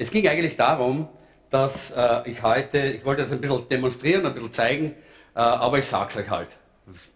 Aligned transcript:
Es 0.00 0.12
ging 0.12 0.28
eigentlich 0.28 0.54
darum, 0.54 1.08
dass 1.50 1.90
äh, 1.90 2.20
ich 2.26 2.40
heute, 2.44 2.78
ich 2.78 3.04
wollte 3.04 3.22
das 3.22 3.32
ein 3.32 3.40
bisschen 3.40 3.68
demonstrieren, 3.68 4.24
ein 4.24 4.32
bisschen 4.32 4.52
zeigen, 4.52 4.94
äh, 5.34 5.40
aber 5.40 5.78
ich 5.78 5.86
sage 5.86 6.06
es 6.10 6.16
euch 6.18 6.30
halt. 6.30 6.56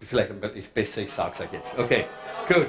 Vielleicht 0.00 0.30
ist 0.30 0.56
es 0.56 0.68
besser, 0.68 1.02
ich 1.02 1.12
sage 1.12 1.30
es 1.32 1.40
euch 1.42 1.52
jetzt. 1.52 1.78
Okay, 1.78 2.06
gut. 2.48 2.66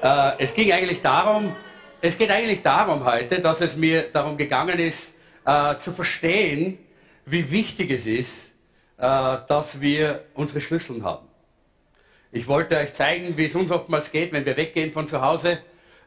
Äh, 0.00 0.32
es 0.38 0.54
ging 0.54 0.70
eigentlich 0.70 1.02
darum, 1.02 1.56
es 2.00 2.16
geht 2.16 2.30
eigentlich 2.30 2.62
darum 2.62 3.04
heute, 3.04 3.40
dass 3.40 3.60
es 3.60 3.76
mir 3.76 4.12
darum 4.12 4.36
gegangen 4.36 4.78
ist, 4.78 5.16
äh, 5.44 5.74
zu 5.74 5.90
verstehen, 5.90 6.78
wie 7.26 7.50
wichtig 7.50 7.90
es 7.90 8.06
ist, 8.06 8.54
äh, 8.98 9.38
dass 9.48 9.80
wir 9.80 10.22
unsere 10.34 10.60
Schlüsseln 10.60 11.02
haben. 11.02 11.26
Ich 12.30 12.46
wollte 12.46 12.76
euch 12.76 12.94
zeigen, 12.94 13.36
wie 13.36 13.46
es 13.46 13.56
uns 13.56 13.72
oftmals 13.72 14.12
geht, 14.12 14.32
wenn 14.32 14.46
wir 14.46 14.56
weggehen 14.56 14.92
von 14.92 15.08
zu 15.08 15.20
Hause. 15.20 15.58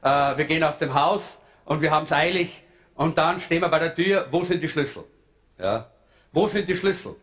Äh, 0.01 0.37
wir 0.37 0.45
gehen 0.45 0.63
aus 0.63 0.77
dem 0.79 0.93
Haus 0.93 1.41
und 1.65 1.81
wir 1.81 1.91
haben 1.91 2.05
es 2.05 2.13
eilig 2.13 2.64
und 2.95 3.17
dann 3.17 3.39
stehen 3.39 3.61
wir 3.61 3.69
bei 3.69 3.79
der 3.79 3.93
Tür, 3.93 4.27
wo 4.31 4.43
sind 4.43 4.63
die 4.63 4.69
Schlüssel? 4.69 5.03
Ja? 5.59 5.89
Wo 6.31 6.47
sind 6.47 6.67
die 6.67 6.75
Schlüssel? 6.75 7.15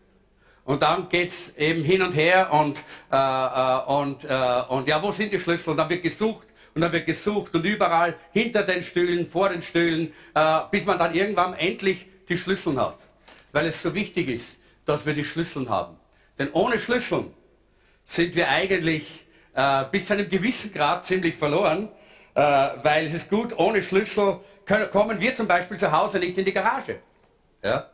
Und 0.65 0.83
dann 0.83 1.09
geht 1.09 1.31
es 1.31 1.57
eben 1.57 1.83
hin 1.83 2.03
und 2.03 2.15
her 2.15 2.53
und, 2.53 2.79
äh, 3.11 3.17
äh, 3.17 3.85
und, 3.87 4.25
äh, 4.25 4.63
und 4.69 4.87
ja, 4.87 5.03
wo 5.03 5.11
sind 5.11 5.33
die 5.33 5.41
Schlüssel? 5.41 5.71
Und 5.71 5.77
dann 5.79 5.91
wird 5.91 6.03
gesucht 6.03 6.47
und 6.75 6.83
dann 6.83 6.93
wird 6.93 7.07
gesucht 7.07 7.55
und 7.55 7.65
überall 7.65 8.15
hinter 8.33 8.63
den 8.63 8.83
Stühlen, 8.83 9.27
vor 9.27 9.49
den 9.49 9.63
Stühlen, 9.63 10.13
äh, 10.35 10.61
bis 10.71 10.85
man 10.87 10.99
dann 10.99 11.15
irgendwann 11.15 11.55
endlich 11.55 12.07
die 12.29 12.39
Schlüssel 12.39 12.81
hat. 12.81 12.99
Weil 13.51 13.67
es 13.67 13.83
so 13.83 13.95
wichtig 13.95 14.29
ist, 14.29 14.61
dass 14.87 15.05
wir 15.05 15.15
die 15.15 15.25
Schlüssel 15.25 15.69
haben. 15.69 15.97
Denn 16.39 16.53
ohne 16.53 16.79
Schlüssel 16.79 17.27
sind 18.05 18.35
wir 18.35 18.49
eigentlich 18.49 19.27
äh, 19.55 19.85
bis 19.91 20.07
zu 20.07 20.15
einem 20.15 20.29
gewissen 20.29 20.73
Grad 20.73 21.05
ziemlich 21.05 21.35
verloren, 21.35 21.89
äh, 22.35 22.41
weil 22.41 23.07
es 23.07 23.15
ist 23.15 23.31
gut, 23.31 23.57
ohne 23.59 23.83
Schlüssel 23.83 24.39
können, 24.65 24.91
kommen 24.91 25.21
wir 25.21 25.35
zum 25.35 25.47
Beispiel 25.47 25.77
zu 25.77 25.93
Hause 25.93 26.19
nicht 26.19 26.37
in 26.39 26.45
die 26.45 26.53
Garage. 26.53 26.99
Ja? 27.63 27.89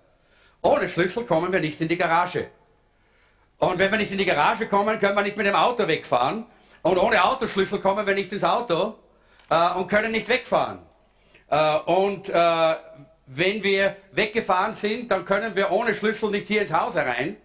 Ohne 0.63 0.89
Schlüssel 0.89 1.25
kommen 1.25 1.53
wir 1.53 1.61
nicht 1.61 1.81
in 1.81 1.89
die 1.89 1.97
Garage. 1.97 2.49
Und 3.59 3.79
wenn 3.79 3.91
wir 3.91 3.99
nicht 3.99 4.13
in 4.13 4.19
die 4.19 4.25
Garage 4.25 4.67
kommen, 4.69 4.99
können 4.99 5.17
wir 5.17 5.23
nicht 5.23 5.37
mit 5.37 5.47
dem 5.47 5.55
Auto 5.55 5.87
wegfahren. 5.89 6.47
Und 6.83 6.99
ohne 6.99 7.25
Autoschlüssel 7.25 7.81
kommen 7.81 8.07
wir 8.07 8.15
nicht 8.15 8.33
ins 8.33 8.45
Auto 8.45 8.95
äh, 9.51 9.73
und 9.73 9.89
können 9.89 10.13
nicht 10.13 10.29
wegfahren. 10.29 10.79
Äh, 11.51 11.77
und 11.79 12.29
äh, 12.29 12.75
wenn 13.27 13.63
wir 13.63 13.97
weggefahren 14.13 14.75
sind, 14.75 15.11
dann 15.11 15.25
können 15.25 15.57
wir 15.57 15.71
ohne 15.73 15.95
Schlüssel 15.95 16.31
nicht 16.31 16.47
hier 16.47 16.63
ins 16.63 16.73
Haus 16.73 16.95
herein, 16.95 17.37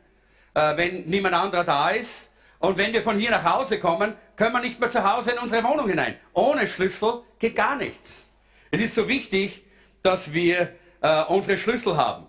äh, 0.54 0.78
wenn 0.78 1.06
niemand 1.06 1.36
anderer 1.36 1.64
da 1.64 1.90
ist. 1.90 2.32
Und 2.60 2.78
wenn 2.78 2.94
wir 2.94 3.04
von 3.04 3.18
hier 3.18 3.32
nach 3.32 3.44
Hause 3.44 3.80
kommen, 3.80 4.16
können 4.36 4.54
wir 4.54 4.62
nicht 4.62 4.80
mehr 4.80 4.90
zu 4.90 5.04
Hause 5.04 5.32
in 5.32 5.40
unsere 5.40 5.64
Wohnung 5.64 5.90
hinein. 5.90 6.16
Ohne 6.34 6.68
Schlüssel 6.68 7.24
geht 7.40 7.56
gar 7.56 7.76
nichts. 7.76 8.33
Es 8.74 8.82
ist 8.82 8.96
so 8.96 9.08
wichtig, 9.08 9.64
dass 10.02 10.34
wir 10.34 10.74
äh, 11.00 11.24
unsere 11.26 11.60
Schlüssel 11.60 11.96
haben. 11.96 12.26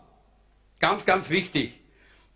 Ganz, 0.78 1.06
ganz 1.06 1.30
wichtig. 1.30 1.80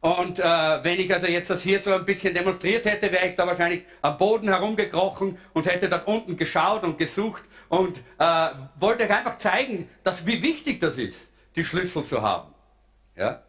Und 0.00 0.38
äh, 0.38 0.42
wenn 0.42 0.98
ich 0.98 1.12
also 1.12 1.26
jetzt 1.26 1.50
das 1.50 1.60
hier 1.60 1.78
so 1.78 1.92
ein 1.92 2.06
bisschen 2.06 2.32
demonstriert 2.32 2.86
hätte, 2.86 3.12
wäre 3.12 3.28
ich 3.28 3.36
da 3.36 3.46
wahrscheinlich 3.46 3.84
am 4.00 4.16
Boden 4.16 4.48
herumgekrochen 4.48 5.36
und 5.52 5.66
hätte 5.66 5.90
dort 5.90 6.06
unten 6.06 6.38
geschaut 6.38 6.84
und 6.84 6.96
gesucht 6.96 7.42
und 7.68 7.98
äh, 8.18 8.48
wollte 8.76 9.04
euch 9.04 9.10
einfach 9.10 9.36
zeigen, 9.36 9.90
dass, 10.04 10.24
wie 10.24 10.42
wichtig 10.42 10.80
das 10.80 10.96
ist, 10.96 11.34
die 11.54 11.62
Schlüssel 11.62 12.02
zu 12.04 12.22
haben. 12.22 12.54
Ja? 13.14 13.42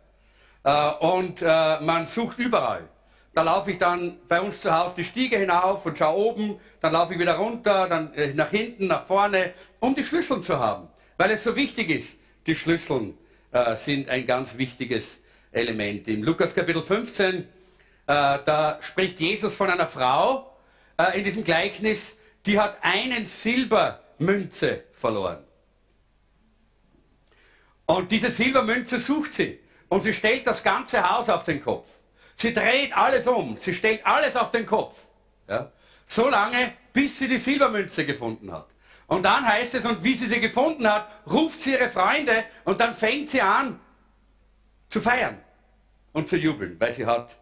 Äh, 0.66 1.06
und 1.06 1.42
äh, 1.42 1.80
man 1.80 2.06
sucht 2.06 2.38
überall. 2.38 2.90
Da 3.34 3.44
laufe 3.44 3.72
ich 3.72 3.78
dann 3.78 4.18
bei 4.28 4.42
uns 4.42 4.62
zu 4.62 4.76
Hause 4.76 4.96
die 4.98 5.04
Stiege 5.04 5.38
hinauf 5.38 5.86
und 5.86 5.98
schaue 5.98 6.18
oben, 6.18 6.60
dann 6.82 6.94
laufe 6.94 7.14
ich 7.14 7.20
wieder 7.20 7.36
runter, 7.36 7.88
dann 7.88 8.14
äh, 8.14 8.34
nach 8.34 8.50
hinten, 8.50 8.88
nach 8.88 9.06
vorne, 9.06 9.54
um 9.80 9.94
die 9.96 10.04
Schlüssel 10.04 10.42
zu 10.42 10.60
haben. 10.60 10.88
Weil 11.18 11.32
es 11.32 11.44
so 11.44 11.56
wichtig 11.56 11.90
ist, 11.90 12.20
die 12.48 12.56
Schlüssel 12.56 13.14
äh, 13.52 13.76
sind 13.76 14.10
ein 14.10 14.26
ganz 14.26 14.58
wichtiges 14.58 15.24
Element. 15.52 16.08
Im 16.08 16.24
Lukas 16.24 16.56
Kapitel 16.56 16.82
15, 16.82 17.36
äh, 17.36 17.44
da 18.06 18.80
spricht 18.82 19.20
Jesus 19.20 19.56
von 19.56 19.70
einer 19.70 19.88
Frau 19.88 20.58
äh, 20.98 21.18
in 21.18 21.24
diesem 21.24 21.44
Gleichnis, 21.44 22.18
die 22.46 22.60
hat 22.60 22.78
einen 22.82 23.26
Silbermünze 23.26 24.86
verloren. 24.94 25.44
Und 27.86 28.12
diese 28.12 28.30
Silbermünze 28.30 29.00
sucht 29.00 29.34
sie 29.34 29.60
und 29.88 30.02
sie 30.02 30.14
stellt 30.14 30.46
das 30.46 30.64
ganze 30.64 31.10
Haus 31.10 31.30
auf 31.30 31.44
den 31.44 31.64
Kopf. 31.64 31.88
Sie 32.40 32.54
dreht 32.54 32.96
alles 32.96 33.28
um, 33.28 33.58
sie 33.58 33.74
stellt 33.74 34.06
alles 34.06 34.38
auf 34.38 34.50
den 34.50 34.66
Kopf. 34.66 34.98
Ja? 35.50 35.74
So 36.06 36.30
lange, 36.30 36.72
bis 36.94 37.20
sie 37.20 37.28
die 37.28 37.38
Silbermünze 37.38 38.06
gefunden 38.06 38.50
hat. 38.54 38.68
Und 39.08 39.24
dann 39.24 39.46
heißt 39.46 39.76
es, 39.76 39.86
und 39.86 40.06
wie 40.06 40.16
sie 40.16 40.28
sie 40.28 40.40
gefunden 40.40 40.90
hat, 40.90 41.10
ruft 41.30 41.60
sie 41.60 41.74
ihre 41.74 41.90
Freunde 41.90 42.46
und 42.64 42.80
dann 42.80 42.94
fängt 42.94 43.30
sie 43.30 43.42
an, 43.42 43.78
zu 44.88 45.02
feiern 45.02 45.38
und 46.14 46.30
zu 46.30 46.38
jubeln, 46.38 46.80
weil 46.80 46.94
sie 46.94 47.06
hat 47.06 47.38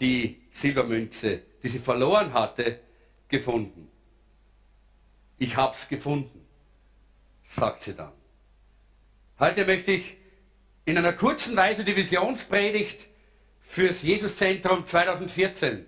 die 0.00 0.40
Silbermünze, 0.50 1.42
die 1.62 1.68
sie 1.68 1.78
verloren 1.78 2.32
hatte, 2.32 2.80
gefunden. 3.28 3.90
Ich 5.36 5.58
hab's 5.58 5.90
gefunden, 5.90 6.46
sagt 7.44 7.80
sie 7.80 7.94
dann. 7.94 8.12
Heute 9.38 9.66
möchte 9.66 9.92
ich 9.92 10.16
in 10.86 10.96
einer 10.96 11.12
kurzen 11.12 11.54
Weise 11.54 11.84
die 11.84 11.96
Visionspredigt 11.96 13.08
fürs 13.68 14.02
Jesuszentrum 14.02 14.86
2014 14.86 15.84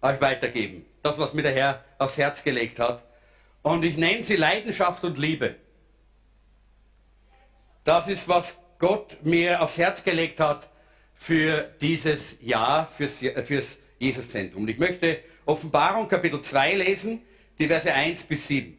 euch 0.00 0.20
weitergeben. 0.22 0.86
Das, 1.02 1.18
was 1.18 1.34
mir 1.34 1.42
der 1.42 1.52
Herr 1.52 1.84
aufs 1.98 2.16
Herz 2.16 2.42
gelegt 2.42 2.78
hat. 2.78 3.04
Und 3.62 3.84
ich 3.84 3.98
nenne 3.98 4.22
sie 4.22 4.36
Leidenschaft 4.36 5.04
und 5.04 5.18
Liebe. 5.18 5.56
Das 7.84 8.08
ist, 8.08 8.26
was 8.26 8.58
Gott 8.78 9.18
mir 9.22 9.60
aufs 9.60 9.76
Herz 9.76 10.02
gelegt 10.02 10.40
hat 10.40 10.70
für 11.14 11.70
dieses 11.82 12.40
Jahr, 12.40 12.86
fürs, 12.86 13.22
fürs 13.44 13.80
Jesuszentrum. 13.98 14.62
Und 14.62 14.68
ich 14.68 14.78
möchte 14.78 15.20
Offenbarung 15.44 16.08
Kapitel 16.08 16.40
2 16.40 16.74
lesen, 16.76 17.20
die 17.58 17.66
Verse 17.66 17.92
1 17.92 18.22
bis 18.24 18.46
7. 18.48 18.78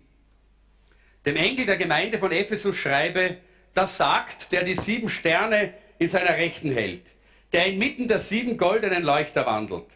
Dem 1.25 1.35
Engel 1.35 1.67
der 1.67 1.77
Gemeinde 1.77 2.17
von 2.17 2.31
Ephesus 2.31 2.75
schreibe, 2.75 3.37
das 3.75 3.97
sagt, 3.97 4.51
der 4.51 4.63
die 4.63 4.73
sieben 4.73 5.09
Sterne 5.09 5.75
in 5.99 6.07
seiner 6.07 6.35
Rechten 6.37 6.71
hält, 6.73 7.03
der 7.53 7.67
inmitten 7.67 8.07
der 8.07 8.19
sieben 8.19 8.57
goldenen 8.57 9.03
Leuchter 9.03 9.45
wandelt. 9.45 9.87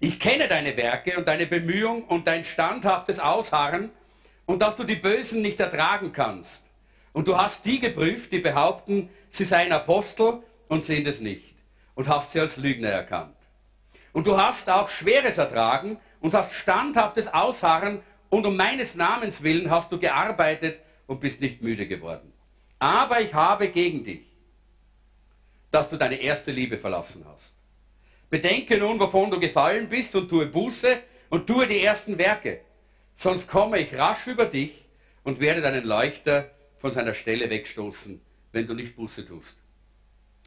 Ich 0.00 0.18
kenne 0.18 0.48
deine 0.48 0.76
Werke 0.76 1.16
und 1.16 1.28
deine 1.28 1.46
Bemühung 1.46 2.04
und 2.04 2.26
dein 2.26 2.44
standhaftes 2.44 3.20
Ausharren 3.20 3.90
und 4.46 4.62
dass 4.62 4.76
du 4.76 4.84
die 4.84 4.96
Bösen 4.96 5.42
nicht 5.42 5.60
ertragen 5.60 6.12
kannst 6.12 6.64
und 7.12 7.28
du 7.28 7.36
hast 7.36 7.64
die 7.66 7.78
geprüft, 7.78 8.32
die 8.32 8.38
behaupten, 8.38 9.10
sie 9.28 9.44
seien 9.44 9.72
Apostel 9.72 10.42
und 10.68 10.82
sind 10.82 11.06
es 11.06 11.20
nicht. 11.20 11.56
Und 11.94 12.08
hast 12.08 12.32
sie 12.32 12.40
als 12.40 12.56
Lügner 12.56 12.88
erkannt. 12.88 13.36
Und 14.12 14.26
du 14.26 14.38
hast 14.38 14.70
auch 14.70 14.88
Schweres 14.88 15.36
ertragen 15.36 15.98
und 16.20 16.32
hast 16.32 16.54
standhaftes 16.54 17.32
Ausharren 17.32 18.00
und 18.30 18.46
um 18.46 18.56
meines 18.56 18.94
Namens 18.94 19.42
willen 19.42 19.70
hast 19.70 19.92
du 19.92 19.98
gearbeitet 19.98 20.80
und 21.06 21.20
bist 21.20 21.42
nicht 21.42 21.60
müde 21.60 21.86
geworden. 21.86 22.32
Aber 22.78 23.20
ich 23.20 23.34
habe 23.34 23.68
gegen 23.68 24.04
dich, 24.04 24.22
dass 25.72 25.90
du 25.90 25.96
deine 25.96 26.20
erste 26.20 26.52
Liebe 26.52 26.76
verlassen 26.76 27.24
hast. 27.26 27.56
Bedenke 28.30 28.78
nun, 28.78 29.00
wovon 29.00 29.30
du 29.30 29.40
gefallen 29.40 29.88
bist 29.88 30.14
und 30.14 30.28
tue 30.28 30.46
Buße 30.46 31.00
und 31.30 31.46
tue 31.46 31.66
die 31.66 31.82
ersten 31.82 32.16
Werke. 32.18 32.60
Sonst 33.14 33.48
komme 33.48 33.78
ich 33.80 33.94
rasch 33.94 34.26
über 34.26 34.46
dich 34.46 34.86
und 35.24 35.40
werde 35.40 35.60
deinen 35.60 35.84
Leuchter 35.84 36.50
von 36.78 36.92
seiner 36.92 37.14
Stelle 37.14 37.50
wegstoßen, 37.50 38.20
wenn 38.52 38.66
du 38.66 38.74
nicht 38.74 38.96
Buße 38.96 39.26
tust. 39.26 39.56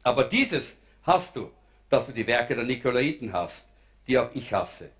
Aber 0.02 0.24
dieses 0.24 0.80
hast 1.02 1.36
du, 1.36 1.50
dass 1.88 2.06
du 2.06 2.12
die 2.12 2.26
Werke 2.26 2.54
der 2.54 2.64
Nikolaiten 2.64 3.32
hast, 3.32 3.68
die 4.06 4.18
auch 4.18 4.30
ich 4.34 4.52
hasse. 4.52 4.90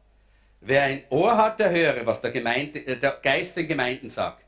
Wer 0.61 0.83
ein 0.83 1.05
Ohr 1.11 1.37
hat, 1.37 1.61
der 1.61 1.71
höre, 1.71 2.06
was 2.06 2.21
der, 2.21 2.33
Gemeinde, 2.33 2.85
äh, 2.87 2.99
der 2.99 3.12
Geist 3.23 3.56
den 3.56 3.69
Gemeinden 3.69 4.11
sagt. 4.11 4.47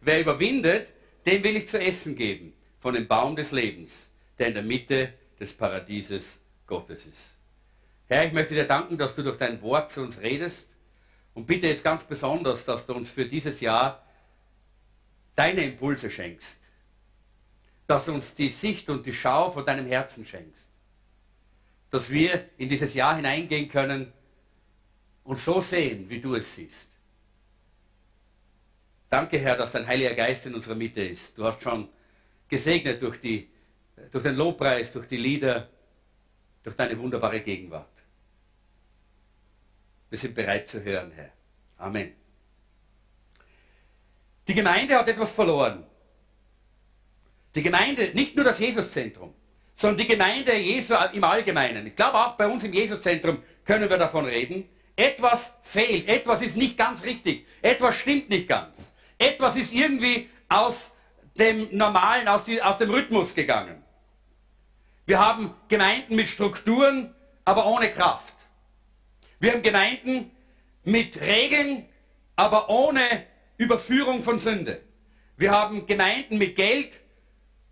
Wer 0.00 0.20
überwindet, 0.20 0.92
dem 1.26 1.44
will 1.44 1.56
ich 1.56 1.68
zu 1.68 1.80
essen 1.80 2.16
geben, 2.16 2.52
von 2.80 2.94
dem 2.94 3.06
Baum 3.06 3.36
des 3.36 3.52
Lebens, 3.52 4.10
der 4.38 4.48
in 4.48 4.54
der 4.54 4.62
Mitte 4.62 5.12
des 5.40 5.56
Paradieses 5.56 6.40
Gottes 6.66 7.06
ist. 7.06 7.34
Herr, 8.06 8.26
ich 8.26 8.32
möchte 8.32 8.54
dir 8.54 8.66
danken, 8.66 8.98
dass 8.98 9.14
du 9.14 9.22
durch 9.22 9.38
dein 9.38 9.60
Wort 9.62 9.90
zu 9.90 10.02
uns 10.02 10.20
redest 10.20 10.76
und 11.34 11.46
bitte 11.46 11.66
jetzt 11.68 11.82
ganz 11.82 12.04
besonders, 12.04 12.64
dass 12.64 12.84
du 12.84 12.94
uns 12.94 13.10
für 13.10 13.26
dieses 13.26 13.60
Jahr 13.60 14.04
deine 15.34 15.64
Impulse 15.64 16.10
schenkst, 16.10 16.60
dass 17.86 18.04
du 18.04 18.12
uns 18.12 18.34
die 18.34 18.50
Sicht 18.50 18.90
und 18.90 19.06
die 19.06 19.12
Schau 19.12 19.50
von 19.50 19.64
deinem 19.64 19.86
Herzen 19.86 20.24
schenkst, 20.24 20.68
dass 21.90 22.10
wir 22.10 22.50
in 22.58 22.68
dieses 22.68 22.94
Jahr 22.94 23.16
hineingehen 23.16 23.68
können 23.68 24.12
und 25.24 25.38
so 25.38 25.60
sehen, 25.60 26.10
wie 26.10 26.20
du 26.20 26.34
es 26.34 26.54
siehst. 26.54 26.96
Danke, 29.08 29.38
Herr, 29.38 29.56
dass 29.56 29.72
dein 29.72 29.86
Heiliger 29.86 30.14
Geist 30.14 30.46
in 30.46 30.54
unserer 30.54 30.76
Mitte 30.76 31.02
ist. 31.02 31.36
Du 31.36 31.44
hast 31.44 31.62
schon 31.62 31.88
gesegnet 32.48 33.02
durch, 33.02 33.20
die, 33.20 33.50
durch 34.10 34.24
den 34.24 34.34
Lobpreis, 34.34 34.92
durch 34.92 35.06
die 35.06 35.16
Lieder, 35.16 35.68
durch 36.62 36.76
deine 36.76 36.98
wunderbare 36.98 37.40
Gegenwart. 37.40 37.88
Wir 40.08 40.18
sind 40.18 40.34
bereit 40.34 40.68
zu 40.68 40.82
hören, 40.82 41.12
Herr. 41.12 41.30
Amen. 41.78 42.14
Die 44.46 44.54
Gemeinde 44.54 44.98
hat 44.98 45.08
etwas 45.08 45.32
verloren. 45.32 45.84
Die 47.54 47.62
Gemeinde, 47.62 48.10
nicht 48.14 48.34
nur 48.36 48.44
das 48.44 48.58
Jesuszentrum, 48.58 49.34
sondern 49.74 49.98
die 49.98 50.08
Gemeinde 50.08 50.54
Jesu 50.56 50.94
im 51.12 51.24
Allgemeinen. 51.24 51.86
Ich 51.86 51.96
glaube 51.96 52.18
auch 52.18 52.36
bei 52.36 52.46
uns 52.46 52.64
im 52.64 52.72
Jesuszentrum 52.72 53.42
können 53.64 53.88
wir 53.88 53.96
davon 53.96 54.26
reden. 54.26 54.68
Etwas 54.94 55.56
fehlt, 55.62 56.08
etwas 56.08 56.42
ist 56.42 56.56
nicht 56.56 56.76
ganz 56.76 57.04
richtig, 57.04 57.46
etwas 57.62 57.96
stimmt 57.96 58.28
nicht 58.28 58.48
ganz. 58.48 58.94
Etwas 59.16 59.56
ist 59.56 59.72
irgendwie 59.72 60.28
aus 60.48 60.92
dem 61.38 61.68
Normalen, 61.76 62.28
aus, 62.28 62.44
die, 62.44 62.60
aus 62.60 62.78
dem 62.78 62.90
Rhythmus 62.90 63.34
gegangen. 63.34 63.82
Wir 65.06 65.18
haben 65.18 65.54
Gemeinden 65.68 66.16
mit 66.16 66.28
Strukturen, 66.28 67.14
aber 67.44 67.66
ohne 67.66 67.90
Kraft. 67.90 68.34
Wir 69.38 69.52
haben 69.52 69.62
Gemeinden 69.62 70.30
mit 70.84 71.20
Regeln, 71.20 71.88
aber 72.36 72.68
ohne 72.68 73.26
Überführung 73.56 74.22
von 74.22 74.38
Sünde. 74.38 74.82
Wir 75.36 75.50
haben 75.50 75.86
Gemeinden 75.86 76.38
mit 76.38 76.56
Geld, 76.56 77.00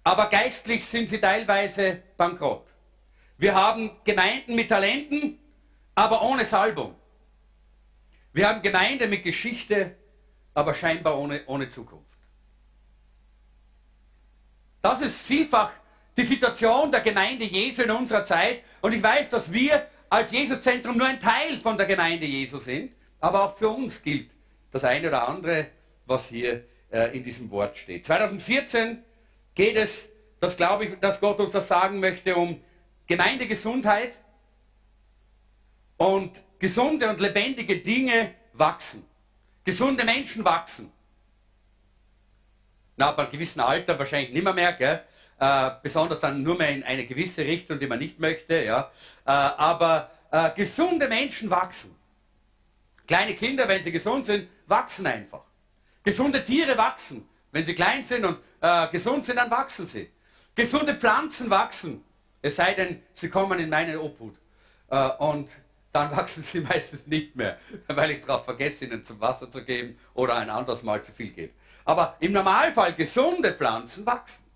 aber 0.05 0.31
geistlich 0.31 0.87
sind 0.87 1.09
sie 1.09 1.21
teilweise 1.21 2.03
bankrott. 2.17 2.67
Wir 3.37 3.55
haben 3.55 3.91
Gemeinden 4.05 4.55
mit 4.55 4.69
Talenten, 4.69 5.39
aber 5.95 6.23
ohne 6.23 6.45
Salbung. 6.45 6.95
Wir 8.33 8.49
haben 8.49 8.63
Gemeinden 8.63 9.11
mit 9.11 9.23
Geschichte, 9.23 9.97
aber 10.55 10.75
scheinbar 10.75 11.19
ohne, 11.19 11.43
ohne 11.47 11.69
Zukunft. 11.69 12.19
Das 14.81 15.01
ist 15.01 15.23
vielfach 15.23 15.71
die 16.19 16.25
Situation 16.25 16.91
der 16.91 17.01
Gemeinde 17.01 17.45
Jesu 17.45 17.83
in 17.83 17.93
unserer 17.93 18.25
Zeit. 18.25 18.63
Und 18.83 18.93
ich 18.93 19.03
weiß, 19.03 19.31
dass 19.31 19.53
wir 19.53 19.87
als 20.11 20.33
Jesuszentrum 20.33 20.99
nur 20.99 21.07
ein 21.07 21.21
Teil 21.21 21.59
von 21.59 21.77
der 21.77 21.87
Gemeinde 21.87 22.27
Jesu 22.27 22.59
sind, 22.59 22.93
aber 23.21 23.45
auch 23.45 23.57
für 23.57 23.69
uns 23.69 24.03
gilt 24.03 24.31
das 24.73 24.85
eine 24.85 25.09
oder 25.09 25.29
andere, 25.29 25.69
was 26.07 26.29
hier 26.29 26.65
äh, 26.91 27.17
in 27.17 27.23
diesem 27.23 27.49
Wort 27.51 27.77
steht. 27.77 28.05
2014 28.05 28.99
geht 29.55 29.77
es, 29.77 30.11
das 30.41 30.57
glaube 30.57 30.87
ich, 30.87 30.99
dass 30.99 31.21
Gott 31.21 31.39
uns 31.39 31.53
das 31.53 31.69
sagen 31.69 32.01
möchte, 32.01 32.35
um 32.35 32.61
Gemeindegesundheit 33.07 34.19
und 35.99 36.43
gesunde 36.59 37.09
und 37.09 37.21
lebendige 37.21 37.77
Dinge 37.77 38.35
wachsen. 38.55 39.07
Gesunde 39.63 40.05
Menschen 40.05 40.45
wachsen. 40.45 40.91
Na, 42.97 43.11
ab 43.11 43.19
einem 43.21 43.31
gewissen 43.31 43.61
Alter 43.61 43.97
wahrscheinlich 43.97 44.33
nicht 44.33 44.43
mehr, 44.43 44.53
mehr 44.53 44.73
gell? 44.73 45.05
Äh, 45.41 45.71
besonders 45.83 46.21
dann 46.21 46.43
nur 46.43 46.57
mehr 46.57 46.71
in 46.71 46.83
eine 46.83 47.07
gewisse 47.07 47.45
Richtung, 47.45 47.79
die 47.79 47.87
man 47.87 48.01
nicht 48.01 48.19
möchte. 48.19 48.65
Ja? 48.65 48.91
Äh, 49.25 49.31
aber 49.31 50.11
äh, 50.31 50.51
gesunde 50.55 51.09
Menschen 51.09 51.49
wachsen. 51.51 51.95
Kleine 53.07 53.35
Kinder, 53.35 53.69
wenn 53.69 53.83
sie 53.83 53.93
gesund 53.93 54.27
sind, 54.27 54.49
wachsen 54.67 55.07
einfach. 55.07 55.43
Gesunde 56.03 56.43
Tiere 56.43 56.77
wachsen. 56.77 57.29
Wenn 57.53 57.65
sie 57.65 57.75
klein 57.75 58.05
sind 58.05 58.25
und 58.25 58.39
äh, 58.61 58.89
gesund 58.89 59.25
sind, 59.25 59.37
dann 59.37 59.51
wachsen 59.51 59.87
sie. 59.87 60.11
Gesunde 60.55 60.97
Pflanzen 60.97 61.49
wachsen. 61.49 62.05
Es 62.43 62.57
sei 62.57 62.75
denn, 62.75 63.03
sie 63.13 63.29
kommen 63.29 63.59
in 63.59 63.71
meine 63.71 64.01
Obhut. 64.01 64.37
Äh, 64.91 65.09
und 65.19 65.49
dann 65.93 66.11
wachsen 66.17 66.43
sie 66.43 66.61
meistens 66.61 67.07
nicht 67.07 67.37
mehr, 67.37 67.59
weil 67.87 68.11
ich 68.11 68.21
darauf 68.21 68.45
vergesse, 68.45 68.87
ihnen 68.87 69.05
zum 69.05 69.21
Wasser 69.21 69.51
zu 69.51 69.65
geben 69.65 69.99
oder 70.15 70.35
ein 70.35 70.51
anderes 70.51 70.83
Mal 70.83 71.03
zu 71.03 71.13
viel 71.13 71.31
gebe. 71.31 71.53
Aber 71.85 72.17
im 72.21 72.33
Normalfall 72.33 72.93
gesunde 72.95 73.55
Pflanzen 73.55 74.05
wachsen. 74.05 74.48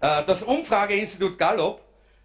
Äh, 0.00 0.24
das 0.24 0.42
Umfrageinstitut 0.42 1.38
Gallup 1.38 1.80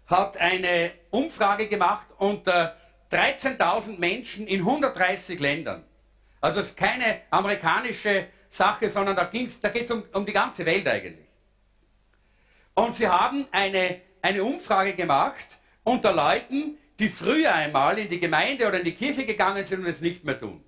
hat 0.06 0.36
eine 0.36 0.92
Umfrage 1.10 1.68
gemacht 1.68 2.08
unter 2.18 2.76
13.000 3.10 3.98
Menschen 3.98 4.46
in 4.46 4.60
130 4.60 5.40
Ländern. 5.40 5.84
Also 6.40 6.60
es 6.60 6.70
ist 6.70 6.76
keine 6.76 7.22
amerikanische 7.30 8.26
Sache, 8.48 8.88
sondern 8.90 9.16
da, 9.16 9.24
da 9.24 9.68
geht 9.68 9.84
es 9.84 9.90
um, 9.90 10.02
um 10.12 10.26
die 10.26 10.32
ganze 10.32 10.66
Welt 10.66 10.86
eigentlich. 10.86 11.26
Und 12.74 12.94
sie 12.94 13.08
haben 13.08 13.46
eine, 13.50 14.00
eine 14.20 14.44
Umfrage 14.44 14.94
gemacht 14.94 15.58
unter 15.84 16.12
Leuten, 16.12 16.76
die 16.98 17.08
früher 17.08 17.52
einmal 17.52 17.98
in 17.98 18.08
die 18.08 18.20
Gemeinde 18.20 18.66
oder 18.68 18.78
in 18.78 18.84
die 18.84 18.94
Kirche 18.94 19.24
gegangen 19.24 19.64
sind 19.64 19.80
und 19.80 19.86
es 19.86 20.00
nicht 20.00 20.24
mehr 20.24 20.38
tun. 20.38 20.62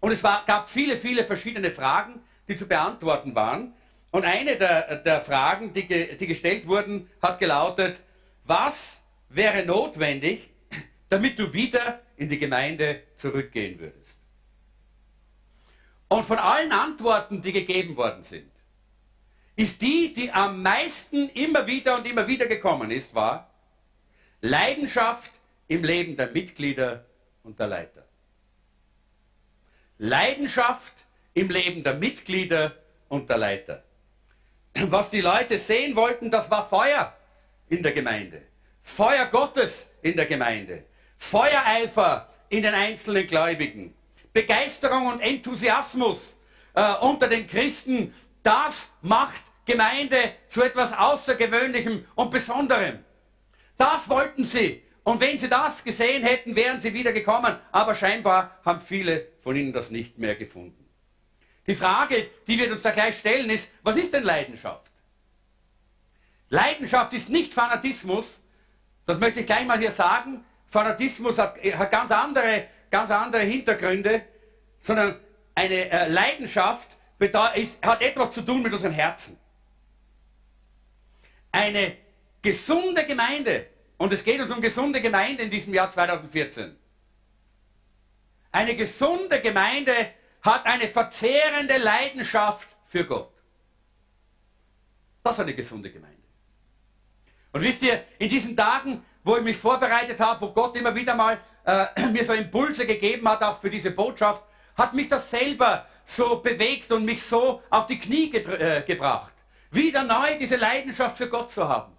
Und 0.00 0.12
es 0.12 0.22
war, 0.22 0.44
gab 0.44 0.68
viele, 0.68 0.96
viele 0.96 1.24
verschiedene 1.24 1.70
Fragen, 1.70 2.20
die 2.46 2.56
zu 2.56 2.68
beantworten 2.68 3.34
waren. 3.34 3.74
Und 4.10 4.24
eine 4.24 4.56
der, 4.56 4.96
der 4.96 5.20
Fragen, 5.20 5.72
die, 5.72 5.86
die 5.86 6.26
gestellt 6.26 6.66
wurden, 6.66 7.10
hat 7.20 7.38
gelautet, 7.38 8.00
was 8.44 9.02
wäre 9.28 9.66
notwendig, 9.66 10.50
damit 11.10 11.38
du 11.38 11.52
wieder 11.52 12.00
in 12.16 12.28
die 12.28 12.38
Gemeinde 12.38 13.02
zurückgehen 13.16 13.78
würdest? 13.78 14.18
Und 16.08 16.24
von 16.24 16.38
allen 16.38 16.72
Antworten, 16.72 17.42
die 17.42 17.52
gegeben 17.52 17.96
worden 17.96 18.22
sind, 18.22 18.50
ist 19.56 19.82
die, 19.82 20.14
die 20.14 20.30
am 20.30 20.62
meisten 20.62 21.28
immer 21.30 21.66
wieder 21.66 21.96
und 21.96 22.06
immer 22.06 22.26
wieder 22.26 22.46
gekommen 22.46 22.90
ist, 22.90 23.14
war 23.14 23.50
Leidenschaft 24.40 25.32
im 25.66 25.84
Leben 25.84 26.16
der 26.16 26.30
Mitglieder 26.30 27.04
und 27.42 27.58
der 27.58 27.66
Leiter. 27.66 28.06
Leidenschaft 29.98 30.94
im 31.34 31.50
Leben 31.50 31.82
der 31.82 31.94
Mitglieder 31.94 32.76
und 33.08 33.28
der 33.28 33.36
Leiter 33.36 33.82
was 34.86 35.10
die 35.10 35.20
Leute 35.20 35.58
sehen 35.58 35.96
wollten, 35.96 36.30
das 36.30 36.50
war 36.50 36.68
Feuer 36.68 37.12
in 37.68 37.82
der 37.82 37.92
Gemeinde. 37.92 38.42
Feuer 38.82 39.26
Gottes 39.26 39.90
in 40.02 40.16
der 40.16 40.26
Gemeinde. 40.26 40.84
Feuereifer 41.16 42.28
in 42.48 42.62
den 42.62 42.74
einzelnen 42.74 43.26
Gläubigen. 43.26 43.94
Begeisterung 44.32 45.06
und 45.06 45.20
Enthusiasmus 45.20 46.40
äh, 46.74 46.94
unter 46.94 47.28
den 47.28 47.46
Christen. 47.46 48.14
Das 48.42 48.92
macht 49.02 49.42
Gemeinde 49.66 50.32
zu 50.48 50.62
etwas 50.62 50.96
Außergewöhnlichem 50.96 52.04
und 52.14 52.30
Besonderem. 52.30 53.00
Das 53.76 54.08
wollten 54.08 54.44
sie. 54.44 54.82
Und 55.04 55.20
wenn 55.20 55.38
sie 55.38 55.48
das 55.48 55.84
gesehen 55.84 56.22
hätten, 56.22 56.54
wären 56.54 56.80
sie 56.80 56.92
wieder 56.92 57.12
gekommen. 57.12 57.56
Aber 57.72 57.94
scheinbar 57.94 58.58
haben 58.64 58.80
viele 58.80 59.28
von 59.40 59.56
ihnen 59.56 59.72
das 59.72 59.90
nicht 59.90 60.18
mehr 60.18 60.34
gefunden. 60.34 60.77
Die 61.68 61.74
Frage, 61.74 62.30
die 62.46 62.58
wir 62.58 62.72
uns 62.72 62.80
da 62.80 62.90
gleich 62.90 63.18
stellen, 63.18 63.50
ist, 63.50 63.70
was 63.82 63.96
ist 63.96 64.14
denn 64.14 64.24
Leidenschaft? 64.24 64.90
Leidenschaft 66.48 67.12
ist 67.12 67.28
nicht 67.28 67.52
Fanatismus, 67.52 68.42
das 69.04 69.18
möchte 69.18 69.40
ich 69.40 69.46
gleich 69.46 69.66
mal 69.66 69.78
hier 69.78 69.90
sagen. 69.90 70.44
Fanatismus 70.66 71.38
hat, 71.38 71.62
hat 71.62 71.90
ganz, 71.90 72.10
andere, 72.10 72.68
ganz 72.90 73.10
andere 73.10 73.42
Hintergründe, 73.42 74.22
sondern 74.78 75.20
eine 75.54 75.90
äh, 75.90 76.08
Leidenschaft 76.08 76.96
ist, 77.54 77.84
hat 77.84 78.00
etwas 78.00 78.32
zu 78.32 78.40
tun 78.40 78.62
mit 78.62 78.72
unserem 78.72 78.94
Herzen. 78.94 79.38
Eine 81.52 81.96
gesunde 82.40 83.04
Gemeinde, 83.04 83.66
und 83.98 84.10
es 84.14 84.24
geht 84.24 84.40
uns 84.40 84.50
um 84.50 84.62
gesunde 84.62 85.02
Gemeinde 85.02 85.42
in 85.42 85.50
diesem 85.50 85.74
Jahr 85.74 85.90
2014. 85.90 86.74
Eine 88.52 88.74
gesunde 88.74 89.40
Gemeinde 89.42 90.12
hat 90.42 90.66
eine 90.66 90.88
verzehrende 90.88 91.76
Leidenschaft 91.78 92.68
für 92.86 93.04
Gott. 93.04 93.32
Das 95.22 95.36
ist 95.36 95.40
eine 95.40 95.54
gesunde 95.54 95.90
Gemeinde. 95.90 96.16
Und 97.52 97.62
wisst 97.62 97.82
ihr, 97.82 98.04
in 98.18 98.28
diesen 98.28 98.56
Tagen, 98.56 99.04
wo 99.24 99.36
ich 99.36 99.42
mich 99.42 99.56
vorbereitet 99.56 100.20
habe, 100.20 100.40
wo 100.40 100.52
Gott 100.52 100.76
immer 100.76 100.94
wieder 100.94 101.14
mal 101.14 101.38
äh, 101.64 101.86
mir 102.12 102.24
so 102.24 102.32
Impulse 102.32 102.86
gegeben 102.86 103.28
hat, 103.28 103.42
auch 103.42 103.60
für 103.60 103.70
diese 103.70 103.90
Botschaft, 103.90 104.42
hat 104.76 104.94
mich 104.94 105.08
das 105.08 105.30
selber 105.30 105.86
so 106.04 106.40
bewegt 106.40 106.90
und 106.92 107.04
mich 107.04 107.22
so 107.22 107.62
auf 107.68 107.86
die 107.86 107.98
Knie 107.98 108.32
äh, 108.34 108.82
gebracht. 108.82 109.32
Wieder 109.70 110.02
neu 110.04 110.38
diese 110.38 110.56
Leidenschaft 110.56 111.18
für 111.18 111.28
Gott 111.28 111.50
zu 111.50 111.68
haben. 111.68 111.92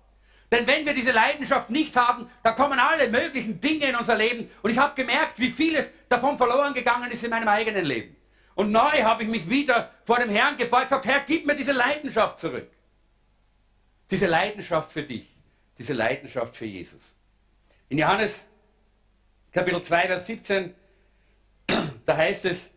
Denn 0.52 0.66
wenn 0.66 0.86
wir 0.86 0.94
diese 0.94 1.12
Leidenschaft 1.12 1.70
nicht 1.70 1.96
haben, 1.96 2.30
dann 2.42 2.56
kommen 2.56 2.80
alle 2.80 3.08
möglichen 3.10 3.62
Dinge 3.62 3.86
in 3.86 3.96
unser 3.96 4.16
Leben. 4.16 4.50
Und 4.64 4.72
ich 4.72 4.78
habe 4.80 4.96
gemerkt, 4.96 5.38
wie 5.38 5.52
vieles 5.52 5.92
davon 6.10 6.38
verloren 6.38 6.74
gegangen 6.74 7.12
ist 7.12 7.24
in 7.24 7.30
meinem 7.30 7.48
eigenen 7.48 7.86
Leben. 7.86 8.16
Und 8.60 8.74
neu 8.74 9.04
habe 9.04 9.24
ich 9.24 9.30
mich 9.30 9.50
wieder 9.50 9.90
vor 10.04 10.20
dem 10.20 10.30
Herrn 10.30 10.58
gebeugt 10.58 10.92
und 10.92 11.02
gesagt, 11.02 11.06
Herr, 11.06 11.22
gib 11.22 11.46
mir 11.46 11.56
diese 11.56 11.72
Leidenschaft 11.72 12.40
zurück. 12.40 12.70
Diese 14.12 14.28
Leidenschaft 14.28 14.92
für 14.92 15.02
dich, 15.02 15.26
diese 15.78 15.94
Leidenschaft 15.94 16.58
für 16.58 16.66
Jesus. 16.66 17.16
In 17.88 18.00
Johannes 18.00 18.50
Kapitel 19.54 19.82
2, 19.82 20.08
Vers 20.08 20.28
17, 20.28 20.76
da 22.06 22.18
heißt 22.18 22.44
es, 22.44 22.74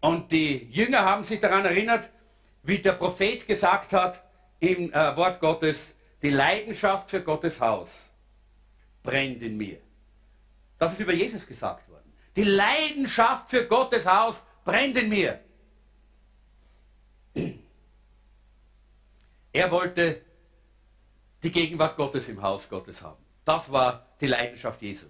und 0.00 0.30
die 0.30 0.70
Jünger 0.70 1.02
haben 1.04 1.24
sich 1.24 1.40
daran 1.40 1.64
erinnert, 1.64 2.08
wie 2.62 2.78
der 2.78 2.92
Prophet 2.92 3.48
gesagt 3.48 3.92
hat 3.92 4.22
im 4.60 4.92
äh, 4.92 5.16
Wort 5.16 5.40
Gottes, 5.40 5.98
die 6.22 6.30
Leidenschaft 6.30 7.10
für 7.10 7.20
Gottes 7.20 7.60
Haus 7.60 8.10
brennt 9.02 9.42
in 9.42 9.56
mir. 9.56 9.78
Das 10.78 10.92
ist 10.92 11.00
über 11.00 11.14
Jesus 11.14 11.44
gesagt 11.48 11.88
worden. 11.88 12.12
Die 12.36 12.44
Leidenschaft 12.44 13.50
für 13.50 13.66
Gottes 13.66 14.06
Haus 14.06 14.46
brennt 14.64 14.96
in 14.96 15.08
mir. 15.08 15.40
Er 19.52 19.70
wollte 19.70 20.22
die 21.42 21.52
Gegenwart 21.52 21.96
Gottes 21.96 22.28
im 22.28 22.42
Haus 22.42 22.68
Gottes 22.68 23.02
haben. 23.02 23.22
Das 23.44 23.70
war 23.70 24.06
die 24.20 24.26
Leidenschaft 24.26 24.82
Jesu. 24.82 25.06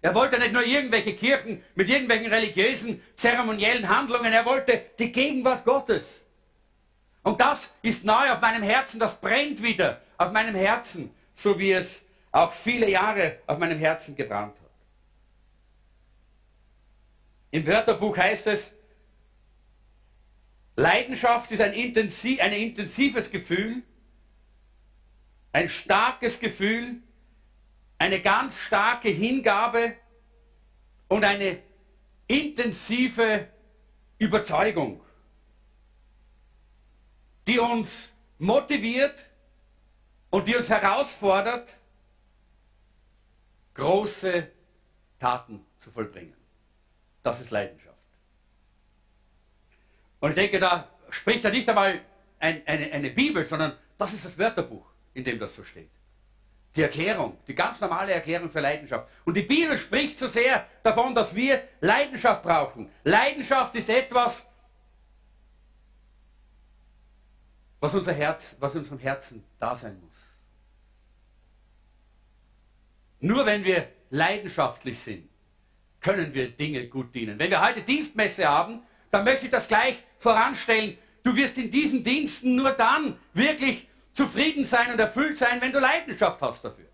Er 0.00 0.14
wollte 0.14 0.38
nicht 0.38 0.52
nur 0.52 0.64
irgendwelche 0.64 1.14
Kirchen 1.14 1.62
mit 1.74 1.88
irgendwelchen 1.88 2.26
religiösen, 2.26 3.02
zeremoniellen 3.14 3.88
Handlungen, 3.88 4.32
er 4.32 4.44
wollte 4.44 4.82
die 4.98 5.12
Gegenwart 5.12 5.64
Gottes. 5.64 6.24
Und 7.22 7.40
das 7.40 7.72
ist 7.80 8.04
neu 8.04 8.30
auf 8.30 8.40
meinem 8.40 8.62
Herzen, 8.62 9.00
das 9.00 9.18
brennt 9.18 9.62
wieder 9.62 10.02
auf 10.18 10.30
meinem 10.30 10.54
Herzen, 10.54 11.14
so 11.34 11.58
wie 11.58 11.72
es 11.72 12.04
auch 12.32 12.52
viele 12.52 12.90
Jahre 12.90 13.38
auf 13.46 13.58
meinem 13.58 13.78
Herzen 13.78 14.14
gebrannt 14.14 14.54
hat. 14.60 14.70
Im 17.50 17.66
Wörterbuch 17.66 18.16
heißt 18.16 18.48
es, 18.48 18.74
Leidenschaft 20.76 21.52
ist 21.52 21.60
ein, 21.60 21.72
intensiv, 21.72 22.40
ein 22.40 22.52
intensives 22.52 23.30
Gefühl, 23.30 23.82
ein 25.52 25.68
starkes 25.68 26.40
Gefühl, 26.40 27.00
eine 27.98 28.20
ganz 28.20 28.58
starke 28.58 29.08
Hingabe 29.08 29.96
und 31.08 31.24
eine 31.24 31.62
intensive 32.26 33.48
Überzeugung, 34.18 35.00
die 37.46 37.58
uns 37.58 38.12
motiviert 38.38 39.30
und 40.30 40.48
die 40.48 40.56
uns 40.56 40.68
herausfordert, 40.68 41.72
große 43.74 44.50
Taten 45.20 45.64
zu 45.78 45.90
vollbringen. 45.90 46.34
Das 47.22 47.40
ist 47.40 47.50
Leidenschaft. 47.50 47.83
Und 50.24 50.30
ich 50.30 50.36
denke, 50.36 50.58
da 50.58 50.88
spricht 51.10 51.44
er 51.44 51.50
nicht 51.50 51.68
einmal 51.68 52.00
ein, 52.38 52.66
eine, 52.66 52.90
eine 52.90 53.10
Bibel, 53.10 53.44
sondern 53.44 53.76
das 53.98 54.14
ist 54.14 54.24
das 54.24 54.38
Wörterbuch, 54.38 54.86
in 55.12 55.22
dem 55.22 55.38
das 55.38 55.54
so 55.54 55.62
steht. 55.62 55.90
Die 56.74 56.80
Erklärung, 56.80 57.36
die 57.46 57.54
ganz 57.54 57.78
normale 57.78 58.12
Erklärung 58.12 58.48
für 58.48 58.60
Leidenschaft. 58.60 59.06
Und 59.26 59.36
die 59.36 59.42
Bibel 59.42 59.76
spricht 59.76 60.18
so 60.18 60.26
sehr 60.26 60.66
davon, 60.82 61.14
dass 61.14 61.34
wir 61.34 61.62
Leidenschaft 61.82 62.42
brauchen. 62.42 62.90
Leidenschaft 63.02 63.74
ist 63.74 63.90
etwas, 63.90 64.48
was, 67.80 67.94
unser 67.94 68.14
Herz, 68.14 68.56
was 68.60 68.72
in 68.76 68.78
unserem 68.78 69.00
Herzen 69.00 69.44
da 69.58 69.76
sein 69.76 70.00
muss. 70.00 70.38
Nur 73.20 73.44
wenn 73.44 73.62
wir 73.62 73.88
leidenschaftlich 74.08 74.98
sind, 74.98 75.28
können 76.00 76.32
wir 76.32 76.50
Dinge 76.50 76.88
gut 76.88 77.14
dienen. 77.14 77.38
Wenn 77.38 77.50
wir 77.50 77.62
heute 77.62 77.82
Dienstmesse 77.82 78.48
haben, 78.48 78.82
dann 79.14 79.24
möchte 79.24 79.46
ich 79.46 79.52
das 79.52 79.68
gleich 79.68 80.02
voranstellen. 80.18 80.98
Du 81.22 81.36
wirst 81.36 81.56
in 81.56 81.70
diesen 81.70 82.02
Diensten 82.02 82.56
nur 82.56 82.72
dann 82.72 83.16
wirklich 83.32 83.88
zufrieden 84.12 84.64
sein 84.64 84.92
und 84.92 84.98
erfüllt 84.98 85.36
sein, 85.36 85.60
wenn 85.60 85.72
du 85.72 85.78
Leidenschaft 85.78 86.42
hast 86.42 86.64
dafür. 86.64 86.88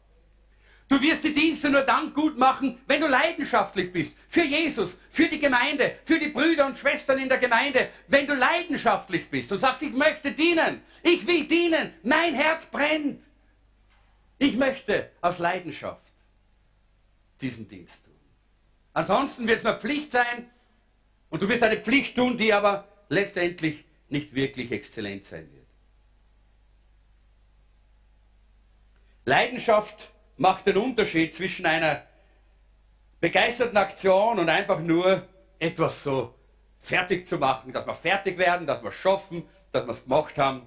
Du 0.88 1.00
wirst 1.00 1.24
die 1.24 1.32
Dienste 1.32 1.70
nur 1.70 1.82
dann 1.82 2.12
gut 2.12 2.36
machen, 2.36 2.78
wenn 2.86 3.00
du 3.00 3.06
leidenschaftlich 3.06 3.92
bist. 3.92 4.18
Für 4.28 4.42
Jesus, 4.42 4.98
für 5.10 5.28
die 5.28 5.38
Gemeinde, 5.38 5.96
für 6.04 6.18
die 6.18 6.28
Brüder 6.28 6.66
und 6.66 6.76
Schwestern 6.76 7.20
in 7.20 7.28
der 7.28 7.38
Gemeinde. 7.38 7.88
Wenn 8.08 8.26
du 8.26 8.34
leidenschaftlich 8.34 9.30
bist 9.30 9.50
und 9.52 9.58
sagst, 9.58 9.82
ich 9.82 9.92
möchte 9.92 10.32
dienen, 10.32 10.82
ich 11.02 11.26
will 11.26 11.46
dienen, 11.46 11.94
mein 12.02 12.34
Herz 12.34 12.66
brennt. 12.66 13.22
Ich 14.38 14.56
möchte 14.56 15.10
aus 15.20 15.38
Leidenschaft 15.38 16.12
diesen 17.40 17.66
Dienst 17.68 18.04
tun. 18.04 18.14
Ansonsten 18.92 19.46
wird 19.46 19.58
es 19.58 19.64
nur 19.64 19.78
Pflicht 19.78 20.12
sein 20.12 20.50
und 21.30 21.40
du 21.42 21.48
wirst 21.48 21.62
eine 21.62 21.78
Pflicht 21.78 22.16
tun, 22.16 22.36
die 22.36 22.52
aber 22.52 22.86
letztendlich 23.08 23.84
nicht 24.08 24.34
wirklich 24.34 24.72
exzellent 24.72 25.24
sein 25.24 25.48
wird. 25.52 25.66
Leidenschaft 29.24 30.10
macht 30.36 30.66
den 30.66 30.76
Unterschied 30.76 31.34
zwischen 31.34 31.66
einer 31.66 32.02
begeisterten 33.20 33.76
Aktion 33.76 34.38
und 34.38 34.48
einfach 34.48 34.80
nur 34.80 35.26
etwas 35.58 36.02
so 36.02 36.34
fertig 36.80 37.26
zu 37.28 37.38
machen, 37.38 37.72
dass 37.72 37.86
wir 37.86 37.94
fertig 37.94 38.38
werden, 38.38 38.66
dass 38.66 38.82
wir 38.82 38.90
schaffen, 38.90 39.44
dass 39.70 39.86
wir 39.86 39.90
es 39.90 40.04
gemacht 40.04 40.38
haben. 40.38 40.62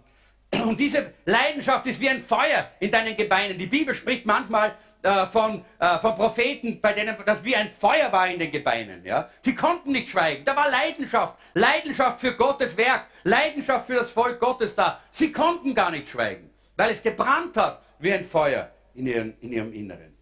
Und 0.64 0.80
diese 0.80 1.14
Leidenschaft 1.26 1.88
ist 1.88 2.00
wie 2.00 2.10
ein 2.10 2.20
Feuer 2.20 2.70
in 2.80 2.92
deinen 2.92 3.18
Gebeinen. 3.18 3.58
Die 3.58 3.66
Bibel 3.66 3.96
spricht 3.96 4.26
manchmal 4.26 4.76
äh, 5.04 5.26
von, 5.26 5.64
äh, 5.80 6.00
von 6.00 6.16
Propheten, 6.16 6.80
bei 6.80 6.94
denen 6.94 7.16
das 7.26 7.44
wie 7.44 7.56
ein 7.56 7.70
Feuer 7.70 8.12
war 8.12 8.28
in 8.30 8.40
den 8.40 8.52
Gebeinen. 8.52 9.06
Ja? 9.06 9.30
Sie 9.42 9.54
konnten 9.54 9.92
nicht 9.92 10.08
schweigen. 10.08 10.46
Da 10.46 10.56
war 10.56 10.70
Leidenschaft. 10.70 11.36
Leidenschaft 11.54 12.22
für 12.22 12.34
Gottes 12.36 12.78
Werk. 12.78 13.08
Leidenschaft 13.24 13.88
für 13.88 13.96
das 13.96 14.12
Volk 14.12 14.40
Gottes 14.40 14.76
da. 14.76 15.02
Sie 15.12 15.32
konnten 15.32 15.76
gar 15.76 15.92
nicht 15.92 16.08
schweigen, 16.08 16.50
weil 16.78 16.92
es 16.92 17.04
gebrannt 17.04 17.58
hat 17.58 17.82
wie 18.00 18.14
ein 18.14 18.24
Feuer 18.24 18.72
in 18.96 19.06
ihrem, 19.06 19.34
in 19.42 19.52
ihrem 19.52 19.74
Inneren. 19.74 20.18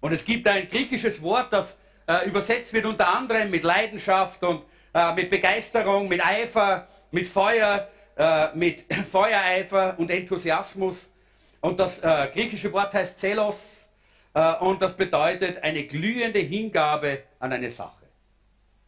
Und 0.00 0.12
es 0.12 0.24
gibt 0.24 0.46
ein 0.48 0.66
griechisches 0.68 1.22
Wort, 1.22 1.52
das 1.52 1.78
äh, 2.06 2.28
übersetzt 2.28 2.72
wird 2.72 2.86
unter 2.86 3.08
anderem 3.14 3.50
mit 3.50 3.62
Leidenschaft 3.62 4.42
und 4.42 4.64
äh, 4.94 5.14
mit 5.14 5.30
Begeisterung, 5.30 6.08
mit 6.08 6.24
Eifer, 6.24 6.88
mit 7.10 7.28
Feuer, 7.28 7.88
äh, 8.16 8.48
mit 8.54 8.92
Feuereifer 9.10 9.94
und 9.98 10.10
Enthusiasmus. 10.10 11.12
Und 11.60 11.80
das 11.80 11.98
äh, 12.00 12.30
griechische 12.32 12.72
Wort 12.72 12.94
heißt 12.94 13.18
Zelos 13.18 13.88
äh, 14.34 14.56
und 14.56 14.80
das 14.80 14.96
bedeutet 14.96 15.62
eine 15.62 15.84
glühende 15.84 16.38
Hingabe 16.38 17.24
an 17.38 17.52
eine 17.52 17.70
Sache. 17.70 18.06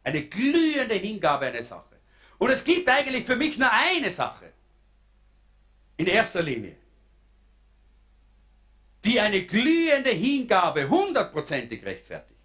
Eine 0.04 0.24
glühende 0.24 0.94
Hingabe 0.94 1.46
an 1.46 1.52
eine 1.52 1.62
Sache. 1.62 1.96
Und 2.38 2.50
es 2.50 2.64
gibt 2.64 2.88
eigentlich 2.88 3.24
für 3.24 3.36
mich 3.36 3.58
nur 3.58 3.70
eine 3.70 4.10
Sache. 4.10 4.52
In 5.96 6.06
erster 6.06 6.42
Linie 6.42 6.76
die 9.04 9.18
eine 9.18 9.44
glühende 9.44 10.10
Hingabe 10.10 10.88
hundertprozentig 10.88 11.84
rechtfertigt. 11.84 12.38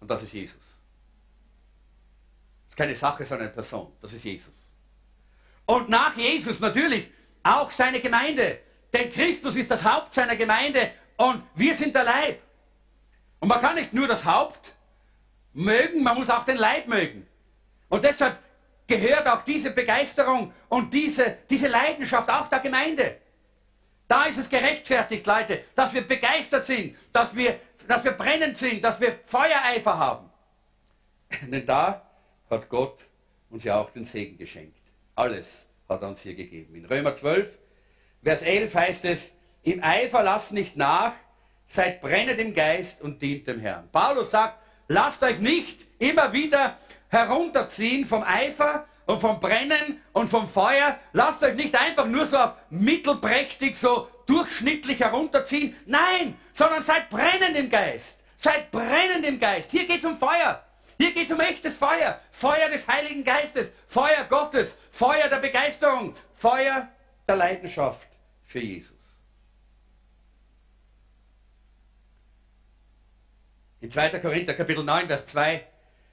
Und 0.00 0.10
das 0.10 0.22
ist 0.22 0.32
Jesus. 0.32 0.78
Das 2.64 2.72
ist 2.72 2.76
keine 2.76 2.94
Sache, 2.94 3.24
sondern 3.24 3.48
eine 3.48 3.54
Person. 3.54 3.92
Das 4.00 4.12
ist 4.12 4.24
Jesus. 4.24 4.72
Und 5.66 5.88
nach 5.88 6.16
Jesus 6.16 6.60
natürlich 6.60 7.08
auch 7.42 7.70
seine 7.70 8.00
Gemeinde. 8.00 8.60
Denn 8.92 9.10
Christus 9.10 9.56
ist 9.56 9.70
das 9.70 9.84
Haupt 9.84 10.14
seiner 10.14 10.36
Gemeinde 10.36 10.90
und 11.16 11.42
wir 11.54 11.74
sind 11.74 11.94
der 11.94 12.04
Leib. 12.04 12.40
Und 13.38 13.48
man 13.48 13.60
kann 13.60 13.74
nicht 13.74 13.92
nur 13.92 14.08
das 14.08 14.24
Haupt 14.24 14.74
mögen, 15.52 16.02
man 16.02 16.16
muss 16.16 16.30
auch 16.30 16.44
den 16.44 16.56
Leib 16.56 16.86
mögen. 16.86 17.26
Und 17.88 18.04
deshalb 18.04 18.38
gehört 18.86 19.26
auch 19.28 19.42
diese 19.42 19.70
Begeisterung 19.70 20.52
und 20.68 20.92
diese, 20.92 21.38
diese 21.48 21.68
Leidenschaft 21.68 22.28
auch 22.28 22.48
der 22.48 22.60
Gemeinde. 22.60 23.18
Da 24.08 24.24
ist 24.24 24.38
es 24.38 24.50
gerechtfertigt, 24.50 25.26
Leute, 25.26 25.64
dass 25.76 25.94
wir 25.94 26.06
begeistert 26.06 26.64
sind, 26.64 26.96
dass 27.12 27.34
wir, 27.34 27.60
dass 27.86 28.02
wir 28.02 28.12
brennend 28.12 28.56
sind, 28.56 28.82
dass 28.82 29.00
wir 29.00 29.12
Feuereifer 29.24 29.96
haben. 29.96 30.28
Denn 31.42 31.64
da 31.64 32.04
hat 32.50 32.68
Gott 32.68 33.06
uns 33.50 33.62
ja 33.64 33.78
auch 33.80 33.90
den 33.90 34.04
Segen 34.04 34.36
geschenkt. 34.36 34.80
Alles 35.14 35.68
hat 35.88 36.02
er 36.02 36.08
uns 36.08 36.22
hier 36.22 36.34
gegeben. 36.34 36.74
In 36.74 36.84
Römer 36.86 37.14
12, 37.14 37.58
Vers 38.22 38.42
11 38.42 38.74
heißt 38.74 39.04
es, 39.06 39.34
im 39.62 39.82
Eifer 39.82 40.22
lasst 40.22 40.52
nicht 40.52 40.76
nach, 40.76 41.12
seid 41.66 42.00
brennend 42.00 42.38
im 42.38 42.54
Geist 42.54 43.02
und 43.02 43.22
dient 43.22 43.46
dem 43.46 43.60
Herrn. 43.60 43.88
Paulus 43.92 44.30
sagt, 44.30 44.58
lasst 44.88 45.22
euch 45.22 45.38
nicht 45.38 45.86
immer 45.98 46.32
wieder 46.32 46.78
herunterziehen 47.08 48.04
vom 48.04 48.22
Eifer, 48.22 48.86
und 49.10 49.20
vom 49.20 49.40
Brennen 49.40 50.00
und 50.12 50.28
vom 50.28 50.48
Feuer. 50.48 50.98
Lasst 51.12 51.42
euch 51.42 51.54
nicht 51.54 51.74
einfach 51.74 52.06
nur 52.06 52.26
so 52.26 52.38
auf 52.38 52.54
mittelprächtig, 52.70 53.76
so 53.76 54.08
durchschnittlich 54.26 55.00
herunterziehen. 55.00 55.76
Nein, 55.86 56.38
sondern 56.52 56.80
seid 56.80 57.10
brennend 57.10 57.56
im 57.56 57.68
Geist. 57.68 58.20
Seid 58.36 58.70
brennend 58.70 59.26
im 59.26 59.38
Geist. 59.38 59.70
Hier 59.70 59.86
geht 59.86 59.98
es 59.98 60.04
um 60.04 60.16
Feuer. 60.16 60.64
Hier 60.98 61.12
geht 61.12 61.26
es 61.26 61.32
um 61.32 61.40
echtes 61.40 61.76
Feuer. 61.76 62.20
Feuer 62.30 62.68
des 62.68 62.86
Heiligen 62.86 63.24
Geistes. 63.24 63.72
Feuer 63.86 64.24
Gottes. 64.28 64.78
Feuer 64.90 65.28
der 65.28 65.38
Begeisterung. 65.38 66.14
Feuer 66.34 66.88
der 67.30 67.36
Leidenschaft 67.36 68.08
für 68.42 68.58
Jesus. 68.58 69.22
In 73.80 73.88
2. 73.88 74.18
Korinther 74.18 74.54
Kapitel 74.54 74.82
9, 74.82 75.06
Vers 75.06 75.26
2 75.26 75.64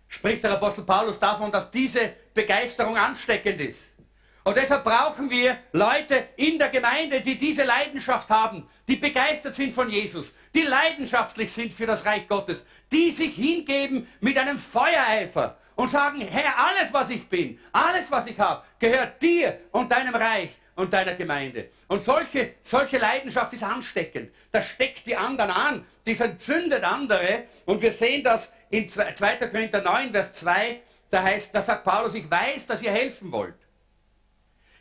spricht 0.07 0.43
der 0.43 0.51
Apostel 0.51 0.83
Paulus 0.83 1.17
davon, 1.17 1.51
dass 1.51 1.71
diese 1.71 2.13
Begeisterung 2.35 2.95
ansteckend 2.97 3.59
ist. 3.59 3.95
Und 4.43 4.55
deshalb 4.55 4.83
brauchen 4.83 5.29
wir 5.29 5.57
Leute 5.71 6.29
in 6.37 6.59
der 6.59 6.69
Gemeinde, 6.69 7.19
die 7.21 7.37
diese 7.37 7.63
Leidenschaft 7.63 8.29
haben, 8.29 8.69
die 8.87 8.95
begeistert 8.95 9.55
sind 9.55 9.73
von 9.73 9.89
Jesus, 9.89 10.35
die 10.53 10.61
leidenschaftlich 10.61 11.51
sind 11.51 11.73
für 11.73 11.87
das 11.87 12.05
Reich 12.05 12.27
Gottes, 12.27 12.67
die 12.91 13.09
sich 13.09 13.35
hingeben 13.35 14.07
mit 14.21 14.37
einem 14.37 14.59
Feuereifer 14.59 15.57
und 15.75 15.89
sagen, 15.89 16.21
Herr, 16.21 16.57
alles, 16.57 16.93
was 16.93 17.09
ich 17.09 17.27
bin, 17.27 17.59
alles, 17.71 18.09
was 18.11 18.27
ich 18.27 18.39
habe, 18.39 18.63
gehört 18.77 19.19
dir 19.21 19.59
und 19.71 19.91
deinem 19.91 20.15
Reich 20.15 20.55
und 20.77 20.93
deiner 20.93 21.15
Gemeinde. 21.15 21.69
Und 21.87 21.99
solche, 21.99 22.53
solche 22.61 22.99
Leidenschaft 22.99 23.51
ist 23.51 23.63
ansteckend. 23.63 24.31
Das 24.51 24.69
steckt 24.69 25.05
die 25.05 25.15
anderen 25.15 25.51
an, 25.51 25.85
das 26.05 26.19
entzündet 26.21 26.83
andere. 26.83 27.43
Und 27.65 27.81
wir 27.81 27.91
sehen 27.91 28.23
das 28.23 28.53
in 28.69 28.87
2. 28.87 29.11
Korinther 29.51 29.81
9, 29.81 30.11
Vers 30.11 30.33
2, 30.33 30.79
da 31.09 31.23
heißt, 31.23 31.53
da 31.53 31.61
sagt 31.61 31.83
Paulus, 31.83 32.13
ich 32.13 32.29
weiß, 32.29 32.67
dass 32.67 32.81
ihr 32.81 32.91
helfen 32.91 33.31
wollt. 33.31 33.55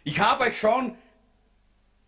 Ich 0.05 0.21
habe 0.21 0.45
euch 0.45 0.59
schon 0.59 0.97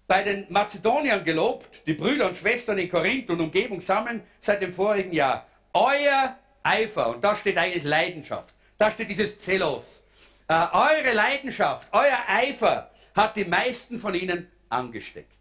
bei 0.06 0.22
den 0.22 0.46
Mazedoniern 0.50 1.24
gelobt, 1.24 1.86
die 1.86 1.94
Brüder 1.94 2.28
und 2.28 2.36
Schwestern 2.36 2.78
in 2.78 2.90
Korinth 2.90 3.30
und 3.30 3.40
Umgebung 3.40 3.80
sammeln 3.80 4.22
seit 4.40 4.62
dem 4.62 4.72
vorigen 4.72 5.12
Jahr. 5.12 5.46
Euer 5.72 6.36
Eifer, 6.62 7.08
und 7.08 7.24
da 7.24 7.36
steht 7.36 7.56
eigentlich 7.56 7.84
Leidenschaft, 7.84 8.54
da 8.76 8.90
steht 8.90 9.08
dieses 9.08 9.38
Zelos, 9.38 10.02
äh, 10.48 10.54
eure 10.54 11.12
Leidenschaft, 11.12 11.88
euer 11.92 12.18
Eifer 12.26 12.90
hat 13.18 13.36
die 13.36 13.44
meisten 13.44 13.98
von 13.98 14.14
ihnen 14.14 14.46
angesteckt. 14.68 15.40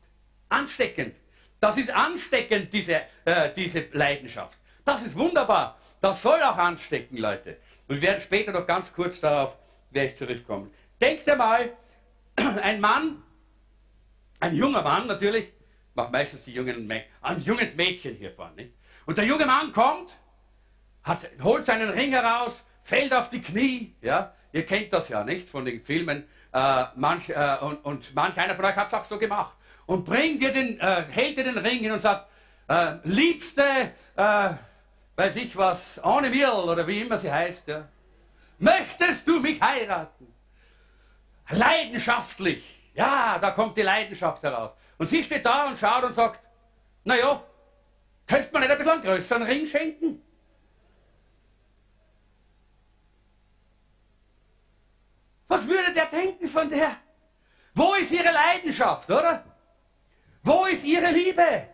Ansteckend. 0.50 1.16
Das 1.60 1.78
ist 1.78 1.92
ansteckend, 1.92 2.74
diese, 2.74 3.02
äh, 3.24 3.54
diese 3.56 3.86
Leidenschaft. 3.92 4.58
Das 4.84 5.04
ist 5.04 5.16
wunderbar. 5.16 5.78
Das 6.02 6.22
soll 6.22 6.42
auch 6.42 6.58
anstecken, 6.58 7.18
Leute. 7.18 7.58
Und 7.88 7.96
wir 7.96 8.02
werden 8.02 8.20
später 8.20 8.52
noch 8.52 8.66
ganz 8.66 8.92
kurz 8.94 9.22
darauf 9.22 9.58
werde 9.92 10.10
ich 10.10 10.16
zurückkommen. 10.16 10.72
Denkt 11.00 11.30
einmal, 11.30 11.72
ein 12.36 12.82
Mann, 12.82 13.22
ein 14.40 14.56
junger 14.56 14.82
Mann 14.82 15.08
natürlich, 15.08 15.52
macht 15.94 16.12
meistens 16.12 16.46
die 16.46 16.54
jungen 16.54 16.92
ein 17.22 17.42
junges 17.42 17.76
Mädchen 17.76 18.16
hier 18.16 18.32
vorne, 18.32 18.56
nicht? 18.56 18.74
Und 19.06 19.18
der 19.18 19.26
junge 19.26 19.46
Mann 19.46 19.72
kommt, 19.72 20.16
hat, 21.04 21.30
holt 21.42 21.66
seinen 21.66 21.90
Ring 21.90 22.12
heraus, 22.12 22.64
fällt 22.84 23.14
auf 23.14 23.30
die 23.30 23.42
Knie, 23.42 23.96
ja, 24.02 24.34
ihr 24.52 24.66
kennt 24.66 24.94
das 24.94 25.10
ja 25.10 25.24
nicht 25.24 25.48
von 25.48 25.66
den 25.66 25.82
Filmen, 25.82 26.28
äh, 26.54 26.86
manch, 26.96 27.30
äh, 27.30 27.58
und, 27.62 27.84
und, 27.86 28.16
manch 28.16 28.38
einer 28.38 28.56
von 28.56 28.66
euch 28.66 28.76
hat 28.76 28.88
es 28.88 28.94
auch 28.94 29.04
so 29.04 29.18
gemacht, 29.18 29.56
und 29.86 30.06
bringt 30.06 30.42
dir 30.42 30.52
den, 30.52 30.80
äh, 30.80 31.06
hält 31.10 31.38
dir 31.38 31.44
den 31.44 31.58
Ring 31.58 31.80
hin 31.80 31.92
und 31.92 32.02
sagt, 32.02 32.28
äh, 32.68 32.96
liebste, 33.04 33.64
äh, 34.16 34.50
weiß 35.16 35.36
ich 35.38 35.56
was, 35.56 36.00
Anne 36.00 36.30
Mill 36.30 36.50
oder 36.50 36.86
wie 36.86 37.02
immer 37.02 37.18
sie 37.18 37.32
heißt, 37.32 37.68
ja, 37.68 37.88
möchtest 38.60 39.28
du 39.28 39.40
mich 39.40 39.62
heiraten? 39.62 40.28
Leidenschaftlich, 41.50 42.92
ja, 42.94 43.40
da 43.40 43.52
kommt 43.52 43.78
die 43.78 43.84
Leidenschaft 43.84 44.44
heraus. 44.44 44.72
Und 44.98 45.08
sie 45.08 45.24
steht 45.24 45.46
da 45.46 45.68
und 45.68 45.78
schaut 45.78 46.04
und 46.04 46.14
sagt, 46.14 46.42
naja, 47.06 47.42
könntest 48.26 48.54
du 48.54 48.60
mir 48.60 48.66
nicht 48.66 48.72
ein 48.72 48.78
bisschen 48.78 48.94
einen 48.94 49.04
größeren 49.04 49.44
Ring 49.44 49.66
schenken? 49.66 50.22
Was 55.48 55.68
würde 55.68 55.94
der 55.94 56.08
denken 56.08 56.48
von 56.48 56.70
der? 56.70 56.98
Wo 57.74 57.94
ist 57.96 58.12
ihre 58.12 58.32
Leidenschaft, 58.32 59.10
oder? 59.10 59.44
Wo 60.44 60.66
ist 60.66 60.84
ihre 60.84 61.12
Liebe? 61.12 61.68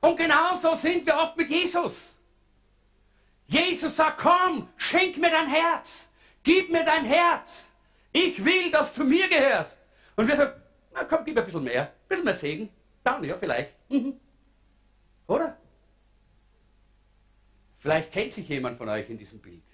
Und 0.00 0.16
genauso 0.16 0.74
sind 0.74 1.06
wir 1.06 1.16
oft 1.16 1.36
mit 1.36 1.48
Jesus. 1.48 2.18
Jesus 3.46 3.94
sagt, 3.94 4.18
komm, 4.18 4.68
schenk 4.76 5.16
mir 5.18 5.30
dein 5.30 5.48
Herz, 5.48 6.10
gib 6.42 6.70
mir 6.70 6.84
dein 6.84 7.04
Herz. 7.04 7.72
Ich 8.12 8.44
will, 8.44 8.70
dass 8.70 8.94
du 8.94 9.04
mir 9.04 9.28
gehörst. 9.28 9.78
Und 10.16 10.28
wir 10.28 10.36
sagen, 10.36 10.60
na 10.92 11.04
komm, 11.04 11.24
gib 11.24 11.34
mir 11.34 11.42
ein 11.42 11.44
bisschen 11.44 11.64
mehr, 11.64 11.82
ein 11.82 12.08
bisschen 12.08 12.24
mehr 12.24 12.34
Segen. 12.34 12.68
Dann, 13.04 13.22
ja, 13.24 13.36
vielleicht. 13.36 13.72
Mhm. 13.90 14.20
Oder? 15.26 15.56
Vielleicht 17.78 18.12
kennt 18.12 18.32
sich 18.32 18.48
jemand 18.48 18.76
von 18.76 18.88
euch 18.88 19.08
in 19.10 19.18
diesem 19.18 19.40
Bild. 19.40 19.64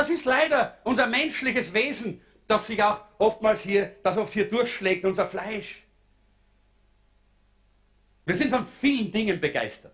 Das 0.00 0.08
ist 0.08 0.24
leider 0.24 0.78
unser 0.84 1.06
menschliches 1.06 1.74
Wesen, 1.74 2.22
das 2.48 2.66
sich 2.68 2.82
auch 2.82 3.02
oftmals 3.18 3.60
hier, 3.60 3.96
das 4.02 4.16
oft 4.16 4.32
hier 4.32 4.48
durchschlägt, 4.48 5.04
unser 5.04 5.26
Fleisch. 5.26 5.82
Wir 8.24 8.34
sind 8.34 8.48
von 8.48 8.66
vielen 8.66 9.12
Dingen 9.12 9.38
begeistert. 9.38 9.92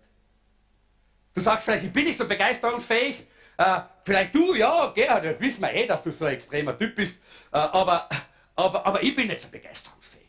Du 1.33 1.41
sagst 1.41 1.65
vielleicht, 1.65 1.83
ich 1.83 1.91
bin 1.91 2.05
nicht 2.05 2.17
so 2.17 2.25
begeisterungsfähig. 2.25 3.27
Äh, 3.57 3.81
vielleicht 4.05 4.33
du, 4.33 4.53
ja, 4.53 4.93
Gerhard, 4.95 5.25
das 5.25 5.41
wissen 5.41 5.59
wir 5.59 5.73
eh, 5.73 5.85
dass 5.85 6.01
du 6.01 6.11
so 6.13 6.23
ein 6.23 6.35
extremer 6.35 6.77
Typ 6.77 6.95
bist. 6.95 7.21
Äh, 7.51 7.57
aber, 7.57 8.07
aber, 8.55 8.85
aber 8.85 9.03
ich 9.03 9.13
bin 9.13 9.27
nicht 9.27 9.41
so 9.41 9.49
begeisterungsfähig. 9.49 10.23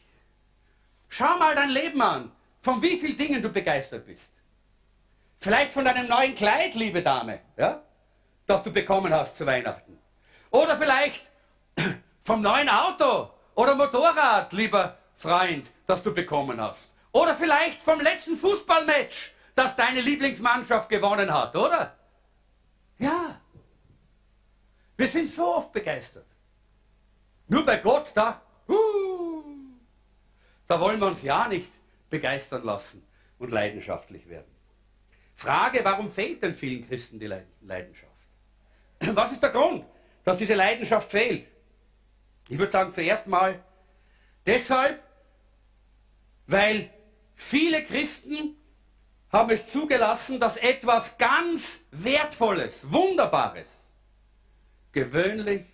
Schau 1.09 1.39
mal 1.39 1.55
dein 1.55 1.71
Leben 1.71 2.03
an, 2.03 2.33
von 2.63 2.83
wie 2.83 2.97
vielen 2.97 3.17
Dingen 3.17 3.41
du 3.41 3.49
begeistert 3.49 4.05
bist. 4.07 4.33
Vielleicht 5.39 5.71
von 5.71 5.85
deinem 5.85 6.09
neuen 6.09 6.35
Kleid, 6.35 6.75
liebe 6.75 7.01
Dame. 7.01 7.39
Ja? 7.57 7.85
Das 8.49 8.65
du 8.65 8.73
bekommen 8.73 9.13
hast 9.13 9.37
zu 9.37 9.47
Weihnachten. 9.47 9.99
Oder 10.51 10.77
vielleicht 10.77 11.25
vom 12.25 12.41
neuen 12.41 12.69
Auto 12.69 13.31
oder 13.55 13.75
Motorrad, 13.75 14.53
lieber 14.53 14.99
Freund, 15.17 15.71
das 15.87 16.03
du 16.03 16.15
bekommen 16.15 16.61
hast. 16.61 16.95
Oder 17.13 17.35
vielleicht 17.35 17.83
vom 17.83 18.01
letzten 18.01 18.37
Fußballmatch, 18.37 19.33
das 19.55 19.77
deine 19.77 20.01
Lieblingsmannschaft 20.01 20.89
gewonnen 20.89 21.33
hat, 21.33 21.55
oder? 21.57 21.95
Ja. 22.99 23.41
Wir 24.97 25.07
sind 25.07 25.29
so 25.29 25.55
oft 25.57 25.73
begeistert. 25.73 26.27
Nur 27.49 27.65
bei 27.65 27.77
Gott, 27.77 28.13
da, 28.15 28.41
uh, 28.69 29.43
da 30.67 30.81
wollen 30.81 31.01
wir 31.01 31.07
uns 31.07 31.23
ja 31.23 31.49
nicht 31.49 31.71
begeistern 32.09 32.65
lassen 32.65 33.07
und 33.39 33.51
leidenschaftlich 33.51 34.29
werden. 34.29 34.55
Frage, 35.35 35.85
warum 35.85 36.11
fehlt 36.11 36.43
denn 36.43 36.55
vielen 36.55 36.87
Christen 36.87 37.19
die 37.19 37.33
Leidenschaft? 37.61 38.08
Was 39.15 39.33
ist 39.33 39.43
der 39.43 39.51
Grund, 39.51 39.85
dass 40.25 40.39
diese 40.39 40.55
Leidenschaft 40.55 41.11
fehlt? 41.11 41.47
Ich 42.49 42.59
würde 42.59 42.73
sagen, 42.73 42.93
zuerst 42.93 43.27
mal 43.27 43.63
deshalb, 44.47 45.03
weil 46.47 46.91
viele 47.35 47.85
Christen 47.85 48.57
haben 49.31 49.51
es 49.51 49.71
zugelassen, 49.71 50.41
dass 50.41 50.57
etwas 50.57 51.19
ganz 51.19 51.85
Wertvolles, 51.91 52.91
Wunderbares, 52.91 53.93
gewöhnlich 54.93 55.67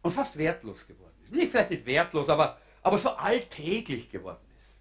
und 0.00 0.10
fast 0.10 0.38
wertlos 0.38 0.86
geworden 0.86 1.14
ist. 1.22 1.32
Nicht 1.32 1.50
vielleicht 1.50 1.70
nicht 1.70 1.84
wertlos, 1.84 2.28
aber, 2.28 2.58
aber 2.82 2.96
so 2.96 3.10
alltäglich 3.10 4.10
geworden 4.10 4.46
ist. 4.58 4.78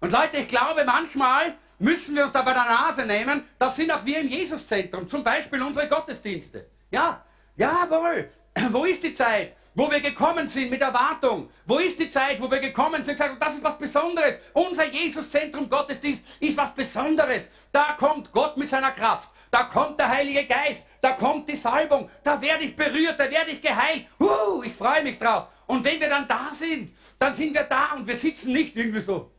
Und 0.00 0.12
Leute, 0.12 0.38
ich 0.38 0.48
glaube, 0.48 0.84
manchmal 0.84 1.56
müssen 1.78 2.14
wir 2.14 2.24
uns 2.24 2.32
da 2.32 2.42
bei 2.42 2.52
der 2.52 2.64
Nase 2.64 3.04
nehmen. 3.04 3.44
Das 3.58 3.76
sind 3.76 3.90
auch 3.90 4.04
wir 4.04 4.20
im 4.20 4.28
Jesuszentrum, 4.28 5.08
zum 5.08 5.22
Beispiel 5.22 5.62
unsere 5.62 5.88
Gottesdienste. 5.88 6.66
Ja, 6.90 7.24
jawohl. 7.56 8.30
Wo 8.70 8.84
ist 8.84 9.02
die 9.02 9.12
Zeit, 9.12 9.54
wo 9.74 9.90
wir 9.90 10.00
gekommen 10.00 10.48
sind 10.48 10.70
mit 10.70 10.80
Erwartung? 10.80 11.50
Wo 11.66 11.78
ist 11.78 11.98
die 11.98 12.08
Zeit, 12.08 12.40
wo 12.40 12.50
wir 12.50 12.60
gekommen 12.60 13.04
sind 13.04 13.14
und 13.14 13.18
sagen, 13.18 13.36
das 13.38 13.54
ist 13.54 13.64
was 13.64 13.76
Besonderes. 13.76 14.38
Unser 14.54 14.86
Jesuszentrum 14.86 15.68
Gottesdienst 15.68 16.40
ist 16.40 16.56
was 16.56 16.74
Besonderes. 16.74 17.50
Da 17.70 17.92
kommt 17.98 18.32
Gott 18.32 18.56
mit 18.56 18.70
seiner 18.70 18.92
Kraft. 18.92 19.30
Da 19.50 19.64
kommt 19.64 19.98
der 19.98 20.08
Heilige 20.08 20.44
Geist, 20.44 20.86
da 21.00 21.12
kommt 21.12 21.48
die 21.48 21.56
Salbung, 21.56 22.10
da 22.22 22.40
werde 22.40 22.64
ich 22.64 22.74
berührt, 22.74 23.18
da 23.18 23.30
werde 23.30 23.52
ich 23.52 23.62
geheilt. 23.62 24.06
Uh, 24.20 24.62
ich 24.62 24.74
freue 24.74 25.02
mich 25.02 25.18
drauf. 25.18 25.46
Und 25.66 25.84
wenn 25.84 26.00
wir 26.00 26.08
dann 26.08 26.28
da 26.28 26.50
sind, 26.52 26.92
dann 27.18 27.34
sind 27.34 27.54
wir 27.54 27.64
da 27.64 27.92
und 27.96 28.06
wir 28.06 28.16
sitzen 28.16 28.52
nicht 28.52 28.76
irgendwie 28.76 29.00
so. 29.00 29.30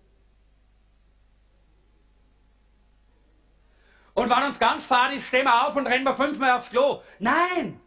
Und 4.17 4.31
wenn 4.31 4.43
uns 4.45 4.57
ganz 4.57 4.83
fad 4.83 5.13
ist, 5.13 5.27
stehen 5.27 5.45
wir 5.45 5.67
auf 5.67 5.75
und 5.75 5.85
rennen 5.85 6.03
wir 6.03 6.15
fünfmal 6.15 6.49
aufs 6.49 6.71
Klo. 6.71 7.03
Nein! 7.19 7.79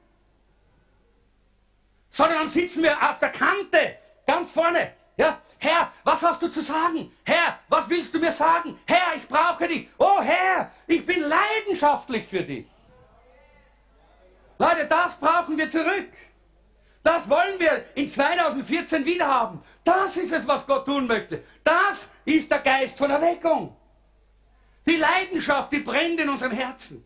Sondern 2.08 2.38
dann 2.38 2.46
sitzen 2.46 2.84
wir 2.84 2.96
auf 2.96 3.18
der 3.18 3.30
Kante, 3.30 3.98
ganz 4.24 4.48
vorne. 4.52 4.92
Ja, 5.16 5.40
Herr, 5.58 5.90
was 6.04 6.22
hast 6.22 6.40
du 6.40 6.46
zu 6.46 6.60
sagen? 6.60 7.12
Herr, 7.24 7.58
was 7.68 7.88
willst 7.90 8.14
du 8.14 8.20
mir 8.20 8.30
sagen? 8.30 8.78
Herr, 8.86 9.16
ich 9.16 9.26
brauche 9.26 9.66
dich. 9.66 9.88
Oh 9.98 10.22
Herr, 10.22 10.70
ich 10.86 11.04
bin 11.04 11.20
leidenschaftlich 11.22 12.24
für 12.24 12.42
dich. 12.42 12.66
Leute, 14.56 14.86
das 14.86 15.18
brauchen 15.18 15.58
wir 15.58 15.68
zurück. 15.68 16.12
Das 17.02 17.28
wollen 17.28 17.58
wir 17.58 17.86
in 17.96 18.08
2014 18.08 19.04
wieder 19.04 19.26
haben. 19.26 19.64
Das 19.82 20.16
ist 20.16 20.32
es, 20.32 20.46
was 20.46 20.64
Gott 20.64 20.86
tun 20.86 21.08
möchte. 21.08 21.42
Das 21.64 22.12
ist 22.24 22.48
der 22.48 22.60
Geist 22.60 22.96
von 22.96 23.10
Erweckung. 23.10 23.76
Die 24.86 24.96
Leidenschaft, 24.96 25.72
die 25.72 25.80
brennt 25.80 26.20
in 26.20 26.28
unserem 26.28 26.52
Herzen. 26.52 27.04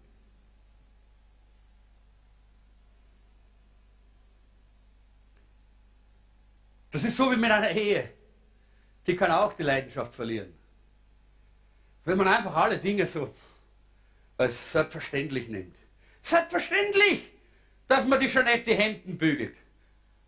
Das 6.90 7.02
ist 7.02 7.16
so 7.16 7.30
wie 7.32 7.37
mit 7.37 7.50
einer 7.50 7.70
Ehe. 7.70 8.08
Die 9.06 9.16
kann 9.16 9.32
auch 9.32 9.52
die 9.52 9.64
Leidenschaft 9.64 10.14
verlieren. 10.14 10.54
Wenn 12.04 12.16
man 12.16 12.28
einfach 12.28 12.54
alle 12.54 12.78
Dinge 12.78 13.04
so 13.06 13.34
als 14.37 14.72
selbstverständlich 14.72 15.48
nimmt. 15.48 15.74
Selbstverständlich, 16.22 17.30
dass 17.88 18.06
man 18.06 18.20
die 18.20 18.28
Jeanette 18.28 18.64
die 18.64 18.74
Hemden 18.74 19.18
bügelt. 19.18 19.56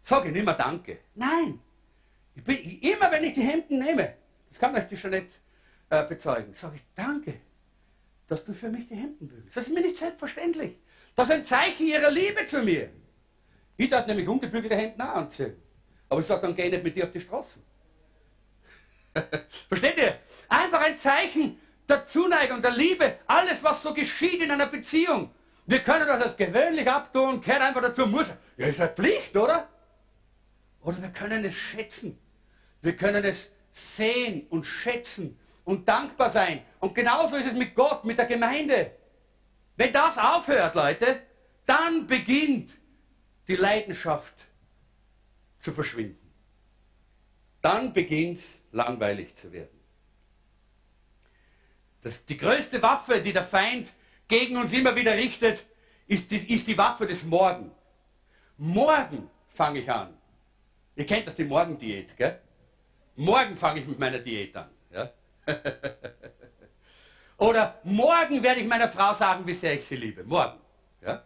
Sage 0.02 0.28
ich 0.28 0.34
nicht 0.34 0.44
mehr 0.44 0.54
Danke. 0.54 0.98
Nein. 1.14 1.60
Ich 2.34 2.44
bin, 2.44 2.80
immer 2.80 3.10
wenn 3.10 3.24
ich 3.24 3.34
die 3.34 3.42
Hemden 3.42 3.78
nehme, 3.78 4.14
das 4.48 4.58
kann 4.58 4.74
euch 4.74 4.88
die 4.88 4.96
Jeanette 4.96 5.34
äh, 5.90 6.04
bezeugen, 6.04 6.52
sage 6.54 6.76
ich 6.76 6.82
Danke, 6.94 7.40
dass 8.26 8.44
du 8.44 8.52
für 8.52 8.68
mich 8.68 8.88
die 8.88 8.96
Hemden 8.96 9.28
bügelst. 9.28 9.56
Das 9.56 9.66
ist 9.66 9.74
mir 9.74 9.80
nicht 9.80 9.96
selbstverständlich. 9.96 10.76
Das 11.14 11.28
ist 11.28 11.34
ein 11.34 11.44
Zeichen 11.44 11.86
ihrer 11.86 12.10
Liebe 12.10 12.44
zu 12.46 12.62
mir. 12.62 12.90
Ich 13.76 13.88
darf 13.88 14.06
nämlich 14.06 14.26
ungebügelte 14.26 14.76
Hemden 14.76 15.00
auch 15.02 15.14
anziehen. 15.14 15.56
Aber 16.08 16.20
ich 16.20 16.26
sage 16.26 16.42
dann, 16.42 16.56
geh 16.56 16.68
nicht 16.68 16.84
mit 16.84 16.96
dir 16.96 17.04
auf 17.04 17.12
die 17.12 17.20
Straßen. 17.20 17.62
Versteht 19.68 19.98
ihr? 19.98 20.18
Einfach 20.48 20.80
ein 20.80 20.98
Zeichen 20.98 21.58
der 21.88 22.04
Zuneigung, 22.04 22.62
der 22.62 22.72
Liebe, 22.72 23.18
alles, 23.26 23.62
was 23.62 23.82
so 23.82 23.94
geschieht 23.94 24.40
in 24.40 24.50
einer 24.50 24.66
Beziehung. 24.66 25.30
Wir 25.66 25.82
können 25.82 26.06
das 26.06 26.22
als 26.22 26.36
gewöhnlich 26.36 26.88
abtun, 26.88 27.40
kehren 27.40 27.62
einfach 27.62 27.82
dazu, 27.82 28.06
muss. 28.06 28.28
Ja, 28.56 28.66
ist 28.66 28.80
eine 28.80 28.90
Pflicht, 28.90 29.36
oder? 29.36 29.68
Oder 30.82 31.02
wir 31.02 31.08
können 31.10 31.44
es 31.44 31.54
schätzen. 31.54 32.18
Wir 32.82 32.96
können 32.96 33.24
es 33.24 33.52
sehen 33.72 34.46
und 34.48 34.64
schätzen 34.64 35.38
und 35.66 35.86
dankbar 35.86 36.30
sein. 36.30 36.62
Und 36.80 36.94
genauso 36.94 37.36
ist 37.36 37.46
es 37.46 37.52
mit 37.52 37.74
Gott, 37.74 38.04
mit 38.04 38.18
der 38.18 38.26
Gemeinde. 38.26 38.92
Wenn 39.76 39.92
das 39.92 40.16
aufhört, 40.16 40.74
Leute, 40.74 41.22
dann 41.66 42.06
beginnt 42.06 42.70
die 43.48 43.56
Leidenschaft 43.56 44.34
zu 45.58 45.72
verschwinden. 45.72 46.32
Dann 47.60 47.92
beginnt 47.92 48.38
es 48.38 48.62
langweilig 48.70 49.34
zu 49.34 49.52
werden. 49.52 49.80
Das, 52.00 52.24
die 52.24 52.36
größte 52.36 52.80
Waffe, 52.80 53.20
die 53.20 53.32
der 53.32 53.42
Feind 53.42 53.92
gegen 54.28 54.56
uns 54.56 54.72
immer 54.72 54.94
wieder 54.94 55.14
richtet, 55.14 55.66
ist 56.06 56.30
die, 56.30 56.54
ist 56.54 56.68
die 56.68 56.78
Waffe 56.78 57.06
des 57.06 57.24
Morgen. 57.24 57.72
Morgen 58.56 59.28
fange 59.48 59.80
ich 59.80 59.90
an. 59.90 60.16
Ihr 60.94 61.06
kennt 61.06 61.26
das, 61.26 61.34
die 61.34 61.44
Morgendiät, 61.44 62.16
gell? 62.16 62.40
Morgen 63.16 63.56
fange 63.56 63.80
ich 63.80 63.86
mit 63.86 63.98
meiner 63.98 64.20
Diät 64.20 64.56
an. 64.56 64.70
Ja? 64.92 65.10
Oder 67.38 67.78
morgen 67.84 68.42
werde 68.42 68.60
ich 68.60 68.66
meiner 68.66 68.88
Frau 68.88 69.12
sagen, 69.12 69.46
wie 69.46 69.52
sehr 69.52 69.74
ich 69.74 69.84
sie 69.84 69.96
liebe. 69.96 70.24
Morgen. 70.24 70.58
Ja? 71.02 71.22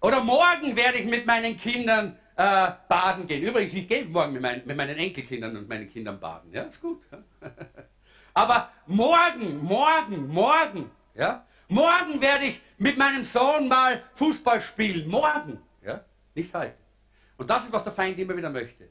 Oder 0.00 0.20
morgen 0.20 0.74
werde 0.76 0.98
ich 0.98 1.06
mit 1.06 1.26
meinen 1.26 1.56
Kindern 1.56 2.18
äh, 2.36 2.72
baden 2.88 3.26
gehen. 3.26 3.42
Übrigens, 3.42 3.74
ich 3.74 3.86
gehe 3.86 4.04
morgen 4.06 4.32
mit, 4.32 4.42
mein, 4.42 4.62
mit, 4.64 4.76
meinen 4.76 4.96
Enkelkindern 4.96 5.56
und 5.56 5.68
meinen 5.68 5.88
Kindern 5.88 6.18
baden. 6.18 6.52
Ja, 6.52 6.62
ist 6.62 6.80
gut. 6.80 7.02
Ja? 7.10 7.18
Aber 8.34 8.70
morgen, 8.86 9.62
morgen, 9.62 10.28
morgen, 10.28 10.90
ja? 11.14 11.46
Morgen 11.68 12.20
werde 12.20 12.46
ich 12.46 12.60
mit 12.78 12.98
meinem 12.98 13.24
Sohn 13.24 13.68
mal 13.68 14.02
Fußball 14.14 14.60
spielen. 14.60 15.08
Morgen. 15.08 15.62
Ja? 15.82 16.04
Nicht 16.34 16.52
heute. 16.52 16.74
Und 17.36 17.48
das 17.48 17.64
ist, 17.64 17.72
was 17.72 17.84
der 17.84 17.92
Feind 17.92 18.18
immer 18.18 18.36
wieder 18.36 18.50
möchte. 18.50 18.88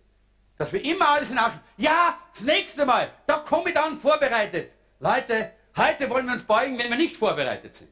Dass 0.63 0.71
wir 0.71 0.86
immer 0.86 1.10
alles 1.10 1.30
in 1.30 1.38
Arsch. 1.38 1.56
Ja, 1.76 2.17
das 2.34 2.43
nächste 2.43 2.86
Mal, 2.86 3.12
da 3.28 3.39
komme 3.39 3.67
ich 3.67 3.76
dann 3.76 3.97
vorbereitet. 3.97 4.71
Leute, 4.97 5.52
heute 5.76 6.10
wollen 6.10 6.26
wir 6.26 6.36
uns 6.36 6.43
beugen, 6.43 6.80
wenn 6.80 6.89
wir 6.89 6.95
nicht 6.95 7.17
vorbereitet 7.17 7.76
sind. 7.76 7.89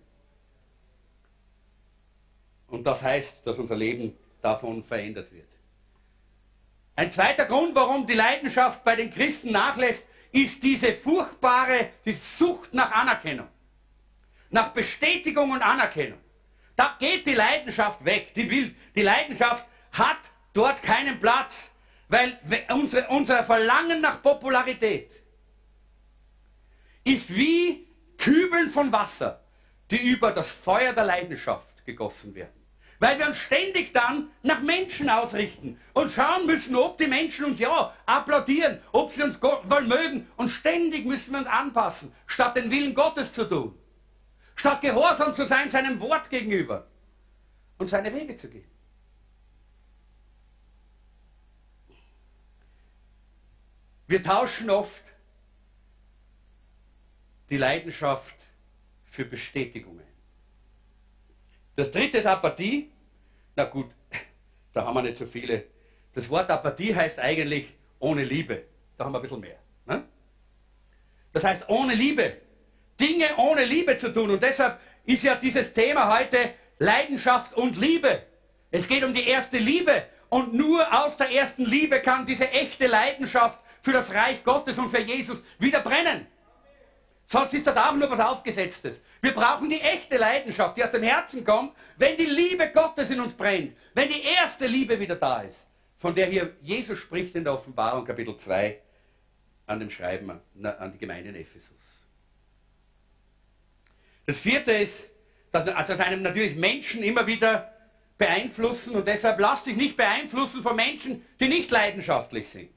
Und 2.67 2.85
das 2.85 3.03
heißt, 3.03 3.45
dass 3.45 3.57
unser 3.59 3.75
Leben 3.75 4.17
davon 4.41 4.81
verändert 4.81 5.33
wird. 5.33 5.49
Ein 6.95 7.11
zweiter 7.11 7.43
Grund, 7.43 7.75
warum 7.75 8.07
die 8.07 8.13
Leidenschaft 8.13 8.85
bei 8.85 8.95
den 8.95 9.11
Christen 9.11 9.51
nachlässt, 9.51 10.07
ist 10.31 10.63
diese 10.63 10.93
furchtbare 10.93 11.89
die 12.05 12.13
Sucht 12.13 12.73
nach 12.73 12.93
Anerkennung. 12.93 13.49
Nach 14.49 14.69
Bestätigung 14.69 15.51
und 15.51 15.61
Anerkennung. 15.61 16.19
Da 16.77 16.95
geht 16.97 17.27
die 17.27 17.33
Leidenschaft 17.33 18.05
weg. 18.05 18.33
Die, 18.33 18.49
will, 18.49 18.73
die 18.95 19.01
Leidenschaft 19.01 19.67
hat 19.91 20.19
dort 20.53 20.81
keinen 20.81 21.19
Platz, 21.19 21.70
weil 22.11 22.37
unsere, 22.69 23.07
unser 23.07 23.41
Verlangen 23.43 24.01
nach 24.01 24.21
Popularität 24.21 25.23
ist 27.05 27.33
wie 27.33 27.87
Kübeln 28.17 28.67
von 28.67 28.91
Wasser, 28.91 29.45
die 29.89 30.09
über 30.09 30.31
das 30.31 30.51
Feuer 30.51 30.91
der 30.91 31.05
Leidenschaft 31.05 31.85
gegossen 31.85 32.35
werden. 32.35 32.61
Weil 32.99 33.17
wir 33.17 33.27
uns 33.27 33.37
ständig 33.37 33.93
dann 33.93 34.29
nach 34.43 34.61
Menschen 34.61 35.09
ausrichten 35.09 35.79
und 35.93 36.11
schauen 36.11 36.45
müssen, 36.45 36.75
ob 36.75 36.97
die 36.97 37.07
Menschen 37.07 37.45
uns 37.45 37.59
ja 37.59 37.93
applaudieren, 38.05 38.79
ob 38.91 39.09
sie 39.11 39.23
uns 39.23 39.41
wohl 39.41 39.81
mögen. 39.83 40.29
Und 40.35 40.49
ständig 40.49 41.05
müssen 41.05 41.31
wir 41.31 41.39
uns 41.39 41.47
anpassen, 41.47 42.13
statt 42.27 42.57
den 42.57 42.69
Willen 42.69 42.93
Gottes 42.93 43.31
zu 43.31 43.45
tun. 43.45 43.75
Statt 44.55 44.81
gehorsam 44.81 45.33
zu 45.33 45.45
sein 45.45 45.69
seinem 45.69 45.99
Wort 46.01 46.29
gegenüber 46.29 46.87
und 47.79 47.87
seine 47.87 48.13
Wege 48.13 48.35
zu 48.35 48.49
gehen. 48.49 48.70
Wir 54.11 54.21
tauschen 54.21 54.69
oft 54.69 55.03
die 57.49 57.55
Leidenschaft 57.55 58.35
für 59.05 59.23
Bestätigungen. 59.23 60.03
Das 61.77 61.93
dritte 61.93 62.17
ist 62.17 62.25
Apathie. 62.25 62.91
Na 63.55 63.63
gut, 63.63 63.89
da 64.73 64.83
haben 64.83 64.95
wir 64.95 65.03
nicht 65.03 65.15
so 65.15 65.25
viele. 65.25 65.63
Das 66.13 66.29
Wort 66.29 66.49
Apathie 66.49 66.93
heißt 66.93 67.19
eigentlich 67.19 67.73
ohne 67.99 68.25
Liebe. 68.25 68.63
Da 68.97 69.05
haben 69.05 69.13
wir 69.13 69.19
ein 69.19 69.21
bisschen 69.21 69.39
mehr. 69.39 69.59
Ne? 69.85 70.03
Das 71.31 71.45
heißt 71.45 71.69
ohne 71.69 71.95
Liebe. 71.95 72.35
Dinge 72.99 73.37
ohne 73.37 73.63
Liebe 73.63 73.95
zu 73.95 74.11
tun. 74.11 74.29
Und 74.29 74.43
deshalb 74.43 74.77
ist 75.05 75.23
ja 75.23 75.35
dieses 75.35 75.71
Thema 75.71 76.13
heute 76.19 76.53
Leidenschaft 76.79 77.53
und 77.53 77.77
Liebe. 77.77 78.23
Es 78.71 78.89
geht 78.89 79.05
um 79.05 79.13
die 79.13 79.25
erste 79.25 79.57
Liebe. 79.57 80.05
Und 80.27 80.53
nur 80.53 81.01
aus 81.01 81.15
der 81.15 81.31
ersten 81.31 81.63
Liebe 81.63 82.01
kann 82.01 82.25
diese 82.25 82.51
echte 82.51 82.87
Leidenschaft 82.87 83.57
für 83.81 83.91
das 83.91 84.13
Reich 84.13 84.43
Gottes 84.43 84.77
und 84.77 84.89
für 84.89 85.01
Jesus 85.01 85.43
wieder 85.59 85.81
brennen. 85.81 86.27
Sonst 87.25 87.53
ist 87.53 87.65
das 87.65 87.77
auch 87.77 87.93
nur 87.93 88.09
was 88.09 88.19
Aufgesetztes. 88.19 89.03
Wir 89.21 89.33
brauchen 89.33 89.69
die 89.69 89.79
echte 89.79 90.17
Leidenschaft, 90.17 90.75
die 90.75 90.83
aus 90.83 90.91
dem 90.91 91.03
Herzen 91.03 91.45
kommt, 91.45 91.73
wenn 91.97 92.17
die 92.17 92.25
Liebe 92.25 92.69
Gottes 92.71 93.09
in 93.09 93.21
uns 93.21 93.33
brennt, 93.33 93.77
wenn 93.93 94.09
die 94.09 94.21
erste 94.21 94.67
Liebe 94.67 94.99
wieder 94.99 95.15
da 95.15 95.41
ist, 95.41 95.69
von 95.97 96.13
der 96.13 96.27
hier 96.27 96.57
Jesus 96.61 96.99
spricht 96.99 97.35
in 97.35 97.45
der 97.45 97.53
Offenbarung 97.53 98.03
Kapitel 98.03 98.35
2 98.35 98.81
an 99.67 99.79
dem 99.79 99.89
Schreiben 99.89 100.29
an 100.61 100.91
die 100.91 100.97
Gemeinde 100.97 101.29
in 101.29 101.35
Ephesus. 101.35 101.71
Das 104.25 104.39
vierte 104.39 104.73
ist, 104.73 105.09
dass, 105.51 105.67
also 105.69 106.03
einem 106.03 106.21
natürlich 106.21 106.55
Menschen 106.55 107.01
immer 107.01 107.25
wieder 107.27 107.71
beeinflussen 108.17 108.95
und 108.95 109.07
deshalb 109.07 109.39
lass 109.39 109.63
dich 109.63 109.75
nicht 109.75 109.97
beeinflussen 109.97 110.61
von 110.61 110.75
Menschen, 110.75 111.25
die 111.39 111.47
nicht 111.47 111.71
leidenschaftlich 111.71 112.49
sind. 112.49 112.69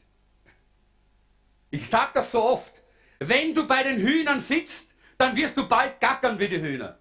Ich 1.74 1.88
sage 1.88 2.12
das 2.14 2.30
so 2.30 2.40
oft. 2.40 2.72
Wenn 3.18 3.52
du 3.52 3.66
bei 3.66 3.82
den 3.82 3.98
Hühnern 3.98 4.38
sitzt, 4.38 4.94
dann 5.18 5.34
wirst 5.34 5.56
du 5.56 5.66
bald 5.66 6.00
gackern 6.00 6.38
wie 6.38 6.46
die 6.46 6.60
Hühner. 6.60 7.00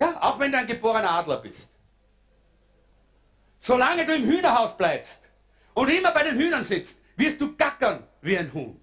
Ja, 0.00 0.22
auch 0.22 0.38
wenn 0.38 0.50
du 0.50 0.56
ein 0.56 0.66
geborener 0.66 1.10
Adler 1.10 1.42
bist. 1.42 1.70
Solange 3.60 4.06
du 4.06 4.14
im 4.14 4.24
Hühnerhaus 4.24 4.74
bleibst 4.78 5.28
und 5.74 5.90
immer 5.90 6.10
bei 6.10 6.22
den 6.22 6.36
Hühnern 6.36 6.64
sitzt, 6.64 6.98
wirst 7.16 7.38
du 7.38 7.54
gackern 7.54 8.02
wie 8.22 8.38
ein 8.38 8.50
Huhn. 8.54 8.80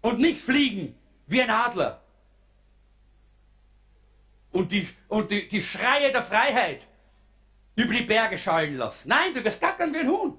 Und 0.00 0.18
nicht 0.18 0.40
fliegen 0.40 0.98
wie 1.28 1.40
ein 1.40 1.50
Adler. 1.50 2.02
Und 4.50 4.72
die, 4.72 4.88
und 5.06 5.30
die, 5.30 5.46
die 5.48 5.62
Schreie 5.62 6.10
der 6.10 6.22
Freiheit 6.22 6.84
über 7.76 7.92
die 7.92 8.02
Berge 8.02 8.36
schallen 8.36 8.76
lassen. 8.76 9.08
Nein, 9.08 9.34
du 9.34 9.44
wirst 9.44 9.60
gackern 9.60 9.92
wie 9.92 9.98
ein 9.98 10.08
Huhn 10.08 10.36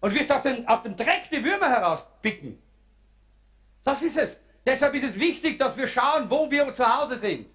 und 0.00 0.14
wirst 0.14 0.32
aus 0.32 0.42
dem, 0.42 0.66
aus 0.66 0.82
dem 0.82 0.96
Dreck 0.96 1.28
die 1.30 1.44
Würmer 1.44 1.68
herauspicken. 1.68 2.58
Das 3.82 4.02
ist 4.02 4.16
es. 4.16 4.40
Deshalb 4.64 4.94
ist 4.94 5.04
es 5.04 5.18
wichtig, 5.18 5.58
dass 5.58 5.76
wir 5.76 5.86
schauen, 5.86 6.30
wo 6.30 6.50
wir 6.50 6.72
zu 6.72 6.86
Hause 6.86 7.16
sind, 7.16 7.46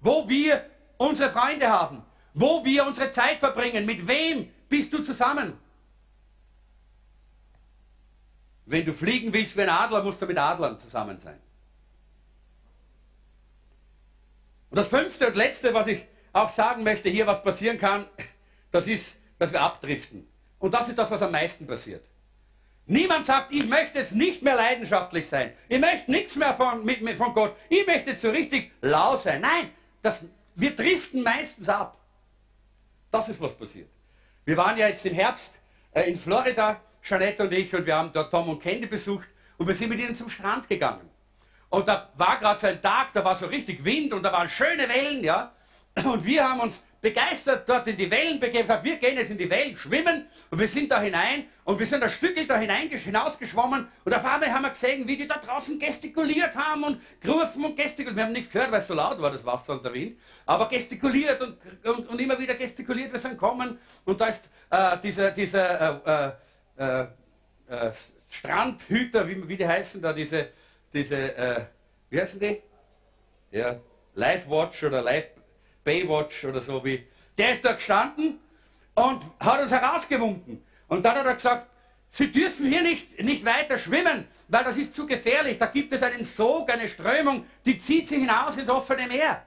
wo 0.00 0.28
wir 0.28 0.64
unsere 0.96 1.30
Freunde 1.30 1.68
haben, 1.68 2.04
wo 2.34 2.64
wir 2.64 2.86
unsere 2.86 3.10
Zeit 3.10 3.38
verbringen, 3.38 3.84
mit 3.84 4.06
wem 4.06 4.48
bist 4.68 4.92
du 4.92 5.02
zusammen. 5.02 5.58
Wenn 8.66 8.84
du 8.84 8.92
fliegen 8.92 9.32
willst 9.32 9.56
wie 9.56 9.62
ein 9.62 9.68
Adler, 9.68 10.04
musst 10.04 10.22
du 10.22 10.26
mit 10.26 10.38
Adlern 10.38 10.78
zusammen 10.78 11.18
sein. 11.18 11.40
Und 14.68 14.78
das 14.78 14.88
fünfte 14.88 15.26
und 15.26 15.34
letzte, 15.34 15.74
was 15.74 15.88
ich 15.88 16.06
auch 16.32 16.48
sagen 16.48 16.82
möchte, 16.82 17.08
hier 17.08 17.26
was 17.26 17.42
passieren 17.42 17.78
kann, 17.78 18.06
das 18.70 18.86
ist, 18.86 19.18
dass 19.38 19.52
wir 19.52 19.60
abdriften. 19.60 20.28
Und 20.58 20.74
das 20.74 20.88
ist 20.88 20.98
das, 20.98 21.10
was 21.10 21.22
am 21.22 21.32
meisten 21.32 21.66
passiert. 21.66 22.04
Niemand 22.86 23.24
sagt, 23.24 23.52
ich 23.52 23.66
möchte 23.66 23.98
jetzt 23.98 24.12
nicht 24.12 24.42
mehr 24.42 24.56
leidenschaftlich 24.56 25.28
sein. 25.28 25.52
Ich 25.68 25.78
möchte 25.78 26.10
nichts 26.10 26.34
mehr 26.34 26.54
von, 26.54 26.84
mit, 26.84 27.16
von 27.16 27.32
Gott. 27.32 27.56
Ich 27.68 27.86
möchte 27.86 28.10
jetzt 28.10 28.22
so 28.22 28.30
richtig 28.30 28.72
lau 28.80 29.14
sein. 29.16 29.42
Nein, 29.42 29.70
das, 30.02 30.24
wir 30.56 30.74
driften 30.74 31.22
meistens 31.22 31.68
ab. 31.68 31.96
Das 33.10 33.28
ist, 33.28 33.40
was 33.40 33.56
passiert. 33.56 33.88
Wir 34.44 34.56
waren 34.56 34.76
ja 34.76 34.88
jetzt 34.88 35.06
im 35.06 35.14
Herbst 35.14 35.60
äh, 35.92 36.02
in 36.02 36.16
Florida, 36.16 36.80
Jeanette 37.02 37.44
und 37.44 37.52
ich, 37.52 37.72
und 37.74 37.86
wir 37.86 37.94
haben 37.94 38.10
dort 38.12 38.30
Tom 38.30 38.48
und 38.48 38.60
Candy 38.60 38.86
besucht 38.86 39.28
und 39.56 39.66
wir 39.66 39.74
sind 39.74 39.88
mit 39.88 40.00
ihnen 40.00 40.14
zum 40.14 40.28
Strand 40.28 40.68
gegangen. 40.68 41.08
Und 41.68 41.86
da 41.86 42.10
war 42.16 42.38
gerade 42.38 42.58
so 42.58 42.66
ein 42.66 42.82
Tag, 42.82 43.12
da 43.12 43.24
war 43.24 43.34
so 43.34 43.46
richtig 43.46 43.84
Wind 43.84 44.12
und 44.12 44.24
da 44.24 44.32
waren 44.32 44.48
schöne 44.48 44.88
Wellen, 44.88 45.22
ja. 45.22 45.52
Und 45.96 46.24
wir 46.24 46.48
haben 46.48 46.60
uns 46.60 46.82
begeistert 47.00 47.68
dort 47.68 47.88
in 47.88 47.96
die 47.96 48.10
Wellen 48.10 48.38
begeben, 48.38 48.68
wir 48.82 48.96
gehen 48.96 49.16
jetzt 49.16 49.30
in 49.30 49.38
die 49.38 49.48
Wellen 49.48 49.76
schwimmen 49.76 50.26
und 50.50 50.58
wir 50.58 50.68
sind 50.68 50.90
da 50.90 51.00
hinein 51.00 51.46
und 51.64 51.78
wir 51.78 51.86
sind 51.86 52.02
ein 52.02 52.10
Stückel 52.10 52.46
da 52.46 52.58
hinausgeschwommen 52.58 53.88
und 54.04 54.14
auf 54.14 54.24
einmal 54.24 54.52
haben 54.52 54.62
wir 54.62 54.68
gesehen, 54.68 55.08
wie 55.08 55.16
die 55.16 55.26
da 55.26 55.38
draußen 55.38 55.78
gestikuliert 55.78 56.54
haben 56.54 56.84
und 56.84 57.00
gerufen 57.20 57.64
und 57.64 57.76
gestikuliert. 57.76 58.16
Wir 58.16 58.24
haben 58.24 58.32
nichts 58.32 58.52
gehört, 58.52 58.70
weil 58.70 58.80
es 58.80 58.86
so 58.86 58.94
laut 58.94 59.20
war, 59.20 59.30
das 59.30 59.44
Wasser 59.46 59.72
und 59.72 59.84
der 59.84 59.94
Wind, 59.94 60.18
aber 60.44 60.68
gestikuliert 60.68 61.40
und, 61.40 61.56
und, 61.84 62.08
und 62.08 62.20
immer 62.20 62.38
wieder 62.38 62.54
gestikuliert, 62.54 63.12
wir 63.12 63.18
sind 63.18 63.38
kommen 63.38 63.78
und 64.04 64.20
da 64.20 64.26
ist 64.26 64.50
äh, 64.68 64.98
dieser, 64.98 65.30
dieser 65.30 66.36
äh, 66.76 66.84
äh, 66.84 67.06
äh, 67.68 67.92
Strandhüter, 68.28 69.26
wie, 69.26 69.48
wie 69.48 69.56
die 69.56 69.66
heißen 69.66 70.02
da, 70.02 70.12
diese, 70.12 70.50
diese 70.92 71.16
äh, 71.34 71.64
wie 72.10 72.20
heißen 72.20 72.38
die? 72.38 72.60
Ja, 73.52 73.80
Live 74.14 74.48
Watch 74.50 74.84
oder 74.84 75.00
Live 75.00 75.28
Baywatch 75.84 76.44
oder 76.44 76.60
so 76.60 76.84
wie. 76.84 77.06
Der 77.38 77.52
ist 77.52 77.64
da 77.64 77.72
gestanden 77.72 78.38
und 78.94 79.22
hat 79.38 79.60
uns 79.60 79.70
herausgewunken. 79.70 80.62
Und 80.88 81.04
dann 81.04 81.16
hat 81.16 81.26
er 81.26 81.34
gesagt, 81.34 81.66
Sie 82.12 82.32
dürfen 82.32 82.66
hier 82.66 82.82
nicht, 82.82 83.22
nicht 83.22 83.44
weiter 83.44 83.78
schwimmen, 83.78 84.26
weil 84.48 84.64
das 84.64 84.76
ist 84.76 84.94
zu 84.94 85.06
gefährlich. 85.06 85.58
Da 85.58 85.66
gibt 85.66 85.92
es 85.92 86.02
einen 86.02 86.24
Sog, 86.24 86.68
eine 86.68 86.88
Strömung, 86.88 87.46
die 87.64 87.78
zieht 87.78 88.08
sie 88.08 88.18
hinaus 88.18 88.56
ins 88.56 88.68
offene 88.68 89.06
Meer. 89.06 89.46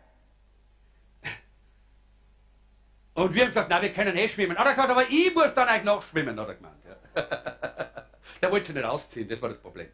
Und 3.15 3.35
wir 3.35 3.41
haben 3.43 3.49
gesagt, 3.49 3.69
na, 3.69 3.81
wir 3.81 3.91
können 3.91 4.15
eh 4.15 4.27
schwimmen. 4.29 4.57
Hat 4.57 4.65
er 4.65 4.71
gesagt, 4.71 4.89
aber 4.89 5.03
ich 5.07 5.35
muss 5.35 5.53
dann 5.53 5.67
eigentlich 5.67 5.83
noch 5.83 6.03
schwimmen, 6.03 6.39
hat 6.39 6.47
er 6.47 6.55
gemeint. 6.55 6.75
Ja. 6.85 7.21
Der 8.41 8.49
wollte 8.49 8.65
sich 8.65 8.75
nicht 8.75 8.85
ausziehen, 8.85 9.27
das 9.27 9.41
war 9.41 9.49
das 9.49 9.57
Problem. 9.57 9.89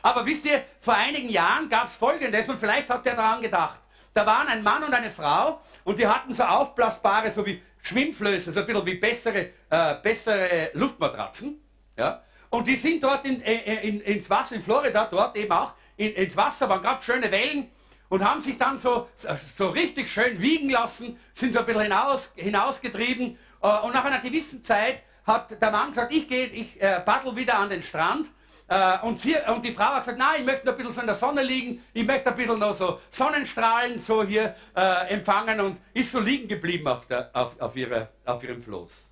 aber 0.02 0.24
wisst 0.24 0.46
ihr, 0.46 0.62
vor 0.78 0.94
einigen 0.94 1.28
Jahren 1.28 1.68
gab 1.68 1.88
es 1.88 1.96
Folgendes 1.96 2.48
und 2.48 2.56
vielleicht 2.56 2.88
hat 2.88 3.04
er 3.04 3.16
daran 3.16 3.40
gedacht. 3.40 3.80
Da 4.12 4.26
waren 4.26 4.48
ein 4.48 4.62
Mann 4.62 4.82
und 4.82 4.92
eine 4.92 5.10
Frau 5.10 5.60
und 5.84 5.98
die 5.98 6.06
hatten 6.06 6.32
so 6.32 6.42
aufblasbare, 6.42 7.30
so 7.30 7.46
wie 7.46 7.62
Schwimmflöße, 7.82 8.52
so 8.52 8.60
ein 8.60 8.66
bisschen 8.66 8.86
wie 8.86 8.94
bessere, 8.94 9.50
äh, 9.70 9.94
bessere 10.02 10.70
Luftmatratzen. 10.74 11.60
Ja? 11.96 12.22
Und 12.50 12.66
die 12.66 12.76
sind 12.76 13.02
dort 13.02 13.24
in, 13.24 13.40
äh, 13.42 13.54
äh, 13.54 13.88
in, 13.88 14.00
ins 14.00 14.28
Wasser, 14.28 14.56
in 14.56 14.62
Florida, 14.62 15.06
dort 15.10 15.36
eben 15.36 15.52
auch, 15.52 15.72
in, 15.96 16.12
ins 16.14 16.36
Wasser, 16.36 16.68
waren 16.68 16.82
gerade 16.82 17.02
schöne 17.02 17.30
Wellen 17.30 17.70
und 18.08 18.24
haben 18.24 18.40
sich 18.40 18.58
dann 18.58 18.76
so, 18.76 19.08
so 19.56 19.68
richtig 19.68 20.10
schön 20.10 20.42
wiegen 20.42 20.70
lassen, 20.70 21.18
sind 21.32 21.52
so 21.52 21.60
ein 21.60 21.66
bisschen 21.66 21.82
hinaus, 21.82 22.32
hinausgetrieben. 22.34 23.38
Äh, 23.62 23.78
und 23.80 23.94
nach 23.94 24.04
einer 24.04 24.18
gewissen 24.18 24.64
Zeit 24.64 25.02
hat 25.24 25.62
der 25.62 25.70
Mann 25.70 25.90
gesagt, 25.90 26.12
ich 26.12 26.26
gehe, 26.26 26.46
ich 26.46 26.82
äh, 26.82 27.00
paddel 27.00 27.36
wieder 27.36 27.58
an 27.58 27.70
den 27.70 27.82
Strand 27.82 28.26
äh, 28.70 29.00
und, 29.00 29.18
sie, 29.18 29.34
und, 29.48 29.64
die 29.64 29.72
Frau 29.72 29.86
hat 29.86 30.02
gesagt, 30.02 30.16
nein, 30.16 30.40
ich 30.40 30.46
möchte 30.46 30.64
noch 30.64 30.74
ein 30.74 30.78
bisschen 30.78 30.92
so 30.92 31.00
in 31.00 31.06
der 31.08 31.16
Sonne 31.16 31.42
liegen, 31.42 31.84
ich 31.92 32.06
möchte 32.06 32.30
ein 32.30 32.36
bisschen 32.36 32.56
noch 32.56 32.72
so 32.72 33.00
Sonnenstrahlen 33.10 33.98
so 33.98 34.22
hier 34.22 34.54
äh, 34.76 35.12
empfangen 35.12 35.60
und 35.60 35.80
ist 35.92 36.12
so 36.12 36.20
liegen 36.20 36.46
geblieben 36.46 36.86
auf, 36.86 37.04
der, 37.06 37.30
auf, 37.32 37.60
auf, 37.60 37.74
ihre, 37.74 38.10
auf 38.24 38.44
ihrem 38.44 38.62
Floß. 38.62 39.10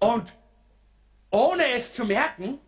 Und 0.00 0.32
ohne 1.30 1.68
es 1.74 1.94
zu 1.94 2.04
merken, 2.04 2.58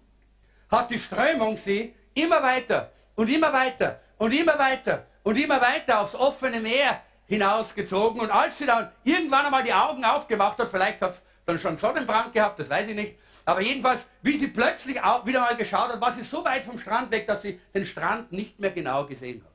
hat 0.70 0.88
die 0.92 1.00
Strömung 1.00 1.56
sie 1.56 1.92
immer 2.14 2.44
weiter 2.44 2.92
und 3.16 3.28
immer 3.28 3.52
weiter 3.52 3.98
und 4.18 4.32
immer 4.32 4.56
weiter 4.56 5.04
und 5.24 5.36
immer 5.36 5.60
weiter 5.60 5.98
aufs 6.00 6.14
offene 6.14 6.60
Meer 6.60 7.02
hinausgezogen. 7.26 8.20
Und 8.20 8.30
als 8.30 8.56
sie 8.56 8.66
dann 8.66 8.92
irgendwann 9.02 9.46
einmal 9.46 9.64
die 9.64 9.74
Augen 9.74 10.04
aufgemacht 10.04 10.60
hat, 10.60 10.68
vielleicht 10.68 11.02
hat 11.02 11.10
es 11.10 11.22
dann 11.44 11.58
schon 11.58 11.76
Sonnenbrand 11.76 12.32
gehabt, 12.32 12.60
das 12.60 12.70
weiß 12.70 12.86
ich 12.86 12.94
nicht, 12.94 13.18
aber 13.48 13.62
jedenfalls, 13.62 14.06
wie 14.20 14.36
sie 14.36 14.48
plötzlich 14.48 15.00
auch 15.00 15.24
wieder 15.24 15.40
mal 15.40 15.56
geschaut 15.56 15.90
hat, 15.90 16.00
war 16.02 16.10
sie 16.10 16.22
so 16.22 16.44
weit 16.44 16.66
vom 16.66 16.76
Strand 16.76 17.10
weg, 17.10 17.26
dass 17.26 17.40
sie 17.40 17.58
den 17.74 17.86
Strand 17.86 18.30
nicht 18.30 18.58
mehr 18.58 18.72
genau 18.72 19.06
gesehen 19.06 19.42
hat. 19.42 19.52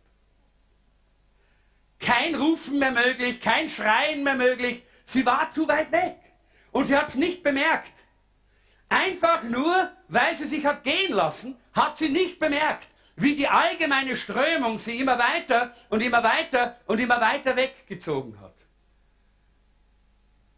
Kein 1.99 2.33
Rufen 2.33 2.79
mehr 2.79 2.91
möglich, 2.91 3.39
kein 3.39 3.69
Schreien 3.69 4.23
mehr 4.23 4.33
möglich. 4.33 4.81
Sie 5.05 5.23
war 5.27 5.51
zu 5.51 5.67
weit 5.67 5.91
weg. 5.91 6.15
Und 6.71 6.85
sie 6.85 6.97
hat 6.97 7.09
es 7.09 7.13
nicht 7.13 7.43
bemerkt. 7.43 7.93
Einfach 8.89 9.43
nur, 9.43 9.91
weil 10.07 10.35
sie 10.37 10.45
sich 10.45 10.65
hat 10.65 10.83
gehen 10.83 11.13
lassen, 11.13 11.55
hat 11.71 11.95
sie 11.95 12.09
nicht 12.09 12.39
bemerkt, 12.39 12.87
wie 13.15 13.35
die 13.35 13.47
allgemeine 13.47 14.15
Strömung 14.15 14.79
sie 14.79 14.97
immer 14.97 15.19
weiter 15.19 15.71
und 15.89 16.01
immer 16.01 16.23
weiter 16.23 16.79
und 16.87 16.99
immer 16.99 17.21
weiter 17.21 17.55
weggezogen 17.55 18.41
hat. 18.41 18.52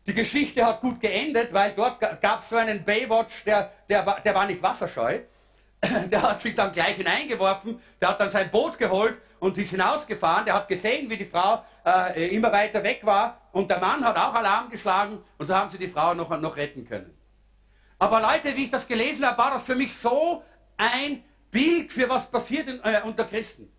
Die 0.07 0.13
Geschichte 0.13 0.63
hat 0.63 0.81
gut 0.81 0.99
geendet, 0.99 1.51
weil 1.51 1.73
dort 1.73 1.99
gab 1.99 2.39
es 2.39 2.49
so 2.49 2.57
einen 2.57 2.83
Baywatch, 2.83 3.43
der, 3.43 3.71
der, 3.89 4.05
war, 4.05 4.19
der 4.21 4.35
war 4.35 4.45
nicht 4.45 4.61
wasserscheu. 4.61 5.19
Der 6.09 6.21
hat 6.21 6.41
sich 6.41 6.55
dann 6.55 6.71
gleich 6.71 6.95
hineingeworfen, 6.95 7.79
der 7.99 8.09
hat 8.09 8.19
dann 8.19 8.29
sein 8.29 8.49
Boot 8.49 8.77
geholt 8.77 9.19
und 9.39 9.55
ist 9.57 9.69
hinausgefahren. 9.69 10.45
Der 10.45 10.55
hat 10.55 10.67
gesehen, 10.67 11.09
wie 11.09 11.17
die 11.17 11.25
Frau 11.25 11.63
äh, 11.85 12.33
immer 12.33 12.51
weiter 12.51 12.81
weg 12.81 13.01
war 13.03 13.41
und 13.51 13.69
der 13.69 13.79
Mann 13.79 14.03
hat 14.03 14.17
auch 14.17 14.33
Alarm 14.33 14.69
geschlagen 14.69 15.21
und 15.37 15.45
so 15.45 15.53
haben 15.53 15.69
sie 15.69 15.77
die 15.77 15.89
Frau 15.89 16.13
noch, 16.15 16.29
noch 16.39 16.55
retten 16.55 16.87
können. 16.87 17.15
Aber 17.99 18.19
Leute, 18.19 18.55
wie 18.55 18.63
ich 18.63 18.71
das 18.71 18.87
gelesen 18.87 19.25
habe, 19.25 19.37
war 19.37 19.51
das 19.51 19.63
für 19.63 19.75
mich 19.75 19.93
so 19.95 20.43
ein 20.77 21.23
Bild 21.51 21.91
für 21.91 22.09
was 22.09 22.31
passiert 22.31 22.67
in, 22.67 22.79
äh, 22.83 23.01
unter 23.03 23.25
Christen. 23.25 23.71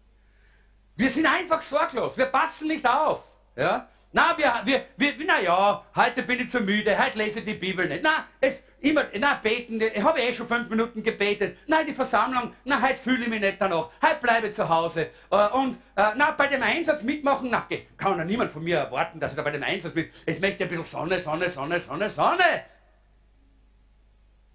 Wir 0.96 1.10
sind 1.10 1.26
einfach 1.26 1.62
sorglos, 1.62 2.16
wir 2.16 2.26
passen 2.26 2.68
nicht 2.68 2.86
auf. 2.88 3.24
Ja? 3.56 3.88
Na, 4.12 4.36
wir, 4.38 4.62
wir, 4.64 4.84
wir, 4.96 5.14
na 5.26 5.40
ja, 5.40 5.84
heute 5.94 6.22
bin 6.22 6.40
ich 6.40 6.48
zu 6.48 6.60
müde, 6.60 6.96
heute 6.98 7.18
lese 7.18 7.40
ich 7.40 7.44
die 7.44 7.54
Bibel 7.54 7.86
nicht. 7.86 8.02
Na, 8.02 8.26
es, 8.40 8.64
immer, 8.80 9.04
na, 9.18 9.34
beten, 9.34 9.80
ich 9.80 10.02
habe 10.02 10.20
eh 10.20 10.32
schon 10.32 10.46
fünf 10.46 10.70
Minuten 10.70 11.02
gebetet. 11.02 11.58
Nein, 11.66 11.86
die 11.86 11.92
Versammlung, 11.92 12.54
na, 12.64 12.80
heute 12.80 12.96
fühle 12.96 13.24
ich 13.24 13.28
mich 13.28 13.40
nicht 13.40 13.60
danach. 13.60 13.90
Heute 14.00 14.20
bleibe 14.22 14.46
ich 14.46 14.54
zu 14.54 14.68
Hause. 14.68 15.10
Äh, 15.30 15.48
und, 15.48 15.74
äh, 15.96 16.12
na, 16.16 16.30
bei 16.30 16.46
dem 16.46 16.62
Einsatz 16.62 17.02
mitmachen, 17.02 17.50
na, 17.50 17.66
kann 17.96 18.16
ja 18.16 18.24
niemand 18.24 18.52
von 18.52 18.62
mir 18.64 18.78
erwarten, 18.78 19.20
dass 19.20 19.32
ich 19.32 19.36
da 19.36 19.42
bei 19.42 19.50
dem 19.50 19.62
Einsatz 19.62 19.94
mit, 19.94 20.10
es 20.24 20.40
möchte 20.40 20.64
ein 20.64 20.70
bisschen 20.70 20.84
Sonne, 20.84 21.20
Sonne, 21.20 21.50
Sonne, 21.50 21.80
Sonne, 21.80 22.08
Sonne. 22.08 22.64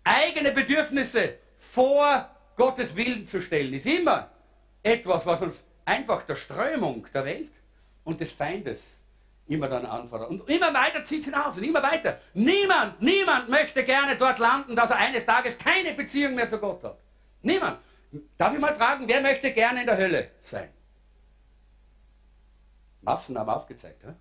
Eigene 0.03 0.53
Bedürfnisse 0.53 1.35
vor 1.59 2.29
Gottes 2.55 2.95
Willen 2.95 3.27
zu 3.27 3.41
stellen, 3.41 3.73
ist 3.73 3.85
immer 3.85 4.31
etwas, 4.81 5.25
was 5.25 5.41
uns 5.41 5.63
einfach 5.85 6.23
der 6.23 6.35
Strömung 6.35 7.05
der 7.13 7.25
Welt 7.25 7.51
und 8.03 8.19
des 8.19 8.31
Feindes 8.31 9.00
immer 9.51 9.67
dann 9.67 9.85
anfordert. 9.85 10.29
Und 10.29 10.49
immer 10.49 10.73
weiter 10.73 11.03
zieht 11.03 11.19
es 11.19 11.25
hinaus 11.25 11.57
und 11.57 11.63
immer 11.63 11.83
weiter. 11.83 12.19
Niemand, 12.33 13.01
niemand 13.01 13.49
möchte 13.49 13.83
gerne 13.83 14.15
dort 14.15 14.39
landen, 14.39 14.75
dass 14.75 14.89
er 14.89 14.97
eines 14.97 15.25
Tages 15.25 15.57
keine 15.57 15.93
Beziehung 15.93 16.35
mehr 16.35 16.47
zu 16.47 16.57
Gott 16.57 16.83
hat. 16.83 16.97
Niemand. 17.41 17.79
Darf 18.37 18.53
ich 18.53 18.59
mal 18.59 18.73
fragen, 18.73 19.07
wer 19.07 19.21
möchte 19.21 19.51
gerne 19.51 19.81
in 19.81 19.85
der 19.85 19.97
Hölle 19.97 20.31
sein? 20.39 20.69
Massen 23.01 23.37
haben 23.37 23.49
aufgezeigt. 23.49 24.03
Ja? 24.03 24.15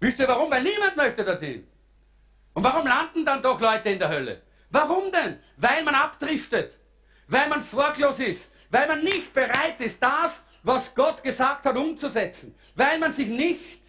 Wisst 0.00 0.18
ihr 0.20 0.28
warum? 0.28 0.50
Weil 0.50 0.62
niemand 0.62 0.96
möchte 0.96 1.24
dorthin. 1.24 1.66
Und 2.52 2.62
warum 2.62 2.86
landen 2.86 3.24
dann 3.24 3.42
doch 3.42 3.60
Leute 3.60 3.90
in 3.90 3.98
der 3.98 4.08
Hölle? 4.08 4.42
Warum 4.70 5.10
denn? 5.10 5.38
Weil 5.56 5.82
man 5.82 5.94
abdriftet, 5.94 6.78
weil 7.26 7.48
man 7.48 7.60
sorglos 7.60 8.20
ist, 8.20 8.52
weil 8.70 8.86
man 8.86 9.02
nicht 9.02 9.32
bereit 9.32 9.80
ist, 9.80 10.02
das, 10.02 10.44
was 10.62 10.94
Gott 10.94 11.22
gesagt 11.22 11.66
hat, 11.66 11.76
umzusetzen, 11.76 12.54
weil 12.74 12.98
man 12.98 13.12
sich 13.12 13.28
nicht 13.28 13.83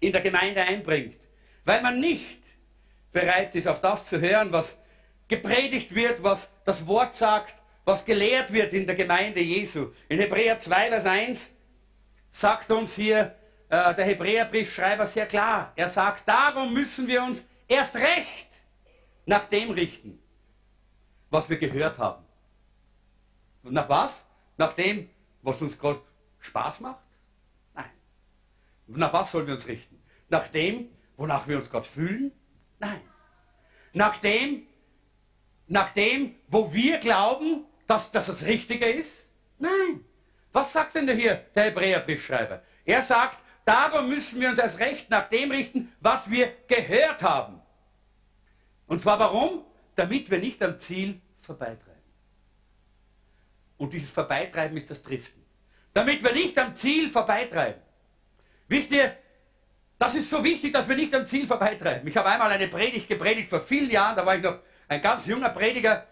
in 0.00 0.12
der 0.12 0.20
Gemeinde 0.20 0.62
einbringt, 0.62 1.18
weil 1.64 1.82
man 1.82 2.00
nicht 2.00 2.42
bereit 3.12 3.54
ist, 3.54 3.66
auf 3.66 3.80
das 3.80 4.06
zu 4.06 4.20
hören, 4.20 4.52
was 4.52 4.80
gepredigt 5.26 5.94
wird, 5.94 6.22
was 6.22 6.52
das 6.64 6.86
Wort 6.86 7.14
sagt, 7.14 7.54
was 7.84 8.04
gelehrt 8.04 8.52
wird 8.52 8.72
in 8.72 8.86
der 8.86 8.96
Gemeinde 8.96 9.40
Jesu. 9.40 9.92
In 10.08 10.18
Hebräer 10.18 10.58
2, 10.58 10.88
Vers 10.90 11.06
1 11.06 11.50
sagt 12.30 12.70
uns 12.70 12.94
hier 12.94 13.34
äh, 13.68 13.94
der 13.94 14.04
Hebräerbriefschreiber 14.04 15.06
sehr 15.06 15.26
klar. 15.26 15.72
Er 15.76 15.88
sagt, 15.88 16.28
darum 16.28 16.72
müssen 16.72 17.06
wir 17.06 17.22
uns 17.22 17.46
erst 17.66 17.96
recht 17.96 18.48
nach 19.26 19.46
dem 19.46 19.70
richten, 19.70 20.18
was 21.30 21.48
wir 21.48 21.58
gehört 21.58 21.98
haben. 21.98 22.24
Nach 23.62 23.88
was? 23.88 24.26
Nach 24.56 24.72
dem, 24.72 25.08
was 25.42 25.60
uns 25.60 25.78
Gott 25.78 26.02
Spaß 26.40 26.80
macht? 26.80 27.07
Nach 28.88 29.12
was 29.12 29.32
sollen 29.32 29.46
wir 29.46 29.54
uns 29.54 29.68
richten? 29.68 30.02
Nach 30.28 30.48
dem, 30.48 30.88
wonach 31.16 31.46
wir 31.46 31.56
uns 31.56 31.70
Gott 31.70 31.86
fühlen? 31.86 32.32
Nein. 32.78 33.00
Nach 33.92 34.16
dem, 34.16 34.66
nach 35.66 35.90
dem, 35.90 36.34
wo 36.48 36.72
wir 36.72 36.98
glauben, 36.98 37.64
dass, 37.86 38.10
dass 38.10 38.26
das 38.26 38.46
Richtige 38.46 38.86
ist? 38.86 39.28
Nein. 39.58 40.04
Was 40.52 40.72
sagt 40.72 40.94
denn 40.94 41.08
hier 41.08 41.36
der 41.54 41.64
Hebräerbriefschreiber? 41.64 42.62
Er 42.84 43.02
sagt, 43.02 43.38
darum 43.64 44.08
müssen 44.08 44.40
wir 44.40 44.48
uns 44.48 44.58
erst 44.58 44.78
recht 44.78 45.10
nach 45.10 45.28
dem 45.28 45.50
richten, 45.50 45.92
was 46.00 46.30
wir 46.30 46.52
gehört 46.66 47.22
haben. 47.22 47.60
Und 48.86 49.02
zwar 49.02 49.18
warum? 49.18 49.64
Damit 49.94 50.30
wir 50.30 50.38
nicht 50.38 50.62
am 50.62 50.78
Ziel 50.78 51.20
vorbeitreiben. 51.40 51.88
Und 53.76 53.92
dieses 53.92 54.10
Vorbeitreiben 54.10 54.76
ist 54.76 54.90
das 54.90 55.02
Driften. 55.02 55.44
Damit 55.92 56.22
wir 56.22 56.32
nicht 56.32 56.58
am 56.58 56.74
Ziel 56.74 57.08
vorbeitreiben. 57.08 57.82
Wisst 58.68 58.92
ihr, 58.92 59.16
das 59.98 60.14
ist 60.14 60.30
so 60.30 60.44
wichtig, 60.44 60.72
dass 60.72 60.88
wir 60.88 60.94
nicht 60.94 61.12
am 61.14 61.26
Ziel 61.26 61.46
vorbeitreiben. 61.46 62.06
Ich 62.06 62.16
habe 62.16 62.28
einmal 62.28 62.50
eine 62.52 62.68
Predigt 62.68 63.08
gepredigt 63.08 63.48
vor 63.48 63.60
vielen 63.60 63.90
Jahren, 63.90 64.14
da 64.14 64.24
war 64.24 64.36
ich 64.36 64.42
noch 64.42 64.58
ein 64.86 65.00
ganz 65.00 65.26
junger 65.26 65.48
Prediger 65.48 66.06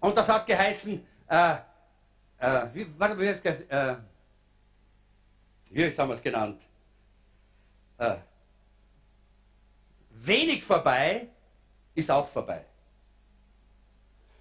und 0.00 0.16
das 0.16 0.28
hat 0.28 0.46
geheißen, 0.46 1.04
äh, 1.28 1.54
äh, 2.38 2.66
wie, 2.72 2.86
warte, 2.98 3.18
wie, 3.18 3.26
ist, 3.26 3.44
äh, 3.44 3.96
wie 5.70 5.90
haben 5.90 6.08
wir 6.08 6.14
es 6.14 6.22
genannt? 6.22 6.62
Äh, 7.98 8.16
wenig 10.10 10.62
vorbei 10.62 11.28
ist 11.94 12.10
auch 12.10 12.28
vorbei. 12.28 12.64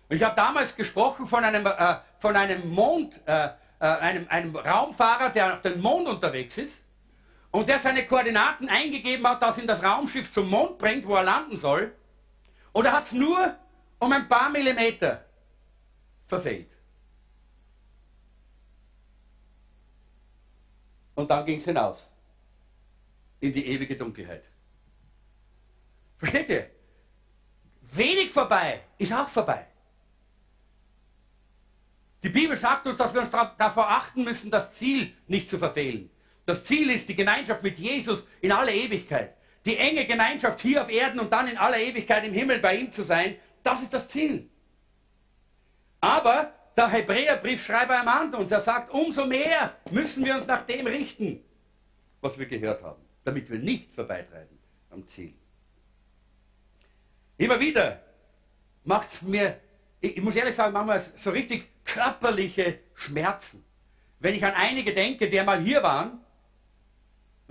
Ich 0.09 0.21
habe 0.21 0.35
damals 0.35 0.75
gesprochen 0.75 1.25
von 1.25 1.43
einem, 1.43 1.65
äh, 1.65 1.95
von 2.19 2.35
einem 2.35 2.69
Mond, 2.69 3.19
äh, 3.25 3.49
einem, 3.79 4.27
einem 4.29 4.55
Raumfahrer, 4.55 5.29
der 5.29 5.53
auf 5.53 5.61
dem 5.61 5.81
Mond 5.81 6.07
unterwegs 6.07 6.57
ist 6.57 6.83
und 7.51 7.69
der 7.69 7.79
seine 7.79 8.05
Koordinaten 8.05 8.69
eingegeben 8.69 9.27
hat, 9.27 9.41
dass 9.41 9.57
ihn 9.57 9.67
das 9.67 9.83
Raumschiff 9.83 10.31
zum 10.31 10.49
Mond 10.49 10.77
bringt, 10.77 11.05
wo 11.05 11.15
er 11.15 11.23
landen 11.23 11.57
soll, 11.57 11.93
oder 12.73 12.91
hat 12.93 13.03
es 13.03 13.11
nur 13.11 13.55
um 13.99 14.11
ein 14.11 14.27
paar 14.27 14.49
Millimeter 14.49 15.25
verfehlt? 16.27 16.71
Und 21.15 21.29
dann 21.29 21.45
ging 21.45 21.57
es 21.57 21.65
hinaus 21.65 22.09
in 23.41 23.51
die 23.51 23.65
ewige 23.65 23.95
Dunkelheit. 23.95 24.45
Versteht 26.17 26.49
ihr? 26.49 26.69
wenig 27.91 28.31
vorbei 28.31 28.81
ist 28.97 29.13
auch 29.13 29.27
vorbei. 29.27 29.67
Die 32.23 32.29
Bibel 32.29 32.55
sagt 32.55 32.85
uns, 32.85 32.97
dass 32.97 33.13
wir 33.13 33.21
uns 33.21 33.31
davor 33.31 33.89
achten 33.89 34.23
müssen, 34.23 34.51
das 34.51 34.75
Ziel 34.75 35.13
nicht 35.27 35.49
zu 35.49 35.57
verfehlen. 35.57 36.10
Das 36.45 36.63
Ziel 36.63 36.89
ist 36.89 37.07
die 37.07 37.15
Gemeinschaft 37.15 37.63
mit 37.63 37.77
Jesus 37.77 38.27
in 38.41 38.51
aller 38.51 38.71
Ewigkeit. 38.71 39.35
Die 39.65 39.77
enge 39.77 40.05
Gemeinschaft 40.05 40.59
hier 40.61 40.81
auf 40.81 40.89
Erden 40.89 41.19
und 41.19 41.31
dann 41.31 41.47
in 41.47 41.57
aller 41.57 41.77
Ewigkeit 41.77 42.23
im 42.25 42.33
Himmel 42.33 42.59
bei 42.59 42.75
ihm 42.75 42.91
zu 42.91 43.03
sein, 43.03 43.35
das 43.63 43.83
ist 43.83 43.93
das 43.93 44.09
Ziel. 44.09 44.49
Aber 45.99 46.51
der 46.75 46.89
Hebräerbriefschreiber 46.89 47.93
ermahnt 47.93 48.33
uns, 48.33 48.51
er 48.51 48.59
sagt, 48.59 48.91
umso 48.91 49.25
mehr 49.25 49.75
müssen 49.91 50.25
wir 50.25 50.35
uns 50.35 50.47
nach 50.47 50.65
dem 50.65 50.87
richten, 50.87 51.43
was 52.21 52.39
wir 52.39 52.47
gehört 52.47 52.81
haben, 52.81 53.01
damit 53.23 53.49
wir 53.51 53.59
nicht 53.59 53.93
vorbeitreiben 53.93 54.57
am 54.89 55.05
Ziel. 55.07 55.33
Immer 57.37 57.59
wieder 57.59 58.01
macht 58.83 59.09
es 59.09 59.21
mir, 59.21 59.59
ich 59.99 60.21
muss 60.21 60.35
ehrlich 60.35 60.55
sagen, 60.55 60.73
manchmal 60.73 60.99
so 60.99 61.29
richtig 61.29 61.67
körperliche 61.85 62.79
Schmerzen. 62.95 63.63
Wenn 64.19 64.33
ich 64.33 64.43
an 64.43 64.53
einige 64.55 64.93
denke, 64.93 65.29
die 65.29 65.39
einmal 65.39 65.59
hier 65.59 65.83
waren 65.83 66.19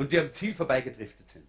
und 0.00 0.10
die 0.10 0.18
am 0.18 0.32
Ziel 0.32 0.54
vorbeigedriftet 0.54 1.28
sind. 1.28 1.46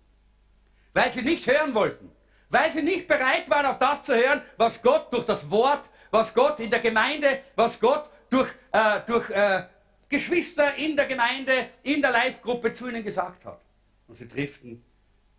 Weil 0.94 1.10
sie 1.10 1.22
nicht 1.22 1.48
hören 1.48 1.74
wollten. 1.74 2.12
Weil 2.50 2.70
sie 2.70 2.82
nicht 2.82 3.08
bereit 3.08 3.50
waren, 3.50 3.66
auf 3.66 3.78
das 3.78 4.04
zu 4.04 4.14
hören, 4.14 4.42
was 4.58 4.82
Gott 4.82 5.14
durch 5.14 5.26
das 5.26 5.50
Wort, 5.50 5.90
was 6.12 6.34
Gott 6.34 6.60
in 6.60 6.70
der 6.70 6.82
Gemeinde, 6.82 7.44
was 7.56 7.80
Gott 7.80 8.10
durch, 8.30 8.50
äh, 8.74 9.00
durch 9.08 9.30
äh, 9.30 9.68
Geschwister 10.10 10.76
in 10.76 10.98
der 10.98 11.06
Gemeinde, 11.06 11.70
in 11.84 12.02
der 12.02 12.12
Live-Gruppe 12.12 12.74
zu 12.74 12.90
ihnen 12.90 13.06
gesagt 13.06 13.46
hat. 13.46 13.62
Und 14.10 14.18
sie 14.18 14.28
driften 14.28 14.84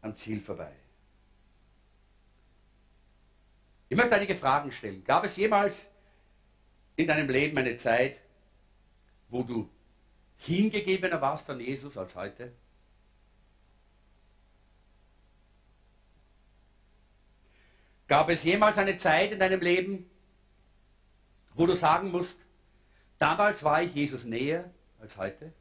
am 0.01 0.17
Ziel 0.17 0.41
vorbei. 0.41 0.73
Ich 3.91 3.97
möchte 3.97 4.15
einige 4.15 4.35
Fragen 4.35 4.73
stellen. 4.73 5.05
Gab 5.05 5.23
es 5.25 5.37
jemals 5.37 5.87
in 6.97 7.07
deinem 7.07 7.29
Leben 7.29 7.59
eine 7.59 7.77
Zeit, 7.77 8.21
wo 9.29 9.43
du 9.43 9.69
hingegebener 10.39 11.21
warst 11.21 11.51
an 11.51 11.61
Jesus 11.61 11.99
als 11.99 12.15
heute? 12.15 12.55
Gab 18.13 18.29
es 18.29 18.45
jemals 18.45 18.77
eine 18.77 18.99
Zeit 18.99 19.33
in 19.33 19.39
deinem 19.39 19.63
Leben, 19.63 20.05
wo 21.55 21.65
du 21.65 21.75
sagen 21.75 22.11
musst, 22.11 22.39
damals 23.17 23.65
war 23.65 23.83
ich 23.83 23.95
Jesus 23.95 24.25
näher 24.25 24.71
als 25.01 25.17
heute? 25.17 25.55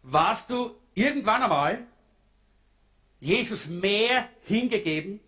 Warst 0.00 0.48
du 0.48 0.74
irgendwann 0.94 1.42
einmal 1.42 1.86
Jesus 3.20 3.66
mehr 3.66 4.30
hingegeben, 4.44 5.20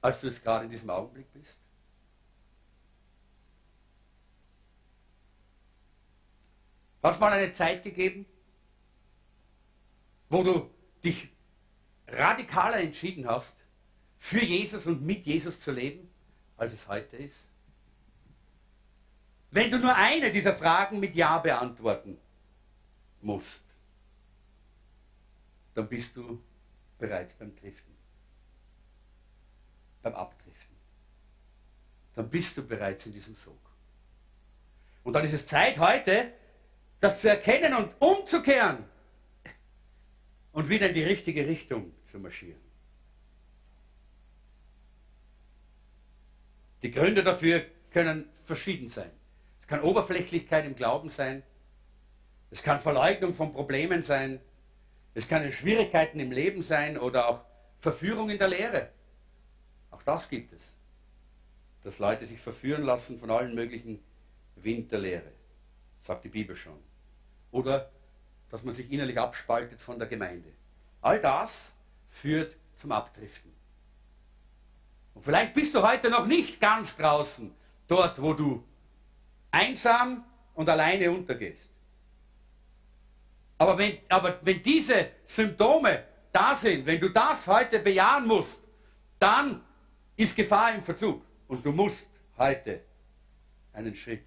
als 0.00 0.20
du 0.20 0.28
es 0.28 0.40
gerade 0.40 0.66
in 0.66 0.70
diesem 0.70 0.90
Augenblick 0.90 1.26
bist? 1.32 1.58
Hast 7.02 7.16
du 7.16 7.24
mal 7.24 7.32
eine 7.32 7.50
Zeit 7.50 7.82
gegeben, 7.82 8.26
wo 10.32 10.42
du 10.42 10.70
dich 11.04 11.28
radikaler 12.08 12.78
entschieden 12.78 13.28
hast, 13.28 13.54
für 14.18 14.42
Jesus 14.42 14.86
und 14.86 15.02
mit 15.02 15.26
Jesus 15.26 15.60
zu 15.60 15.72
leben, 15.72 16.08
als 16.56 16.72
es 16.72 16.88
heute 16.88 17.18
ist? 17.18 17.48
Wenn 19.50 19.70
du 19.70 19.78
nur 19.78 19.94
eine 19.94 20.32
dieser 20.32 20.54
Fragen 20.54 21.00
mit 21.00 21.14
Ja 21.14 21.38
beantworten 21.38 22.16
musst, 23.20 23.62
dann 25.74 25.86
bist 25.86 26.16
du 26.16 26.42
bereits 26.98 27.34
beim 27.34 27.54
Driften, 27.54 27.94
beim 30.00 30.14
Abdriften. 30.14 30.76
Dann 32.14 32.30
bist 32.30 32.56
du 32.56 32.66
bereits 32.66 33.04
in 33.04 33.12
diesem 33.12 33.34
Sog. 33.34 33.60
Und 35.04 35.12
dann 35.12 35.24
ist 35.24 35.34
es 35.34 35.46
Zeit 35.46 35.78
heute, 35.78 36.32
das 37.00 37.20
zu 37.20 37.28
erkennen 37.28 37.74
und 37.74 37.94
umzukehren 38.00 38.91
und 40.52 40.68
wieder 40.68 40.88
in 40.88 40.94
die 40.94 41.02
richtige 41.02 41.46
Richtung 41.46 41.92
zu 42.04 42.18
marschieren. 42.18 42.60
Die 46.82 46.90
Gründe 46.90 47.22
dafür 47.22 47.64
können 47.90 48.28
verschieden 48.44 48.88
sein. 48.88 49.10
Es 49.60 49.66
kann 49.66 49.82
Oberflächlichkeit 49.82 50.64
im 50.66 50.74
Glauben 50.74 51.08
sein. 51.08 51.42
Es 52.50 52.62
kann 52.62 52.80
Verleugnung 52.80 53.34
von 53.34 53.52
Problemen 53.52 54.02
sein. 54.02 54.40
Es 55.14 55.28
können 55.28 55.52
Schwierigkeiten 55.52 56.18
im 56.20 56.32
Leben 56.32 56.62
sein 56.62 56.98
oder 56.98 57.28
auch 57.28 57.44
Verführung 57.78 58.30
in 58.30 58.38
der 58.38 58.48
Lehre. 58.48 58.90
Auch 59.90 60.02
das 60.02 60.28
gibt 60.28 60.52
es. 60.52 60.74
Dass 61.82 61.98
Leute 61.98 62.26
sich 62.26 62.40
verführen 62.40 62.82
lassen 62.82 63.18
von 63.18 63.30
allen 63.30 63.54
möglichen 63.54 64.02
Wind 64.56 64.92
der 64.92 65.00
Lehre, 65.00 65.32
sagt 66.02 66.24
die 66.24 66.28
Bibel 66.28 66.56
schon. 66.56 66.78
Oder 67.50 67.90
dass 68.52 68.62
man 68.62 68.74
sich 68.74 68.92
innerlich 68.92 69.18
abspaltet 69.18 69.80
von 69.80 69.98
der 69.98 70.06
Gemeinde. 70.06 70.50
All 71.00 71.18
das 71.18 71.72
führt 72.10 72.54
zum 72.76 72.92
Abdriften. 72.92 73.50
Und 75.14 75.24
vielleicht 75.24 75.54
bist 75.54 75.74
du 75.74 75.82
heute 75.82 76.10
noch 76.10 76.26
nicht 76.26 76.60
ganz 76.60 76.94
draußen, 76.98 77.52
dort, 77.88 78.20
wo 78.20 78.34
du 78.34 78.62
einsam 79.50 80.24
und 80.52 80.68
alleine 80.68 81.10
untergehst. 81.10 81.70
Aber 83.56 83.78
wenn, 83.78 84.00
aber 84.10 84.38
wenn 84.42 84.62
diese 84.62 85.12
Symptome 85.24 86.04
da 86.30 86.54
sind, 86.54 86.84
wenn 86.84 87.00
du 87.00 87.08
das 87.08 87.46
heute 87.46 87.78
bejahen 87.78 88.26
musst, 88.26 88.62
dann 89.18 89.64
ist 90.14 90.36
Gefahr 90.36 90.74
im 90.74 90.82
Verzug. 90.82 91.24
Und 91.48 91.64
du 91.64 91.72
musst 91.72 92.06
heute 92.36 92.82
einen 93.72 93.94
Schritt 93.94 94.26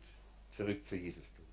zurück 0.49 0.83
zu 0.83 0.95
Jesus 0.95 1.31
tun. 1.35 1.45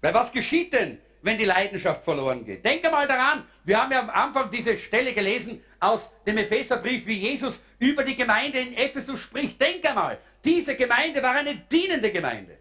Weil 0.00 0.14
was 0.14 0.30
geschieht 0.30 0.72
denn, 0.72 1.00
wenn 1.24 1.38
die 1.38 1.46
Leidenschaft 1.46 2.04
verloren 2.04 2.44
geht? 2.44 2.64
Denke 2.64 2.90
mal 2.90 3.08
daran, 3.08 3.46
wir 3.64 3.80
haben 3.80 3.90
ja 3.90 4.00
am 4.00 4.10
Anfang 4.10 4.50
diese 4.50 4.76
Stelle 4.76 5.14
gelesen 5.14 5.64
aus 5.80 6.12
dem 6.24 6.36
Epheserbrief, 6.36 7.06
wie 7.06 7.18
Jesus 7.18 7.62
über 7.78 8.04
die 8.04 8.14
Gemeinde 8.14 8.58
in 8.58 8.74
Ephesus 8.74 9.20
spricht. 9.20 9.58
Denke 9.60 9.92
mal, 9.94 10.18
diese 10.44 10.76
Gemeinde 10.76 11.22
war 11.22 11.34
eine 11.34 11.56
dienende 11.56 12.12
Gemeinde. 12.12 12.58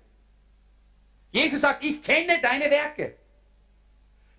Jesus 1.32 1.62
sagt, 1.62 1.84
ich 1.84 2.02
kenne 2.02 2.40
deine 2.42 2.70
Werke. 2.70 3.18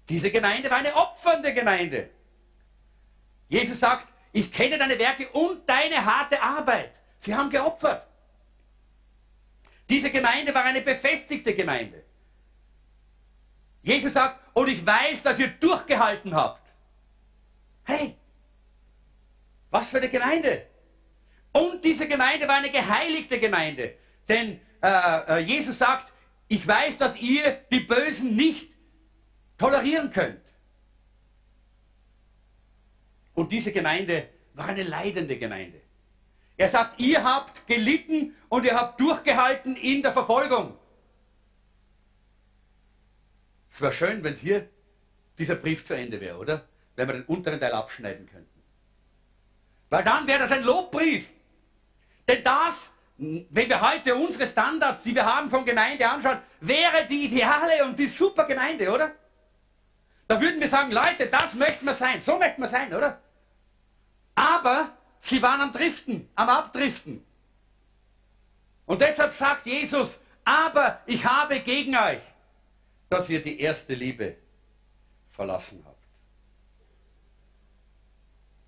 Diese 0.08 0.30
Gemeinde 0.30 0.70
war 0.70 0.78
eine 0.78 0.94
opfernde 0.94 1.52
Gemeinde. 1.52 2.08
Jesus 3.48 3.80
sagt, 3.80 4.08
ich 4.32 4.50
kenne 4.50 4.78
deine 4.78 4.98
Werke 4.98 5.28
und 5.30 5.68
deine 5.68 6.04
harte 6.04 6.40
Arbeit. 6.40 6.92
Sie 7.18 7.34
haben 7.34 7.50
geopfert. 7.50 8.06
Diese 9.90 10.10
Gemeinde 10.10 10.54
war 10.54 10.64
eine 10.64 10.80
befestigte 10.80 11.54
Gemeinde. 11.54 12.03
Jesus 13.85 14.14
sagt, 14.14 14.40
und 14.55 14.68
ich 14.68 14.85
weiß, 14.85 15.23
dass 15.23 15.38
ihr 15.38 15.49
durchgehalten 15.49 16.35
habt. 16.35 16.73
Hey, 17.85 18.16
was 19.70 19.90
für 19.90 19.99
eine 19.99 20.09
Gemeinde. 20.09 20.66
Und 21.53 21.85
diese 21.85 22.09
Gemeinde 22.09 22.49
war 22.49 22.57
eine 22.57 22.70
geheiligte 22.70 23.38
Gemeinde. 23.38 23.94
Denn 24.29 24.59
äh, 24.83 24.88
äh 24.88 25.38
Jesus 25.40 25.79
sagt, 25.79 26.12
ich 26.49 26.66
weiß, 26.66 26.97
dass 26.99 27.16
ihr 27.16 27.61
die 27.70 27.80
Bösen 27.80 28.35
nicht 28.35 28.72
tolerieren 29.59 30.11
könnt. 30.11 30.41
Und 33.35 33.53
diese 33.53 33.72
Gemeinde 33.72 34.28
war 34.55 34.66
eine 34.66 34.82
leidende 34.82 35.37
Gemeinde. 35.37 35.80
Er 36.57 36.68
sagt, 36.68 37.01
ihr 37.01 37.22
habt 37.22 37.66
gelitten 37.66 38.35
und 38.49 38.64
ihr 38.64 38.76
habt 38.76 39.01
durchgehalten 39.01 39.76
in 39.76 40.03
der 40.03 40.12
Verfolgung. 40.12 40.78
Es 43.75 43.81
wäre 43.81 43.93
schön, 43.93 44.22
wenn 44.22 44.37
hier 44.37 44.68
dieser 45.37 45.57
Brief 45.57 45.85
zu 45.85 45.95
Ende 45.95 46.20
wäre, 46.20 46.39
oder? 46.39 46.64
Wenn 46.95 47.09
wir 47.09 47.14
den 47.14 47.25
unteren 47.25 47.59
Teil 47.59 47.72
abschneiden 47.72 48.25
könnten. 48.31 48.62
Weil 49.91 50.05
dann 50.05 50.29
wäre 50.29 50.39
das 50.39 50.53
ein 50.53 50.62
Lobbrief. 50.62 51.33
Denn 52.29 52.45
das, 52.45 52.93
wenn 53.16 53.68
wir 53.68 53.81
heute 53.81 54.14
unsere 54.14 54.47
Standards, 54.47 55.03
die 55.03 55.12
wir 55.12 55.27
haben 55.27 55.51
von 55.51 55.64
Gemeinde 55.64 56.09
anschauen, 56.09 56.39
wäre 56.61 57.05
die 57.11 57.25
ideale 57.25 57.85
und 57.85 57.99
die 57.99 58.07
super 58.07 58.45
Gemeinde, 58.45 58.93
oder? 58.93 59.11
Da 60.29 60.41
würden 60.41 60.61
wir 60.61 60.68
sagen, 60.68 60.93
Leute, 60.93 61.27
das 61.27 61.55
möchten 61.55 61.85
wir 61.85 61.95
sein. 61.95 62.20
So 62.20 62.39
möchten 62.39 62.62
wir 62.62 62.68
sein, 62.68 62.95
oder? 62.95 63.20
Aber 64.37 64.97
sie 65.18 65.43
waren 65.43 65.61
am 65.61 65.72
Driften, 65.72 66.29
am 66.37 66.49
Abdriften. 66.49 67.27
Und 68.87 69.01
deshalb 69.01 69.33
sagt 69.33 69.66
Jesus, 69.66 70.22
aber 70.45 71.01
ich 71.07 71.25
habe 71.25 71.59
gegen 71.59 71.97
euch, 71.97 72.20
dass 73.09 73.28
ihr 73.30 73.40
die 73.40 73.61
erste 73.61 73.94
Liebe 73.94 74.36
verlassen 75.30 75.82
habt. 75.84 75.94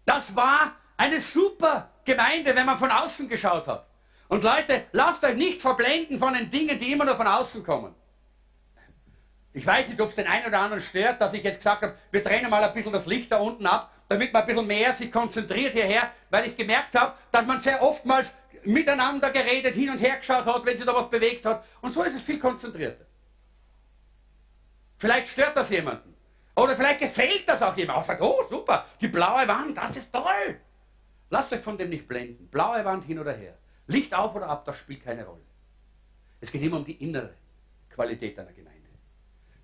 Das 0.05 0.35
war 0.35 0.77
eine 0.97 1.21
super 1.21 1.91
Gemeinde, 2.05 2.55
wenn 2.55 2.67
man 2.67 2.79
von 2.79 2.91
außen 2.91 3.29
geschaut 3.29 3.67
hat. 3.67 3.87
Und 4.29 4.43
Leute, 4.43 4.87
lasst 4.93 5.25
euch 5.25 5.37
nicht 5.37 5.61
verblenden 5.61 6.19
von 6.19 6.35
den 6.35 6.51
Dingen, 6.51 6.79
die 6.79 6.93
immer 6.93 7.05
nur 7.05 7.17
von 7.17 7.27
außen 7.27 7.63
kommen. 7.65 7.95
Ich 9.53 9.67
weiß 9.67 9.89
nicht, 9.89 10.01
ob 10.01 10.11
es 10.11 10.17
den 10.17 10.27
einen 10.27 10.47
oder 10.47 10.61
anderen 10.61 10.83
stört, 10.83 11.21
dass 11.21 11.33
ich 11.33 11.43
jetzt 11.43 11.59
gesagt 11.59 11.83
habe, 11.83 11.97
wir 12.11 12.23
trennen 12.23 12.51
mal 12.51 12.63
ein 12.63 12.75
bisschen 12.75 12.93
das 12.93 13.07
Licht 13.07 13.33
da 13.33 13.39
unten 13.39 13.67
ab, 13.67 13.91
damit 14.09 14.33
man 14.33 14.43
ein 14.43 14.47
bisschen 14.47 14.67
mehr 14.67 14.93
sich 14.93 15.11
konzentriert 15.11 15.73
hierher, 15.73 16.13
weil 16.29 16.49
ich 16.49 16.57
gemerkt 16.57 16.95
habe, 16.95 17.15
dass 17.33 17.47
man 17.47 17.59
sehr 17.59 17.83
oftmals 17.83 18.35
miteinander 18.65 19.31
geredet, 19.31 19.75
hin 19.75 19.91
und 19.91 19.99
her 19.99 20.19
geschaut 20.19 20.45
hat, 20.45 20.65
wenn 20.67 20.77
sich 20.77 20.85
da 20.85 20.95
was 20.95 21.09
bewegt 21.09 21.47
hat. 21.47 21.65
Und 21.81 21.91
so 21.91 22.03
ist 22.03 22.15
es 22.15 22.23
viel 22.23 22.39
konzentrierter. 22.39 23.06
Vielleicht 24.99 25.29
stört 25.29 25.57
das 25.57 25.71
jemanden. 25.71 26.15
Oder 26.55 26.75
vielleicht 26.75 27.01
gefällt 27.01 27.49
das 27.49 27.63
auch 27.63 27.77
jemand. 27.77 28.09
Oh 28.21 28.43
super, 28.49 28.87
die 29.01 29.09
blaue 29.09 29.47
Wand, 29.47 29.77
das 29.77 29.97
ist 29.97 30.13
toll. 30.13 30.61
Lasst 31.29 31.53
euch 31.53 31.61
von 31.61 31.77
dem 31.77 31.91
nicht 31.91 32.09
blenden. 32.09 32.49
Blaue 32.49 32.85
Wand 32.85 33.05
hin 33.05 33.19
oder 33.19 33.33
her. 33.33 33.59
Licht 33.89 34.15
auf 34.15 34.35
oder 34.35 34.49
ab, 34.49 34.65
das 34.65 34.79
spielt 34.79 35.05
keine 35.05 35.25
Rolle. 35.25 35.45
Es 36.41 36.51
geht 36.51 36.63
immer 36.63 36.79
um 36.79 36.85
die 36.85 37.03
innere 37.03 37.35
Qualität 37.91 38.39
einer 38.39 38.53
Gemeinde. 38.53 38.77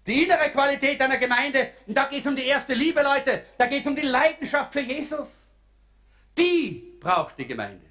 Die 0.06 0.24
innere 0.24 0.50
Qualität 0.50 1.00
einer 1.00 1.16
Gemeinde, 1.16 1.70
und 1.86 1.96
da 1.96 2.06
geht 2.06 2.20
es 2.20 2.26
um 2.26 2.34
die 2.34 2.44
erste 2.44 2.74
Liebe, 2.74 3.02
Leute. 3.02 3.44
Da 3.56 3.66
geht 3.66 3.82
es 3.82 3.86
um 3.86 3.94
die 3.94 4.02
Leidenschaft 4.02 4.72
für 4.72 4.80
Jesus. 4.80 5.54
Die 6.36 6.96
braucht 6.98 7.38
die 7.38 7.46
Gemeinde. 7.46 7.86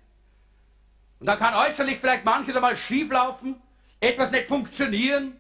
Und 1.19 1.27
da 1.27 1.35
kann 1.35 1.53
äußerlich 1.53 1.97
vielleicht 1.99 2.25
manches 2.25 2.55
einmal 2.55 2.75
schief 2.75 3.11
laufen, 3.11 3.61
etwas 3.99 4.31
nicht 4.31 4.45
funktionieren, 4.45 5.37